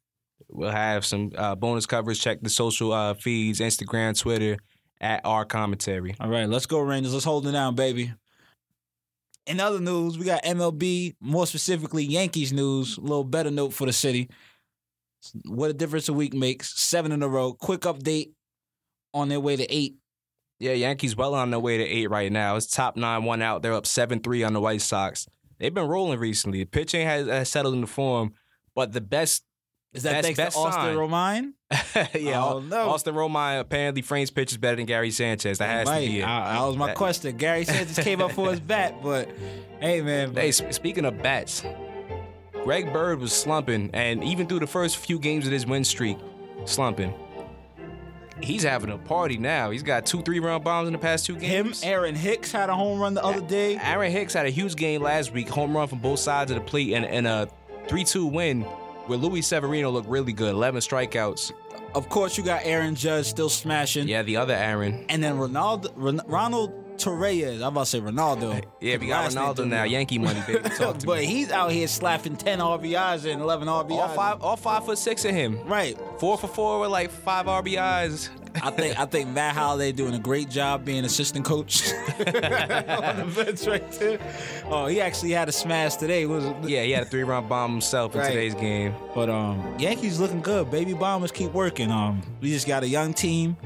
We'll 0.49 0.71
have 0.71 1.05
some 1.05 1.33
uh, 1.37 1.55
bonus 1.55 1.87
coverage. 1.87 2.21
Check 2.21 2.41
the 2.41 2.49
social 2.49 2.93
uh, 2.93 3.15
feeds, 3.15 3.61
Instagram, 3.61 4.19
Twitter, 4.19 4.57
at 5.01 5.21
our 5.25 5.45
commentary. 5.45 6.15
All 6.21 6.29
right, 6.29 6.49
let's 6.49 6.67
go 6.67 6.81
Rangers. 6.81 7.13
Let's 7.13 7.25
hold 7.25 7.47
it 7.47 7.53
down, 7.53 7.75
baby. 7.75 8.13
In 9.47 9.61
other 9.61 9.81
news, 9.81 10.19
we 10.19 10.25
got 10.25 10.45
MLB, 10.45 11.17
more 11.21 11.47
specifically 11.47 12.05
Yankees 12.05 12.53
news. 12.53 12.99
A 12.99 13.01
little 13.01 13.25
better 13.25 13.51
note 13.51 13.73
for 13.73 13.87
the 13.87 13.93
city. 13.93 14.29
What 15.47 15.71
a 15.71 15.75
difference 15.75 16.09
a 16.09 16.13
week 16.13 16.35
makes. 16.35 16.79
Seven 16.81 17.13
in 17.13 17.23
a 17.23 17.29
row. 17.29 17.55
Quick 17.55 17.81
update 17.83 18.33
on 19.15 19.29
their 19.29 19.41
way 19.41 19.57
to 19.57 19.67
eight. 19.75 19.97
Yeah, 20.61 20.73
Yankees 20.73 21.17
well 21.17 21.35
on 21.35 21.51
their 21.51 21.61
way 21.61 21.79
to 21.79 21.85
eight 21.85 22.11
right 22.11 22.31
now. 22.31 22.57
It's 22.57 22.67
top 22.67 22.97
nine, 22.97 23.25
one 23.25 23.43
out. 23.43 23.63
They're 23.63 23.75
up 23.75 23.87
seven 23.87 24.21
three 24.21 24.43
on 24.43 24.53
the 24.53 24.61
White 24.61 24.83
Sox. 24.83 25.27
They've 25.59 25.75
been 25.75 25.89
rolling 25.89 26.19
recently. 26.19 26.65
Pitching 26.65 27.07
has, 27.07 27.27
has 27.27 27.49
settled 27.49 27.75
into 27.75 27.87
form, 27.87 28.33
but 28.75 28.93
the 28.93 29.01
best 29.01 29.45
Is 29.95 30.03
that 30.03 30.23
thanks 30.23 30.39
to 30.39 30.47
Austin 30.49 30.73
sign- 30.73 30.97
Romine? 30.97 31.53
yeah, 32.21 32.45
Oh, 32.45 32.61
no. 32.61 32.91
Austin 32.91 33.15
Romine 33.15 33.61
apparently 33.61 34.03
frames 34.03 34.31
pitches 34.31 34.59
better 34.59 34.77
than 34.77 34.85
Gary 34.87 35.11
Sanchez. 35.11 35.59
That 35.59 35.69
has 35.71 35.89
Right. 35.89 36.05
to 36.05 36.11
be 36.13 36.21
it. 36.21 36.25
I- 36.27 36.55
that 36.55 36.67
was 36.67 36.77
my 36.77 36.89
That- 36.89 36.97
question. 36.97 37.37
Gary 37.37 37.65
Sanchez 37.65 37.99
came 37.99 38.21
up 38.21 38.33
for 38.33 38.51
his 38.51 38.61
bat, 38.73 39.03
but 39.03 39.29
hey, 39.81 40.03
man. 40.03 40.35
Hey, 40.35 40.53
speaking 40.53 41.05
of 41.07 41.23
bats, 41.23 41.65
Greg 42.65 42.93
Bird 42.93 43.19
was 43.21 43.33
slumping, 43.33 43.91
and 43.95 44.23
even 44.23 44.47
through 44.47 44.59
the 44.61 44.67
first 44.67 44.99
few 44.99 45.19
games 45.19 45.47
of 45.47 45.53
his 45.53 45.65
win 45.67 45.85
streak, 45.85 46.19
slumping. 46.67 47.15
He's 48.41 48.63
having 48.63 48.91
a 48.91 48.99
party 48.99 49.37
now. 49.37 49.71
He's 49.71 49.83
got 49.83 50.07
two 50.07 50.23
three 50.23 50.39
run 50.39 50.63
bombs 50.63 50.87
in 50.87 50.93
the 50.93 50.99
past 50.99 51.27
two 51.27 51.35
games. 51.37 51.83
Him. 51.83 51.91
Aaron 51.93 52.15
Hicks 52.15 52.53
had 52.53 52.69
a 52.71 52.75
home 52.75 53.01
run 53.01 53.15
the 53.15 53.25
other 53.25 53.41
day. 53.41 53.77
Aaron 53.83 54.13
Hicks 54.13 54.33
had 54.35 54.47
a 54.47 54.51
huge 54.51 54.77
game 54.77 55.03
last 55.03 55.33
week, 55.33 55.49
home 55.49 55.77
run 55.77 55.89
from 55.89 55.99
both 55.99 56.21
sides 56.21 56.51
of 56.53 56.57
the 56.57 56.61
plate, 56.61 56.93
and, 56.93 57.05
and 57.05 57.27
a 57.27 57.49
3 57.89 58.05
2 58.05 58.27
win 58.27 58.65
where 59.09 59.19
Luis 59.19 59.47
Severino 59.47 59.91
looked 59.91 60.09
really 60.09 60.33
good. 60.33 60.55
11 60.55 60.81
strikeouts. 60.81 61.53
Of 61.95 62.09
course, 62.09 62.37
you 62.37 62.45
got 62.45 62.63
Aaron 62.65 62.95
Judge 62.95 63.27
still 63.27 63.49
smashing. 63.49 64.09
Yeah, 64.09 64.23
the 64.23 64.37
other 64.37 64.55
Aaron. 64.55 65.07
And 65.09 65.23
then 65.23 65.37
Ronaldo, 65.37 65.91
Ron, 65.97 66.21
Ronald 66.27 66.99
Torreyes. 66.99 67.57
I'm 67.57 67.69
about 67.69 67.81
to 67.85 67.87
say 67.87 68.01
Ronaldo. 68.01 68.63
Yeah, 68.81 68.97
we 68.99 69.09
got 69.09 69.31
Ronaldo 69.31 69.67
now. 69.67 69.83
Yankee 69.85 70.19
money, 70.19 70.41
baby. 70.47 70.69
Talk 70.69 70.99
to 70.99 71.07
but 71.07 71.19
me. 71.21 71.27
he's 71.27 71.51
out 71.51 71.73
here 71.73 71.89
slapping 71.89 72.37
10 72.37 72.61
RBIs 72.61 73.31
and 73.31 73.41
11 73.43 73.67
RBIs. 73.67 73.91
All 73.91 74.09
five, 74.09 74.43
all 74.43 74.57
five 74.57 74.85
foot 74.85 74.99
six 74.99 75.25
of 75.25 75.33
him. 75.33 75.59
Right. 75.67 75.99
Four 76.19 76.39
for 76.39 76.47
four 76.47 76.79
with 76.81 76.91
like 76.91 77.11
five 77.11 77.47
RBIs. 77.47 78.29
I 78.57 78.71
think 78.71 78.99
I 78.99 79.05
think 79.05 79.29
Matt 79.31 79.55
Holliday 79.55 79.93
doing 79.93 80.15
a 80.15 80.19
great 80.19 80.49
job 80.51 80.85
being 80.85 81.05
assistant 81.05 81.45
coach 81.45 81.93
on 82.19 82.25
the 82.27 83.33
bench 83.45 83.67
right 83.67 83.91
there. 83.93 84.19
Oh, 84.67 84.87
he 84.87 85.01
actually 85.01 85.31
had 85.33 85.49
a 85.49 85.53
smash 85.53 85.97
today. 85.97 86.27
Was? 86.27 86.45
Yeah, 86.63 86.83
he 86.83 86.91
had 86.93 87.03
a 87.05 87.07
three 87.07 87.25
run 87.25 87.47
bomb 87.49 87.73
himself 87.73 88.15
in 88.15 88.21
Right. 88.21 88.29
today's 88.29 88.55
game. 88.55 88.95
But 89.15 89.29
um, 89.31 89.75
Yankees 89.79 90.19
looking 90.21 90.41
good. 90.41 90.71
Baby 90.71 90.95
Bombers 90.95 91.33
keep 91.33 91.53
working. 91.53 91.91
Um, 91.91 92.23
we 92.41 92.51
just 92.51 92.67
got 92.67 92.83
a 92.83 92.89
young 92.89 93.13
team. 93.15 93.57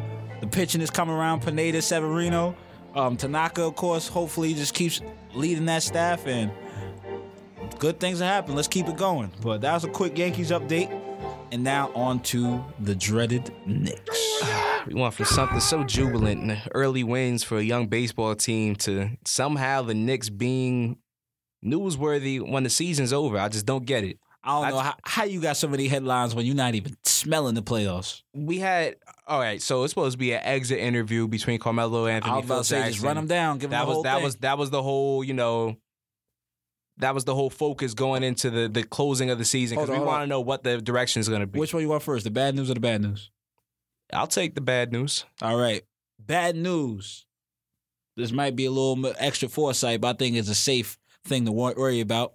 The 0.41 0.47
pitching 0.47 0.81
is 0.81 0.91
coming 0.91 1.15
around. 1.15 1.43
Pineda, 1.43 1.81
Severino, 1.83 2.55
um, 2.95 3.17
Tanaka, 3.17 3.63
of 3.63 3.77
course. 3.77 4.09
Hopefully, 4.09 4.55
just 4.55 4.75
keeps 4.75 5.01
leading 5.35 5.67
that 5.67 5.83
staff, 5.83 6.27
and 6.27 6.51
good 7.79 8.01
things 8.01 8.21
will 8.21 8.27
happen. 8.27 8.55
Let's 8.57 8.69
keep 8.69 8.89
it 8.89 8.97
going. 8.97 9.31
But 9.41 9.61
that 9.61 9.73
was 9.75 9.85
a 9.85 9.89
quick 9.89 10.19
Yankees 10.19 10.51
update. 10.51 10.91
And 11.53 11.63
now 11.63 11.91
on 11.95 12.21
to 12.21 12.65
the 12.81 12.95
dreaded 12.95 13.53
Knicks. 13.67 14.43
We 14.87 14.95
went 14.95 15.15
from 15.15 15.27
something 15.27 15.61
so 15.61 15.85
jubilant 15.85 16.43
and 16.43 16.63
early 16.75 17.05
wins 17.05 17.45
for 17.45 17.59
a 17.59 17.63
young 17.63 17.87
baseball 17.87 18.35
team 18.35 18.77
to 18.77 19.11
somehow 19.25 19.83
the 19.83 19.95
Knicks 19.95 20.29
being 20.29 20.99
newsworthy 21.65 22.41
when 22.41 22.65
the 22.65 22.71
season's 22.71 23.13
over. 23.13 23.39
I 23.39 23.49
just 23.49 23.67
don't 23.67 23.87
get 23.87 24.05
it. 24.05 24.19
I 24.45 24.61
don't 24.61 24.71
know 24.71 24.79
how, 24.81 24.95
how 25.05 25.25
you 25.25 25.41
got 25.41 25.57
so 25.57 25.69
many 25.69 25.87
headlines 25.87 26.35
when 26.35 26.45
you're 26.45 26.57
not 26.57 26.75
even 26.75 26.97
smelling 27.05 27.55
the 27.55 27.63
playoffs. 27.63 28.23
We 28.35 28.59
had 28.59 28.97
all 29.29 29.39
right, 29.39 29.63
so 29.63 29.85
it's 29.85 29.93
supposed 29.93 30.15
to 30.15 30.19
be 30.19 30.33
an 30.33 30.41
exit 30.43 30.81
interview 30.81 31.29
between 31.29 31.61
Carmelo 31.61 32.07
Anthony. 32.07 32.33
I 32.33 32.37
was 32.37 32.43
and 32.43 32.51
about 32.51 32.59
to 32.59 32.65
say, 32.65 32.91
just 32.91 33.05
run 33.05 33.15
them 33.15 33.29
down, 33.29 33.59
give 33.59 33.71
them 33.71 33.79
that 33.79 33.85
the 33.87 33.95
was 33.95 34.03
that 34.03 34.15
thing. 34.17 34.25
was 34.25 34.37
that 34.37 34.59
was 34.59 34.71
the 34.71 34.83
whole 34.83 35.23
you 35.23 35.35
know. 35.35 35.77
That 36.99 37.15
was 37.15 37.25
the 37.25 37.35
whole 37.35 37.51
focus 37.51 37.95
going 37.95 38.23
into 38.23 38.51
the 38.51 38.69
the 38.69 38.83
closing 38.83 39.31
of 39.31 39.39
the 39.39 39.45
season 39.45 39.77
because 39.77 39.91
we 39.91 39.99
want 39.99 40.25
to 40.25 40.27
know 40.27 40.41
what 40.41 40.63
the 40.63 40.81
direction 40.81 41.21
is 41.21 41.29
going 41.29 41.41
to 41.41 41.47
be. 41.47 41.59
Which 41.59 41.73
one 41.73 41.83
you 41.83 41.89
want 41.89 42.03
first, 42.03 42.25
the 42.25 42.31
bad 42.31 42.55
news 42.55 42.69
or 42.69 42.75
the 42.75 42.81
bad 42.81 43.01
news? 43.01 43.31
I'll 44.13 44.27
take 44.27 44.55
the 44.55 44.61
bad 44.61 44.93
news. 44.93 45.25
All 45.41 45.57
right. 45.57 45.83
Bad 46.19 46.57
news. 46.57 47.27
This 48.17 48.33
might 48.33 48.57
be 48.57 48.67
a 48.67 48.71
little 48.71 49.13
extra 49.19 49.49
foresight, 49.49 50.01
but 50.01 50.09
I 50.09 50.19
think 50.19 50.37
it's 50.37 50.49
a 50.49 50.55
safe 50.55 50.99
thing 51.25 51.47
to 51.47 51.53
worry 51.53 52.01
about. 52.01 52.35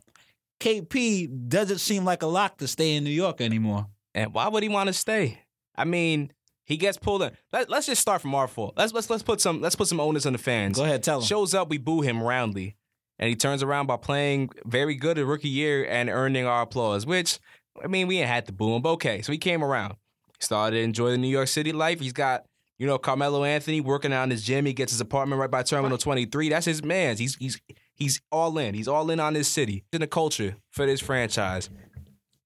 KP 0.59 1.49
doesn't 1.49 1.77
seem 1.77 2.03
like 2.03 2.23
a 2.23 2.27
lock 2.27 2.57
to 2.57 2.67
stay 2.67 2.95
in 2.95 3.03
New 3.03 3.11
York 3.11 3.41
anymore. 3.41 3.87
And 4.15 4.33
why 4.33 4.47
would 4.47 4.63
he 4.63 4.69
want 4.69 4.87
to 4.87 4.93
stay? 4.93 5.39
I 5.75 5.85
mean, 5.85 6.31
he 6.65 6.77
gets 6.77 6.97
pulled 6.97 7.21
in. 7.21 7.31
Let, 7.53 7.69
let's 7.69 7.85
just 7.85 8.01
start 8.01 8.21
from 8.21 8.33
our 8.33 8.47
fault. 8.47 8.73
Let's 8.75 8.91
let's 8.93 9.09
let's 9.09 9.23
put 9.23 9.39
some 9.39 9.61
let's 9.61 9.75
put 9.75 9.87
some 9.87 9.99
onus 9.99 10.25
on 10.25 10.33
the 10.33 10.39
fans. 10.39 10.77
Go 10.77 10.83
ahead, 10.83 11.03
tell 11.03 11.19
him. 11.19 11.25
Shows 11.25 11.53
up, 11.53 11.69
we 11.69 11.77
boo 11.77 12.01
him 12.01 12.21
roundly, 12.21 12.75
and 13.19 13.29
he 13.29 13.35
turns 13.35 13.61
around 13.61 13.85
by 13.85 13.97
playing 13.97 14.49
very 14.65 14.95
good 14.95 15.17
at 15.17 15.25
rookie 15.25 15.47
year 15.49 15.85
and 15.85 16.09
earning 16.09 16.45
our 16.45 16.63
applause. 16.63 17.05
Which 17.05 17.39
I 17.81 17.87
mean, 17.87 18.07
we 18.07 18.17
ain't 18.17 18.27
had 18.27 18.47
to 18.47 18.51
boo 18.51 18.75
him, 18.75 18.81
but 18.81 18.93
okay. 18.93 19.21
So 19.21 19.31
he 19.31 19.37
came 19.37 19.63
around, 19.63 19.95
started 20.39 20.77
to 20.77 20.83
enjoy 20.83 21.11
the 21.11 21.17
New 21.17 21.27
York 21.27 21.47
City 21.47 21.71
life. 21.71 21.99
He's 21.99 22.13
got 22.13 22.45
you 22.77 22.87
know 22.87 22.97
Carmelo 22.97 23.43
Anthony 23.43 23.81
working 23.81 24.13
out 24.13 24.23
in 24.23 24.31
his 24.31 24.43
gym. 24.43 24.65
He 24.65 24.73
gets 24.73 24.91
his 24.91 25.01
apartment 25.01 25.39
right 25.39 25.51
by 25.51 25.63
Terminal 25.63 25.97
Twenty 25.97 26.25
Three. 26.25 26.49
That's 26.49 26.65
his 26.65 26.83
man's. 26.83 27.19
He's 27.19 27.35
he's 27.35 27.59
he's 27.95 28.21
all 28.31 28.57
in. 28.57 28.75
He's 28.75 28.87
all 28.87 29.09
in 29.09 29.19
on 29.19 29.33
this 29.33 29.47
city, 29.47 29.83
in 29.91 30.01
the 30.01 30.07
culture 30.07 30.57
for 30.71 30.85
this 30.85 31.01
franchise. 31.01 31.69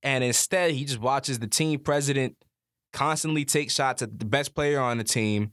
And 0.04 0.24
instead, 0.24 0.72
he 0.72 0.86
just 0.86 1.00
watches 1.00 1.40
the 1.40 1.48
team 1.48 1.80
president 1.80 2.36
constantly 2.94 3.46
take 3.46 3.70
shots 3.72 4.02
at 4.02 4.20
the 4.20 4.26
best 4.26 4.54
player 4.56 4.80
on 4.80 4.98
the 4.98 5.04
team, 5.04 5.52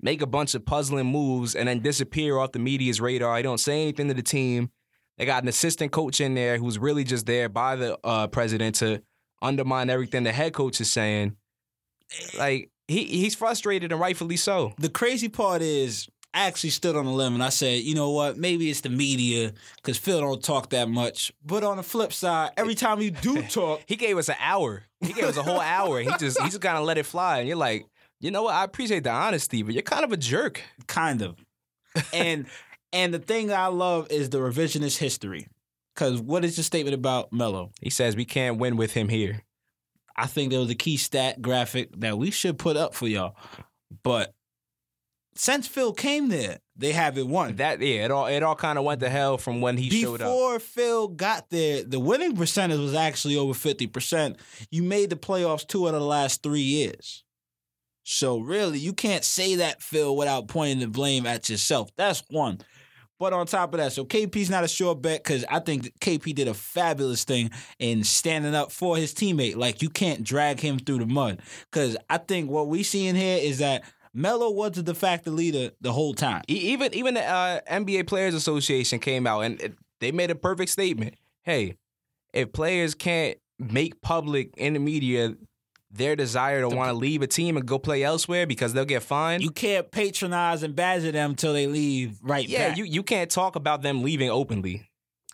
make 0.00 0.22
a 0.22 0.26
bunch 0.26 0.54
of 0.54 0.64
puzzling 0.64 1.06
moves, 1.06 1.54
and 1.54 1.68
then 1.68 1.80
disappear 1.80 2.38
off 2.38 2.52
the 2.52 2.58
media's 2.58 3.00
radar. 3.00 3.36
He 3.36 3.42
don't 3.42 3.58
say 3.58 3.82
anything 3.82 4.08
to 4.08 4.14
the 4.14 4.22
team. 4.22 4.70
They 5.18 5.26
got 5.26 5.42
an 5.42 5.48
assistant 5.48 5.92
coach 5.92 6.20
in 6.20 6.34
there 6.34 6.56
who's 6.56 6.78
really 6.78 7.04
just 7.04 7.26
there 7.26 7.48
by 7.48 7.76
the 7.76 7.98
uh, 8.02 8.28
president 8.28 8.76
to 8.76 9.02
undermine 9.42 9.90
everything 9.90 10.22
the 10.24 10.32
head 10.32 10.54
coach 10.54 10.80
is 10.80 10.90
saying. 10.90 11.36
Like 12.38 12.70
he 12.88 13.04
he's 13.04 13.34
frustrated 13.34 13.92
and 13.92 14.00
rightfully 14.00 14.36
so. 14.36 14.74
The 14.78 14.88
crazy 14.88 15.28
part 15.28 15.62
is 15.62 16.08
I 16.32 16.46
actually 16.46 16.70
stood 16.70 16.94
on 16.94 17.06
a 17.06 17.12
limb 17.12 17.34
and 17.34 17.42
I 17.42 17.48
said, 17.48 17.82
you 17.82 17.94
know 17.94 18.10
what? 18.10 18.36
Maybe 18.36 18.70
it's 18.70 18.82
the 18.82 18.88
media 18.88 19.52
because 19.76 19.98
Phil 19.98 20.20
don't 20.20 20.42
talk 20.42 20.70
that 20.70 20.88
much. 20.88 21.32
But 21.44 21.64
on 21.64 21.76
the 21.76 21.82
flip 21.82 22.12
side, 22.12 22.50
every 22.56 22.74
time 22.76 23.00
you 23.00 23.10
do 23.10 23.42
talk, 23.42 23.82
he 23.86 23.96
gave 23.96 24.16
us 24.16 24.28
an 24.28 24.36
hour. 24.40 24.84
He 25.00 25.12
gave 25.12 25.24
us 25.24 25.36
a 25.36 25.42
whole 25.42 25.60
hour. 25.60 26.00
He 26.00 26.10
just 26.18 26.40
he 26.40 26.46
just 26.46 26.60
kind 26.60 26.78
of 26.78 26.84
let 26.84 26.98
it 26.98 27.06
fly, 27.06 27.38
and 27.38 27.48
you're 27.48 27.56
like, 27.56 27.86
you 28.20 28.30
know 28.30 28.44
what? 28.44 28.54
I 28.54 28.64
appreciate 28.64 29.04
the 29.04 29.10
honesty, 29.10 29.62
but 29.62 29.74
you're 29.74 29.82
kind 29.82 30.04
of 30.04 30.12
a 30.12 30.16
jerk. 30.16 30.62
kind 30.86 31.22
of. 31.22 31.36
And 32.12 32.46
and 32.92 33.14
the 33.14 33.18
thing 33.18 33.52
I 33.52 33.66
love 33.66 34.08
is 34.10 34.30
the 34.30 34.38
revisionist 34.38 34.98
history. 34.98 35.48
Because 35.94 36.20
what 36.20 36.44
is 36.44 36.56
your 36.56 36.64
statement 36.64 36.94
about 36.94 37.32
Melo? 37.32 37.72
He 37.80 37.90
says 37.90 38.14
we 38.14 38.24
can't 38.24 38.58
win 38.58 38.76
with 38.76 38.92
him 38.92 39.08
here. 39.08 39.42
I 40.20 40.26
think 40.26 40.50
there 40.50 40.60
was 40.60 40.68
a 40.68 40.74
key 40.74 40.98
stat 40.98 41.40
graphic 41.40 41.98
that 42.00 42.18
we 42.18 42.30
should 42.30 42.58
put 42.58 42.76
up 42.76 42.94
for 42.94 43.08
y'all. 43.08 43.34
But 44.02 44.34
since 45.34 45.66
Phil 45.66 45.94
came 45.94 46.28
there, 46.28 46.58
they 46.76 46.92
haven't 46.92 47.30
won. 47.30 47.56
That 47.56 47.80
yeah, 47.80 48.04
it 48.04 48.10
all 48.10 48.26
it 48.26 48.42
all 48.42 48.54
kind 48.54 48.78
of 48.78 48.84
went 48.84 49.00
to 49.00 49.08
hell 49.08 49.38
from 49.38 49.62
when 49.62 49.78
he 49.78 49.88
showed 49.88 50.20
up. 50.20 50.26
Before 50.26 50.58
Phil 50.58 51.08
got 51.08 51.48
there, 51.48 51.84
the 51.84 51.98
winning 51.98 52.36
percentage 52.36 52.78
was 52.78 52.94
actually 52.94 53.36
over 53.36 53.54
50%. 53.54 54.36
You 54.70 54.82
made 54.82 55.08
the 55.08 55.16
playoffs 55.16 55.66
two 55.66 55.88
out 55.88 55.94
of 55.94 56.00
the 56.00 56.06
last 56.06 56.42
three 56.42 56.60
years. 56.60 57.24
So 58.04 58.40
really, 58.40 58.78
you 58.78 58.92
can't 58.92 59.24
say 59.24 59.54
that, 59.56 59.82
Phil, 59.82 60.14
without 60.14 60.48
pointing 60.48 60.80
the 60.80 60.88
blame 60.88 61.24
at 61.24 61.48
yourself. 61.48 61.90
That's 61.96 62.22
one. 62.28 62.58
But 63.20 63.34
on 63.34 63.46
top 63.46 63.74
of 63.74 63.78
that, 63.78 63.92
so 63.92 64.06
KP's 64.06 64.48
not 64.48 64.64
a 64.64 64.68
sure 64.68 64.94
bet 64.94 65.22
because 65.22 65.44
I 65.50 65.60
think 65.60 65.92
KP 66.00 66.34
did 66.34 66.48
a 66.48 66.54
fabulous 66.54 67.22
thing 67.22 67.50
in 67.78 68.02
standing 68.02 68.54
up 68.54 68.72
for 68.72 68.96
his 68.96 69.12
teammate. 69.12 69.56
Like 69.56 69.82
you 69.82 69.90
can't 69.90 70.24
drag 70.24 70.58
him 70.58 70.78
through 70.78 71.00
the 71.00 71.06
mud. 71.06 71.42
Because 71.70 71.98
I 72.08 72.16
think 72.16 72.50
what 72.50 72.68
we 72.68 72.82
see 72.82 73.06
in 73.06 73.14
here 73.14 73.38
is 73.38 73.58
that 73.58 73.84
Melo 74.14 74.50
was 74.50 74.72
the 74.72 74.82
de 74.82 74.94
facto 74.94 75.30
leader 75.30 75.70
the 75.82 75.92
whole 75.92 76.14
time. 76.14 76.40
Even 76.48 76.94
even 76.94 77.12
the 77.12 77.22
uh, 77.22 77.60
NBA 77.70 78.06
Players 78.06 78.34
Association 78.34 78.98
came 78.98 79.26
out 79.26 79.42
and 79.42 79.76
they 80.00 80.12
made 80.12 80.30
a 80.30 80.34
perfect 80.34 80.70
statement. 80.70 81.14
Hey, 81.42 81.76
if 82.32 82.54
players 82.54 82.94
can't 82.94 83.36
make 83.58 84.00
public 84.00 84.54
in 84.56 84.72
the 84.72 84.80
media 84.80 85.34
their 85.90 86.14
desire 86.14 86.60
to 86.60 86.68
want 86.68 86.88
to 86.88 86.94
leave 86.94 87.22
a 87.22 87.26
team 87.26 87.56
and 87.56 87.66
go 87.66 87.78
play 87.78 88.02
elsewhere 88.02 88.46
because 88.46 88.72
they'll 88.72 88.84
get 88.84 89.02
fined, 89.02 89.42
You 89.42 89.50
can't 89.50 89.90
patronize 89.90 90.62
and 90.62 90.74
badger 90.76 91.10
them 91.12 91.30
until 91.30 91.52
they 91.52 91.66
leave 91.66 92.18
right 92.22 92.48
yeah, 92.48 92.68
back. 92.68 92.78
you 92.78 92.84
you 92.84 93.02
can't 93.02 93.30
talk 93.30 93.56
about 93.56 93.82
them 93.82 94.02
leaving 94.02 94.30
openly. 94.30 94.88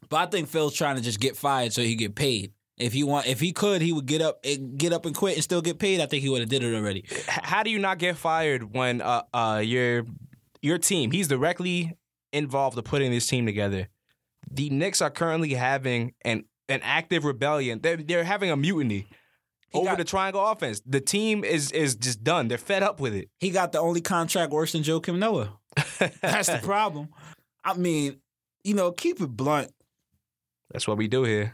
But 0.08 0.16
I 0.16 0.26
think 0.26 0.48
Phil's 0.48 0.74
trying 0.74 0.96
to 0.96 1.02
just 1.02 1.20
get 1.20 1.36
fired 1.36 1.72
so 1.72 1.82
he 1.82 1.94
get 1.94 2.14
paid. 2.14 2.52
If 2.78 2.92
he 2.92 3.04
want, 3.04 3.26
if 3.26 3.40
he 3.40 3.52
could, 3.52 3.80
he 3.80 3.92
would 3.92 4.04
get 4.06 4.20
up, 4.20 4.40
and 4.44 4.76
get 4.78 4.92
up 4.92 5.06
and 5.06 5.14
quit 5.16 5.34
and 5.34 5.42
still 5.42 5.62
get 5.62 5.78
paid. 5.78 6.00
I 6.00 6.06
think 6.06 6.22
he 6.22 6.28
would 6.28 6.40
have 6.40 6.50
did 6.50 6.62
it 6.62 6.74
already. 6.74 7.04
How 7.26 7.62
do 7.62 7.70
you 7.70 7.78
not 7.78 7.98
get 7.98 8.16
fired 8.16 8.74
when 8.74 9.00
uh 9.00 9.22
uh 9.32 9.62
your 9.64 10.04
your 10.62 10.78
team 10.78 11.10
he's 11.10 11.28
directly 11.28 11.96
involved 12.32 12.76
with 12.76 12.84
putting 12.84 13.10
this 13.10 13.26
team 13.26 13.46
together? 13.46 13.88
The 14.50 14.70
Knicks 14.70 15.00
are 15.00 15.10
currently 15.10 15.54
having 15.54 16.12
an 16.22 16.44
an 16.68 16.80
active 16.82 17.24
rebellion. 17.24 17.80
They're 17.82 17.96
they're 17.96 18.24
having 18.24 18.50
a 18.50 18.56
mutiny 18.56 19.06
over 19.74 19.84
got- 19.86 19.98
the 19.98 20.04
triangle 20.04 20.44
offense. 20.46 20.80
The 20.86 21.00
team 21.00 21.44
is 21.44 21.70
is 21.72 21.94
just 21.96 22.22
done. 22.24 22.48
They're 22.48 22.58
fed 22.58 22.82
up 22.82 23.00
with 23.00 23.14
it. 23.14 23.28
He 23.38 23.50
got 23.50 23.72
the 23.72 23.80
only 23.80 24.00
contract 24.00 24.52
worse 24.52 24.72
than 24.72 24.82
Joakim 24.82 25.18
Noah. 25.18 25.52
That's 26.22 26.48
the 26.48 26.60
problem. 26.62 27.08
I 27.64 27.74
mean, 27.74 28.20
you 28.64 28.74
know, 28.74 28.92
keep 28.92 29.20
it 29.20 29.26
blunt. 29.28 29.70
That's 30.70 30.88
what 30.88 30.96
we 30.96 31.08
do 31.08 31.24
here. 31.24 31.52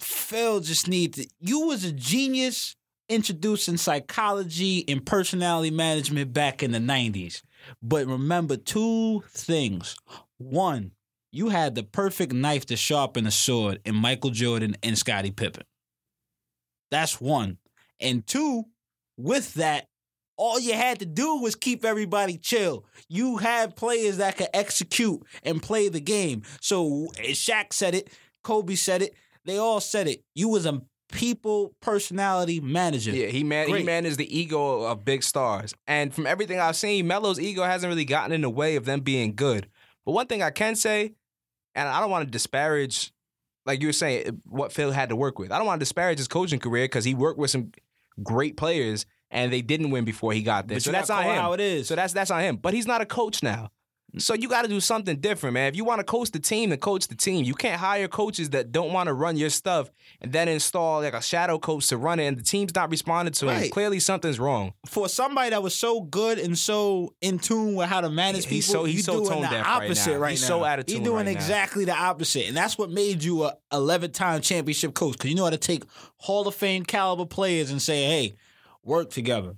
Phil 0.00 0.60
just 0.60 0.88
needs 0.88 1.18
to. 1.18 1.28
You 1.40 1.66
was 1.66 1.84
a 1.84 1.92
genius 1.92 2.74
introducing 3.08 3.76
psychology 3.76 4.84
and 4.88 5.04
personality 5.04 5.70
management 5.70 6.32
back 6.32 6.62
in 6.62 6.70
the 6.72 6.78
90s. 6.78 7.42
But 7.82 8.06
remember 8.06 8.56
two 8.56 9.22
things. 9.28 9.96
One, 10.38 10.92
you 11.32 11.48
had 11.50 11.74
the 11.74 11.82
perfect 11.82 12.32
knife 12.32 12.66
to 12.66 12.76
sharpen 12.76 13.26
a 13.26 13.30
sword 13.30 13.80
in 13.84 13.94
Michael 13.94 14.30
Jordan 14.30 14.76
and 14.82 14.96
Scottie 14.96 15.32
Pippen. 15.32 15.64
That's 16.90 17.20
one. 17.20 17.58
And 18.00 18.26
two, 18.26 18.64
with 19.16 19.54
that, 19.54 19.86
all 20.36 20.58
you 20.58 20.72
had 20.72 21.00
to 21.00 21.06
do 21.06 21.36
was 21.36 21.54
keep 21.54 21.84
everybody 21.84 22.38
chill. 22.38 22.86
You 23.08 23.36
had 23.36 23.76
players 23.76 24.16
that 24.16 24.38
could 24.38 24.48
execute 24.54 25.22
and 25.42 25.62
play 25.62 25.88
the 25.88 26.00
game. 26.00 26.42
So 26.60 27.08
Shaq 27.18 27.72
said 27.72 27.94
it, 27.94 28.08
Kobe 28.42 28.74
said 28.74 29.02
it, 29.02 29.14
they 29.44 29.58
all 29.58 29.80
said 29.80 30.08
it. 30.08 30.24
You 30.34 30.48
was 30.48 30.64
a 30.64 30.80
people 31.12 31.74
personality 31.80 32.60
manager. 32.60 33.10
Yeah, 33.10 33.26
he 33.26 33.44
man 33.44 33.66
he 33.66 33.72
Great. 33.72 33.84
managed 33.86 34.16
the 34.16 34.38
ego 34.38 34.82
of 34.82 35.04
big 35.04 35.22
stars. 35.22 35.74
And 35.86 36.14
from 36.14 36.26
everything 36.26 36.58
I've 36.60 36.76
seen, 36.76 37.06
Melo's 37.06 37.40
ego 37.40 37.62
hasn't 37.64 37.90
really 37.90 38.04
gotten 38.04 38.32
in 38.32 38.40
the 38.40 38.50
way 38.50 38.76
of 38.76 38.84
them 38.84 39.00
being 39.00 39.34
good. 39.34 39.68
But 40.06 40.12
one 40.12 40.26
thing 40.26 40.42
I 40.42 40.50
can 40.50 40.74
say, 40.76 41.14
and 41.74 41.88
I 41.88 42.00
don't 42.00 42.10
want 42.10 42.26
to 42.26 42.30
disparage, 42.30 43.12
like 43.66 43.80
you 43.80 43.88
were 43.88 43.92
saying, 43.92 44.40
what 44.44 44.72
Phil 44.72 44.92
had 44.92 45.08
to 45.10 45.16
work 45.16 45.38
with. 45.38 45.52
I 45.52 45.58
don't 45.58 45.66
want 45.66 45.80
to 45.80 45.84
disparage 45.84 46.18
his 46.18 46.28
coaching 46.28 46.60
career 46.60 46.84
because 46.84 47.04
he 47.04 47.14
worked 47.14 47.38
with 47.38 47.50
some 47.50 47.72
great 48.22 48.56
players 48.56 49.06
and 49.30 49.52
they 49.52 49.62
didn't 49.62 49.90
win 49.90 50.04
before 50.04 50.32
he 50.32 50.42
got 50.42 50.68
there. 50.68 50.76
But 50.76 50.82
so 50.82 50.92
that's 50.92 51.10
on 51.10 51.24
him. 51.24 51.34
how 51.36 51.52
it 51.52 51.60
is. 51.60 51.88
So 51.88 51.94
that's 51.94 52.12
that's 52.12 52.30
on 52.30 52.40
him. 52.40 52.56
But 52.56 52.74
he's 52.74 52.86
not 52.86 53.00
a 53.00 53.06
coach 53.06 53.42
now. 53.42 53.70
Mm. 54.14 54.20
So 54.22 54.34
you 54.34 54.48
got 54.48 54.62
to 54.62 54.68
do 54.68 54.80
something 54.80 55.16
different, 55.20 55.54
man. 55.54 55.68
If 55.68 55.76
you 55.76 55.84
want 55.84 56.00
to 56.00 56.04
coach 56.04 56.30
the 56.30 56.38
team, 56.38 56.70
then 56.70 56.78
coach 56.78 57.08
the 57.08 57.14
team. 57.14 57.44
You 57.44 57.54
can't 57.54 57.78
hire 57.80 58.08
coaches 58.08 58.50
that 58.50 58.72
don't 58.72 58.92
want 58.92 59.06
to 59.06 59.12
run 59.14 59.36
your 59.36 59.50
stuff 59.50 59.90
and 60.20 60.32
then 60.32 60.48
install 60.48 61.00
like 61.00 61.14
a 61.14 61.22
shadow 61.22 61.58
coach 61.58 61.86
to 61.88 61.96
run 61.96 62.18
it, 62.20 62.26
and 62.26 62.36
the 62.38 62.42
team's 62.42 62.74
not 62.74 62.90
responding 62.90 63.32
to. 63.34 63.46
Right. 63.46 63.70
Clearly, 63.70 64.00
something's 64.00 64.38
wrong. 64.40 64.72
For 64.86 65.08
somebody 65.08 65.50
that 65.50 65.62
was 65.62 65.74
so 65.74 66.00
good 66.00 66.38
and 66.38 66.58
so 66.58 67.14
in 67.20 67.38
tune 67.38 67.74
with 67.74 67.88
how 67.88 68.00
to 68.00 68.10
manage 68.10 68.46
He's 68.46 68.66
people, 68.66 68.80
so- 68.80 68.84
he's 68.84 69.04
so 69.04 69.12
doing 69.20 69.28
tone 69.28 69.42
the 69.42 69.48
deaf 69.48 69.66
right 69.66 69.84
opposite 69.84 70.10
now. 70.12 70.18
right, 70.18 70.30
He's 70.32 70.42
now. 70.42 70.48
so 70.48 70.64
out 70.64 70.78
of 70.80 70.86
He's 70.86 70.98
doing 71.00 71.16
right 71.16 71.24
now. 71.26 71.30
exactly 71.32 71.84
the 71.84 71.94
opposite, 71.96 72.46
and 72.48 72.56
that's 72.56 72.76
what 72.76 72.90
made 72.90 73.22
you 73.22 73.44
a 73.44 73.56
11 73.72 74.12
time 74.12 74.40
championship 74.40 74.94
coach 74.94 75.12
because 75.12 75.30
you 75.30 75.36
know 75.36 75.44
how 75.44 75.50
to 75.50 75.56
take 75.56 75.84
Hall 76.18 76.46
of 76.48 76.54
Fame 76.54 76.84
caliber 76.84 77.24
players 77.26 77.70
and 77.70 77.80
say, 77.80 78.04
"Hey, 78.04 78.34
work 78.82 79.10
together." 79.10 79.54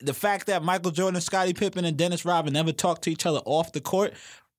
The 0.00 0.14
fact 0.14 0.46
that 0.48 0.62
Michael 0.62 0.90
Jordan, 0.90 1.20
Scottie 1.20 1.54
Pippen, 1.54 1.84
and 1.84 1.96
Dennis 1.96 2.24
Rodman 2.24 2.52
never 2.52 2.72
talked 2.72 3.02
to 3.02 3.10
each 3.10 3.24
other 3.24 3.40
off 3.44 3.72
the 3.72 3.80
court, 3.80 4.12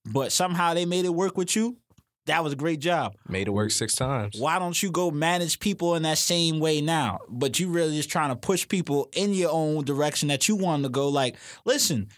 but 0.06 0.32
somehow 0.32 0.74
they 0.74 0.86
made 0.86 1.06
it 1.06 1.14
work 1.14 1.38
with 1.38 1.56
you. 1.56 1.78
That 2.26 2.44
was 2.44 2.52
a 2.52 2.58
great 2.58 2.80
job. 2.80 3.16
Made 3.30 3.48
it 3.48 3.52
work 3.52 3.72
six 3.72 3.94
times. 3.94 4.38
Why 4.38 4.60
don't 4.60 4.82
you 4.84 4.92
go 4.92 5.12
manage 5.12 5.60
people 5.60 5.96
in 5.96 6.04
that 6.04 6.18
same 6.18 6.60
way 6.60 6.82
now? 6.82 7.20
But 7.30 7.58
you 7.60 7.70
really 7.70 7.96
just 7.96 8.10
trying 8.10 8.30
to 8.30 8.36
push 8.36 8.68
people 8.68 9.10
in 9.16 9.34
your 9.34 9.52
own 9.52 9.86
direction 9.86 10.28
that 10.28 10.48
you 10.50 10.56
want 10.58 10.84
them 10.84 10.92
to 10.92 10.94
go. 10.94 11.08
Like, 11.08 11.38
listen, 11.64 12.10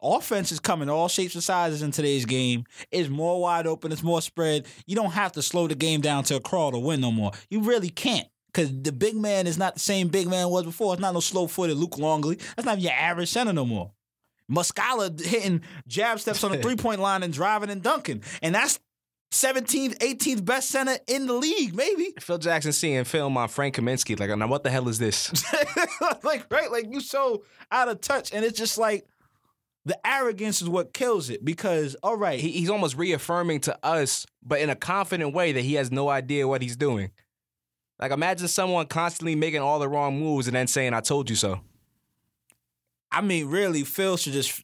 offense 0.00 0.52
is 0.52 0.60
coming 0.60 0.88
all 0.88 1.08
shapes 1.08 1.34
and 1.34 1.44
sizes 1.44 1.82
in 1.82 1.90
today's 1.90 2.24
game. 2.24 2.64
It's 2.90 3.10
more 3.10 3.40
wide 3.42 3.66
open. 3.66 3.92
It's 3.92 4.02
more 4.02 4.22
spread. 4.22 4.66
You 4.86 4.96
don't 4.96 5.12
have 5.12 5.32
to 5.32 5.42
slow 5.42 5.68
the 5.68 5.74
game 5.74 6.00
down 6.00 6.24
to 6.24 6.36
a 6.36 6.40
crawl 6.40 6.72
to 6.72 6.78
win 6.78 7.02
no 7.02 7.12
more. 7.12 7.32
You 7.50 7.60
really 7.60 7.90
can't. 7.90 8.28
Because 8.52 8.70
the 8.82 8.92
big 8.92 9.16
man 9.16 9.46
is 9.46 9.56
not 9.56 9.74
the 9.74 9.80
same 9.80 10.08
big 10.08 10.28
man 10.28 10.50
was 10.50 10.64
before. 10.64 10.92
It's 10.92 11.00
not 11.00 11.14
no 11.14 11.20
slow 11.20 11.46
footed 11.46 11.76
Luke 11.76 11.96
Longley. 11.98 12.38
That's 12.56 12.66
not 12.66 12.80
your 12.80 12.92
average 12.92 13.30
center 13.30 13.52
no 13.52 13.64
more. 13.64 13.92
Muscala 14.50 15.18
hitting 15.18 15.62
jab 15.88 16.20
steps 16.20 16.44
on 16.44 16.52
the 16.52 16.58
three 16.62 16.76
point 16.76 17.00
line 17.00 17.22
and 17.22 17.32
driving 17.32 17.70
and 17.70 17.82
dunking. 17.82 18.22
And 18.42 18.54
that's 18.54 18.78
17th, 19.32 19.98
18th 19.98 20.44
best 20.44 20.68
center 20.68 20.98
in 21.06 21.26
the 21.26 21.32
league, 21.32 21.74
maybe. 21.74 22.12
Phil 22.20 22.36
Jackson 22.36 22.72
seeing 22.72 23.04
film 23.04 23.36
on 23.38 23.48
Frank 23.48 23.74
Kaminsky, 23.76 24.18
like, 24.18 24.36
now 24.36 24.46
what 24.46 24.62
the 24.62 24.70
hell 24.70 24.88
is 24.88 24.98
this? 24.98 25.32
like, 26.22 26.52
right? 26.52 26.70
Like, 26.70 26.86
you 26.90 27.00
so 27.00 27.44
out 27.70 27.88
of 27.88 28.02
touch. 28.02 28.32
And 28.32 28.44
it's 28.44 28.58
just 28.58 28.76
like 28.76 29.06
the 29.86 29.98
arrogance 30.06 30.60
is 30.60 30.68
what 30.68 30.92
kills 30.92 31.30
it 31.30 31.42
because, 31.42 31.96
all 32.02 32.16
right. 32.16 32.38
he, 32.38 32.50
he's 32.50 32.68
almost 32.68 32.96
reaffirming 32.96 33.60
to 33.60 33.78
us, 33.82 34.26
but 34.42 34.60
in 34.60 34.68
a 34.68 34.76
confident 34.76 35.34
way 35.34 35.52
that 35.52 35.62
he 35.62 35.74
has 35.74 35.90
no 35.90 36.10
idea 36.10 36.46
what 36.46 36.60
he's 36.60 36.76
doing. 36.76 37.10
Like, 38.02 38.10
imagine 38.10 38.48
someone 38.48 38.86
constantly 38.86 39.36
making 39.36 39.60
all 39.60 39.78
the 39.78 39.88
wrong 39.88 40.18
moves 40.18 40.48
and 40.48 40.56
then 40.56 40.66
saying, 40.66 40.92
I 40.92 40.98
told 41.00 41.30
you 41.30 41.36
so. 41.36 41.60
I 43.12 43.20
mean, 43.20 43.46
really, 43.46 43.84
Phil 43.84 44.16
should 44.16 44.32
just 44.32 44.60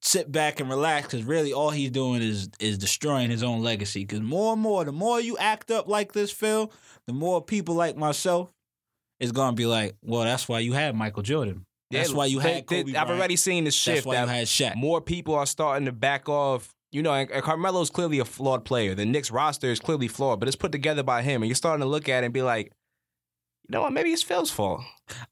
sit 0.00 0.30
back 0.30 0.60
and 0.60 0.70
relax 0.70 1.08
because 1.08 1.26
really 1.26 1.52
all 1.52 1.70
he's 1.70 1.90
doing 1.90 2.22
is 2.22 2.48
is 2.60 2.78
destroying 2.78 3.30
his 3.30 3.42
own 3.42 3.62
legacy. 3.62 4.04
Because 4.04 4.20
more 4.20 4.52
and 4.52 4.62
more, 4.62 4.84
the 4.84 4.92
more 4.92 5.20
you 5.20 5.36
act 5.38 5.72
up 5.72 5.88
like 5.88 6.12
this, 6.12 6.30
Phil, 6.30 6.70
the 7.08 7.12
more 7.12 7.42
people 7.42 7.74
like 7.74 7.96
myself 7.96 8.52
is 9.18 9.32
gonna 9.32 9.56
be 9.56 9.66
like, 9.66 9.96
well, 10.00 10.22
that's 10.22 10.48
why 10.48 10.60
you 10.60 10.72
had 10.72 10.94
Michael 10.94 11.24
Jordan. 11.24 11.64
That's 11.90 12.10
Yeah, 12.10 12.16
why 12.16 12.26
you 12.26 12.38
had 12.38 12.64
they-. 12.68 12.94
I've 12.94 13.10
already 13.10 13.34
seen 13.34 13.64
this 13.64 13.74
That's 13.74 13.96
shift. 13.96 14.06
why 14.06 14.20
you 14.20 14.26
had 14.28 14.46
Shaq. 14.46 14.76
More 14.76 15.00
people 15.00 15.34
are 15.34 15.46
starting 15.46 15.86
to 15.86 15.92
back 15.92 16.28
off. 16.28 16.68
You 16.90 17.02
know, 17.02 17.12
and, 17.12 17.30
and 17.30 17.42
Carmelo's 17.42 17.90
clearly 17.90 18.18
a 18.18 18.24
flawed 18.24 18.64
player. 18.64 18.94
The 18.94 19.04
Knicks 19.04 19.30
roster 19.30 19.68
is 19.68 19.80
clearly 19.80 20.08
flawed, 20.08 20.40
but 20.40 20.48
it's 20.48 20.56
put 20.56 20.72
together 20.72 21.02
by 21.02 21.22
him. 21.22 21.42
And 21.42 21.48
you're 21.48 21.56
starting 21.56 21.82
to 21.82 21.88
look 21.88 22.08
at 22.08 22.22
it 22.22 22.26
and 22.26 22.34
be 22.34 22.42
like, 22.42 22.72
you 23.68 23.72
know 23.72 23.82
what? 23.82 23.92
Maybe 23.92 24.10
it's 24.10 24.22
Phil's 24.22 24.50
fault. 24.50 24.80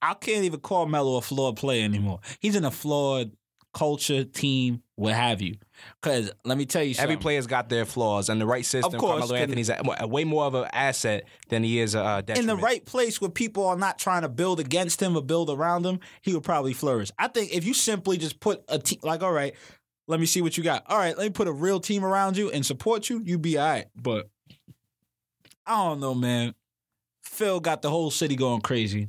I 0.02 0.14
can't 0.14 0.44
even 0.44 0.60
call 0.60 0.86
Melo 0.86 1.16
a 1.16 1.22
flawed 1.22 1.56
player 1.56 1.84
anymore. 1.84 2.20
He's 2.40 2.56
in 2.56 2.66
a 2.66 2.70
flawed 2.70 3.32
culture, 3.76 4.24
team, 4.24 4.82
what 4.94 5.12
have 5.12 5.42
you. 5.42 5.54
Because 6.00 6.30
let 6.44 6.56
me 6.56 6.64
tell 6.64 6.82
you 6.82 6.94
something. 6.94 7.12
Every 7.12 7.20
player's 7.20 7.46
got 7.46 7.68
their 7.68 7.84
flaws, 7.84 8.30
and 8.30 8.40
the 8.40 8.46
right 8.46 8.64
system. 8.64 8.94
Of 8.94 9.00
course, 9.00 9.20
Carmelo 9.20 9.34
Anthony's 9.34 9.68
a, 9.68 9.78
a 10.00 10.06
way 10.06 10.24
more 10.24 10.44
of 10.46 10.54
an 10.54 10.68
asset 10.72 11.24
than 11.50 11.62
he 11.62 11.78
is 11.78 11.94
a 11.94 12.02
uh, 12.02 12.22
in 12.34 12.46
the 12.46 12.56
right 12.56 12.84
place 12.84 13.20
where 13.20 13.30
people 13.30 13.66
are 13.66 13.76
not 13.76 13.98
trying 13.98 14.22
to 14.22 14.30
build 14.30 14.60
against 14.60 15.02
him 15.02 15.14
or 15.14 15.22
build 15.22 15.50
around 15.50 15.84
him, 15.84 16.00
he 16.22 16.32
would 16.32 16.42
probably 16.42 16.72
flourish. 16.72 17.10
I 17.18 17.28
think 17.28 17.54
if 17.54 17.66
you 17.66 17.74
simply 17.74 18.16
just 18.16 18.40
put 18.40 18.64
a 18.68 18.78
team, 18.78 18.98
like, 19.02 19.22
all 19.22 19.32
right, 19.32 19.54
Let 20.08 20.20
me 20.20 20.26
see 20.26 20.42
what 20.42 20.56
you 20.56 20.62
got. 20.62 20.84
All 20.86 20.98
right, 20.98 21.16
let 21.16 21.24
me 21.24 21.30
put 21.30 21.48
a 21.48 21.52
real 21.52 21.80
team 21.80 22.04
around 22.04 22.36
you 22.36 22.50
and 22.50 22.64
support 22.64 23.10
you. 23.10 23.22
You 23.24 23.38
be 23.38 23.58
all 23.58 23.68
right. 23.68 23.86
But 23.96 24.28
I 25.66 25.84
don't 25.84 26.00
know, 26.00 26.14
man. 26.14 26.54
Phil 27.24 27.60
got 27.60 27.82
the 27.82 27.90
whole 27.90 28.10
city 28.10 28.36
going 28.36 28.60
crazy. 28.60 29.08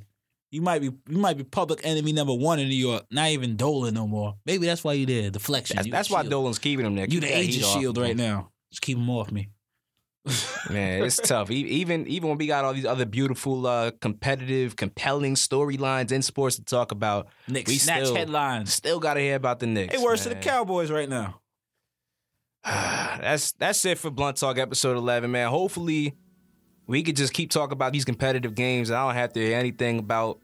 You 0.50 0.62
might 0.62 0.80
be 0.80 0.88
you 0.88 1.18
might 1.18 1.38
be 1.38 1.44
public 1.44 1.82
enemy 1.84 2.14
number 2.14 2.34
one 2.34 2.60
in 2.60 2.68
New 2.68 2.76
York. 2.76 3.04
Not 3.12 3.30
even 3.30 3.58
Dolan 3.58 3.94
no 3.94 4.08
more. 4.08 4.36
Maybe 4.46 4.66
that's 4.66 4.84
why 4.84 4.94
you 4.94 5.06
there. 5.06 5.30
Deflection. 5.30 5.76
That's, 5.76 5.90
that's 5.90 6.10
why. 6.10 6.24
Dolan's 6.24 6.58
keeping 6.58 6.86
him 6.86 6.96
there. 6.96 7.06
You 7.06 7.20
the 7.20 7.28
agent 7.28 7.66
shield 7.66 7.98
him. 7.98 8.04
right 8.04 8.16
now. 8.16 8.52
Just 8.72 8.82
keep 8.82 8.98
him 8.98 9.10
off 9.10 9.32
me. 9.32 9.50
Man, 10.70 11.04
it's 11.04 11.18
tough. 11.18 11.50
Even 11.52 12.08
even 12.08 12.30
when 12.30 12.38
we 12.38 12.48
got 12.48 12.66
all 12.66 12.74
these 12.74 12.86
other 12.86 13.06
beautiful, 13.06 13.66
uh, 13.66 13.92
competitive, 14.02 14.76
compelling 14.76 15.36
storylines 15.36 16.12
in 16.12 16.22
sports 16.22 16.58
to 16.58 16.64
talk 16.64 16.92
about, 16.92 17.28
Knicks 17.48 17.72
we 17.72 17.78
snatch 17.78 18.04
still, 18.04 18.16
headlines. 18.16 18.74
Still 18.74 19.00
got 19.00 19.16
to 19.16 19.22
hear 19.22 19.36
about 19.36 19.60
the 19.60 19.68
Knicks. 19.68 19.96
Hey, 19.96 20.04
worse 20.04 20.24
to 20.24 20.30
the. 20.30 20.36
Cowboys 20.36 20.92
right 20.92 21.10
now. 21.10 21.42
that's 22.66 23.54
that's 23.54 23.84
it 23.86 23.98
for 23.98 24.10
Blunt 24.10 24.38
Talk 24.38 24.58
episode 24.58 24.98
eleven, 24.98 25.32
man. 25.32 25.50
Hopefully, 25.50 26.16
we 26.86 27.04
could 27.04 27.16
just 27.16 27.34
keep 27.34 27.50
talking 27.50 27.74
about 27.74 27.94
these 27.94 28.06
competitive 28.06 28.56
games. 28.56 28.90
and 28.90 28.98
I 28.98 29.06
don't 29.06 29.16
have 29.16 29.34
to 29.34 29.40
hear 29.40 29.58
anything 29.58 30.00
about, 30.00 30.40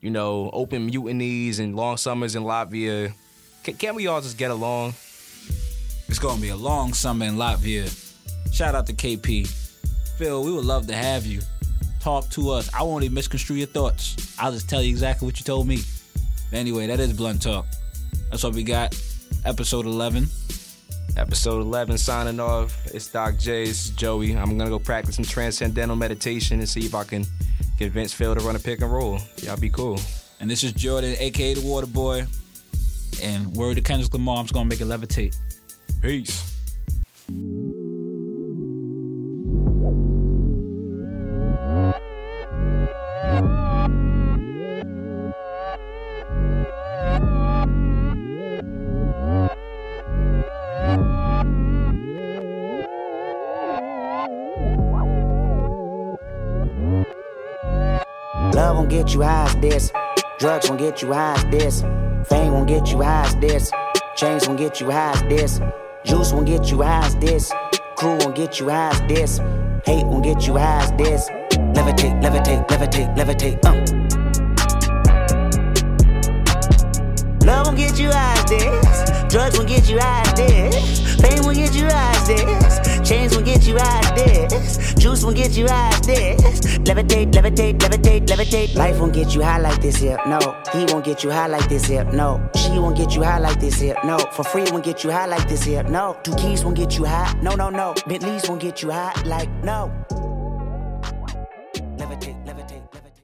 you 0.00 0.10
know, 0.10 0.50
open 0.52 0.90
mutinies 0.90 1.60
and 1.60 1.76
long 1.76 1.96
summers 1.96 2.34
in 2.34 2.42
Latvia. 2.42 3.12
Can, 3.62 3.74
can't 3.74 3.94
we 3.94 4.06
all 4.06 4.20
just 4.20 4.38
get 4.38 4.50
along? 4.50 4.94
It's 6.08 6.18
gonna 6.18 6.40
be 6.40 6.48
a 6.48 6.56
long 6.56 6.92
summer 6.92 7.26
in 7.26 7.36
Latvia. 7.36 8.09
Shout 8.52 8.74
out 8.74 8.86
to 8.86 8.92
KP. 8.92 9.46
Phil, 10.18 10.42
we 10.44 10.52
would 10.52 10.64
love 10.64 10.86
to 10.88 10.94
have 10.94 11.26
you. 11.26 11.40
Talk 12.00 12.28
to 12.30 12.50
us. 12.50 12.72
I 12.74 12.82
won't 12.82 13.04
even 13.04 13.14
misconstrue 13.14 13.56
your 13.56 13.66
thoughts. 13.66 14.36
I'll 14.38 14.52
just 14.52 14.68
tell 14.68 14.82
you 14.82 14.90
exactly 14.90 15.26
what 15.26 15.38
you 15.38 15.44
told 15.44 15.66
me. 15.66 15.80
Anyway, 16.52 16.86
that 16.86 17.00
is 17.00 17.12
Blunt 17.12 17.42
Talk. 17.42 17.66
That's 18.30 18.42
what 18.42 18.54
we 18.54 18.62
got. 18.62 18.94
Episode 19.44 19.86
11. 19.86 20.26
Episode 21.16 21.60
11 21.60 21.98
signing 21.98 22.40
off. 22.40 22.86
It's 22.86 23.08
Doc 23.08 23.36
J. 23.38 23.64
It's 23.64 23.90
Joey. 23.90 24.36
I'm 24.36 24.56
going 24.56 24.60
to 24.60 24.68
go 24.70 24.78
practice 24.78 25.16
some 25.16 25.24
transcendental 25.24 25.96
meditation 25.96 26.58
and 26.58 26.68
see 26.68 26.80
if 26.80 26.94
I 26.94 27.04
can 27.04 27.24
convince 27.78 28.12
Phil 28.12 28.34
to 28.34 28.40
run 28.40 28.56
a 28.56 28.58
pick 28.58 28.80
and 28.80 28.92
roll. 28.92 29.18
Y'all 29.38 29.56
be 29.56 29.70
cool. 29.70 29.98
And 30.40 30.50
this 30.50 30.64
is 30.64 30.72
Jordan, 30.72 31.16
aka 31.18 31.54
the 31.54 31.66
Water 31.66 31.86
Boy. 31.86 32.26
And 33.22 33.54
word 33.54 33.76
to 33.76 33.82
Kendrick 33.82 34.12
Lamar, 34.12 34.38
I'm 34.38 34.44
just 34.44 34.54
gonna 34.54 34.68
make 34.68 34.80
it 34.80 34.86
levitate. 34.86 35.36
Peace. 36.00 36.56
You 59.14 59.22
high 59.22 59.44
as 59.44 59.56
this. 59.56 59.92
Drugs 60.38 60.68
won't 60.68 60.80
get 60.80 61.02
you 61.02 61.12
high 61.12 61.34
as 61.34 61.44
this. 61.46 61.82
Fame 62.28 62.52
won't 62.52 62.68
get 62.68 62.90
you 62.90 63.02
high 63.02 63.26
as 63.26 63.36
this. 63.36 63.70
Chains 64.16 64.46
won't 64.46 64.58
get 64.58 64.80
you 64.80 64.90
high 64.90 65.12
as 65.12 65.22
this. 65.22 65.60
Juice 66.04 66.32
won't 66.32 66.46
get 66.46 66.70
you 66.70 66.82
high 66.82 67.06
as 67.06 67.16
this. 67.16 67.52
Crew 67.96 68.16
won't 68.18 68.34
get 68.34 68.58
you 68.58 68.68
high 68.68 68.90
as 68.90 69.00
this. 69.02 69.38
Hate 69.84 70.06
won't 70.06 70.24
get 70.24 70.46
you 70.46 70.56
high 70.56 70.82
as 70.82 70.92
this. 70.92 71.28
Levitate, 71.74 72.20
levitate, 72.22 72.66
levitate, 72.68 73.16
levitate. 73.16 73.64
Uh. 73.64 73.99
Love 77.50 77.66
won't 77.66 77.78
get 77.78 77.98
you 77.98 78.10
high 78.12 78.38
as 78.38 78.44
this. 78.44 79.32
Drugs 79.32 79.58
won't 79.58 79.68
get 79.68 79.90
you 79.90 79.98
high 79.98 80.22
as 80.22 80.34
this. 80.34 81.20
Fame 81.20 81.42
won't 81.42 81.56
get 81.56 81.74
you 81.74 81.86
high 81.86 82.14
as 82.14 82.28
this. 82.28 83.08
Chains 83.08 83.34
won't 83.34 83.44
get 83.44 83.66
you 83.66 83.76
high 83.76 83.98
as 83.98 84.12
this. 84.14 84.94
Juice 84.94 85.24
won't 85.24 85.36
get 85.36 85.56
you 85.56 85.66
high 85.66 85.88
as 85.88 86.00
this. 86.02 86.60
Levitate, 86.88 87.32
levitate, 87.32 87.76
levitate, 87.78 88.26
levitate. 88.28 88.76
Life 88.76 89.00
won't 89.00 89.12
get 89.12 89.34
you 89.34 89.42
high 89.42 89.58
like 89.58 89.82
this 89.82 89.96
here. 89.96 90.18
No. 90.28 90.38
He 90.72 90.84
won't 90.92 91.04
get 91.04 91.24
you 91.24 91.32
high 91.32 91.48
like 91.48 91.68
this 91.68 91.86
here. 91.86 92.04
No. 92.04 92.40
She 92.54 92.78
won't 92.78 92.96
get 92.96 93.16
you 93.16 93.24
high 93.24 93.40
like 93.40 93.58
this 93.58 93.80
here. 93.80 93.96
No. 94.04 94.18
For 94.18 94.44
free 94.44 94.66
won't 94.70 94.84
get 94.84 95.02
you 95.02 95.10
high 95.10 95.26
like 95.26 95.48
this 95.48 95.64
here. 95.64 95.82
No. 95.82 96.16
Two 96.22 96.36
keys 96.36 96.64
won't 96.64 96.76
get 96.76 96.96
you 96.96 97.04
high. 97.04 97.36
No, 97.42 97.56
no, 97.56 97.68
no. 97.68 97.94
Bentleys 98.06 98.48
won't 98.48 98.60
get 98.60 98.80
you 98.80 98.92
high 98.92 99.20
like 99.24 99.50
no. 99.64 99.90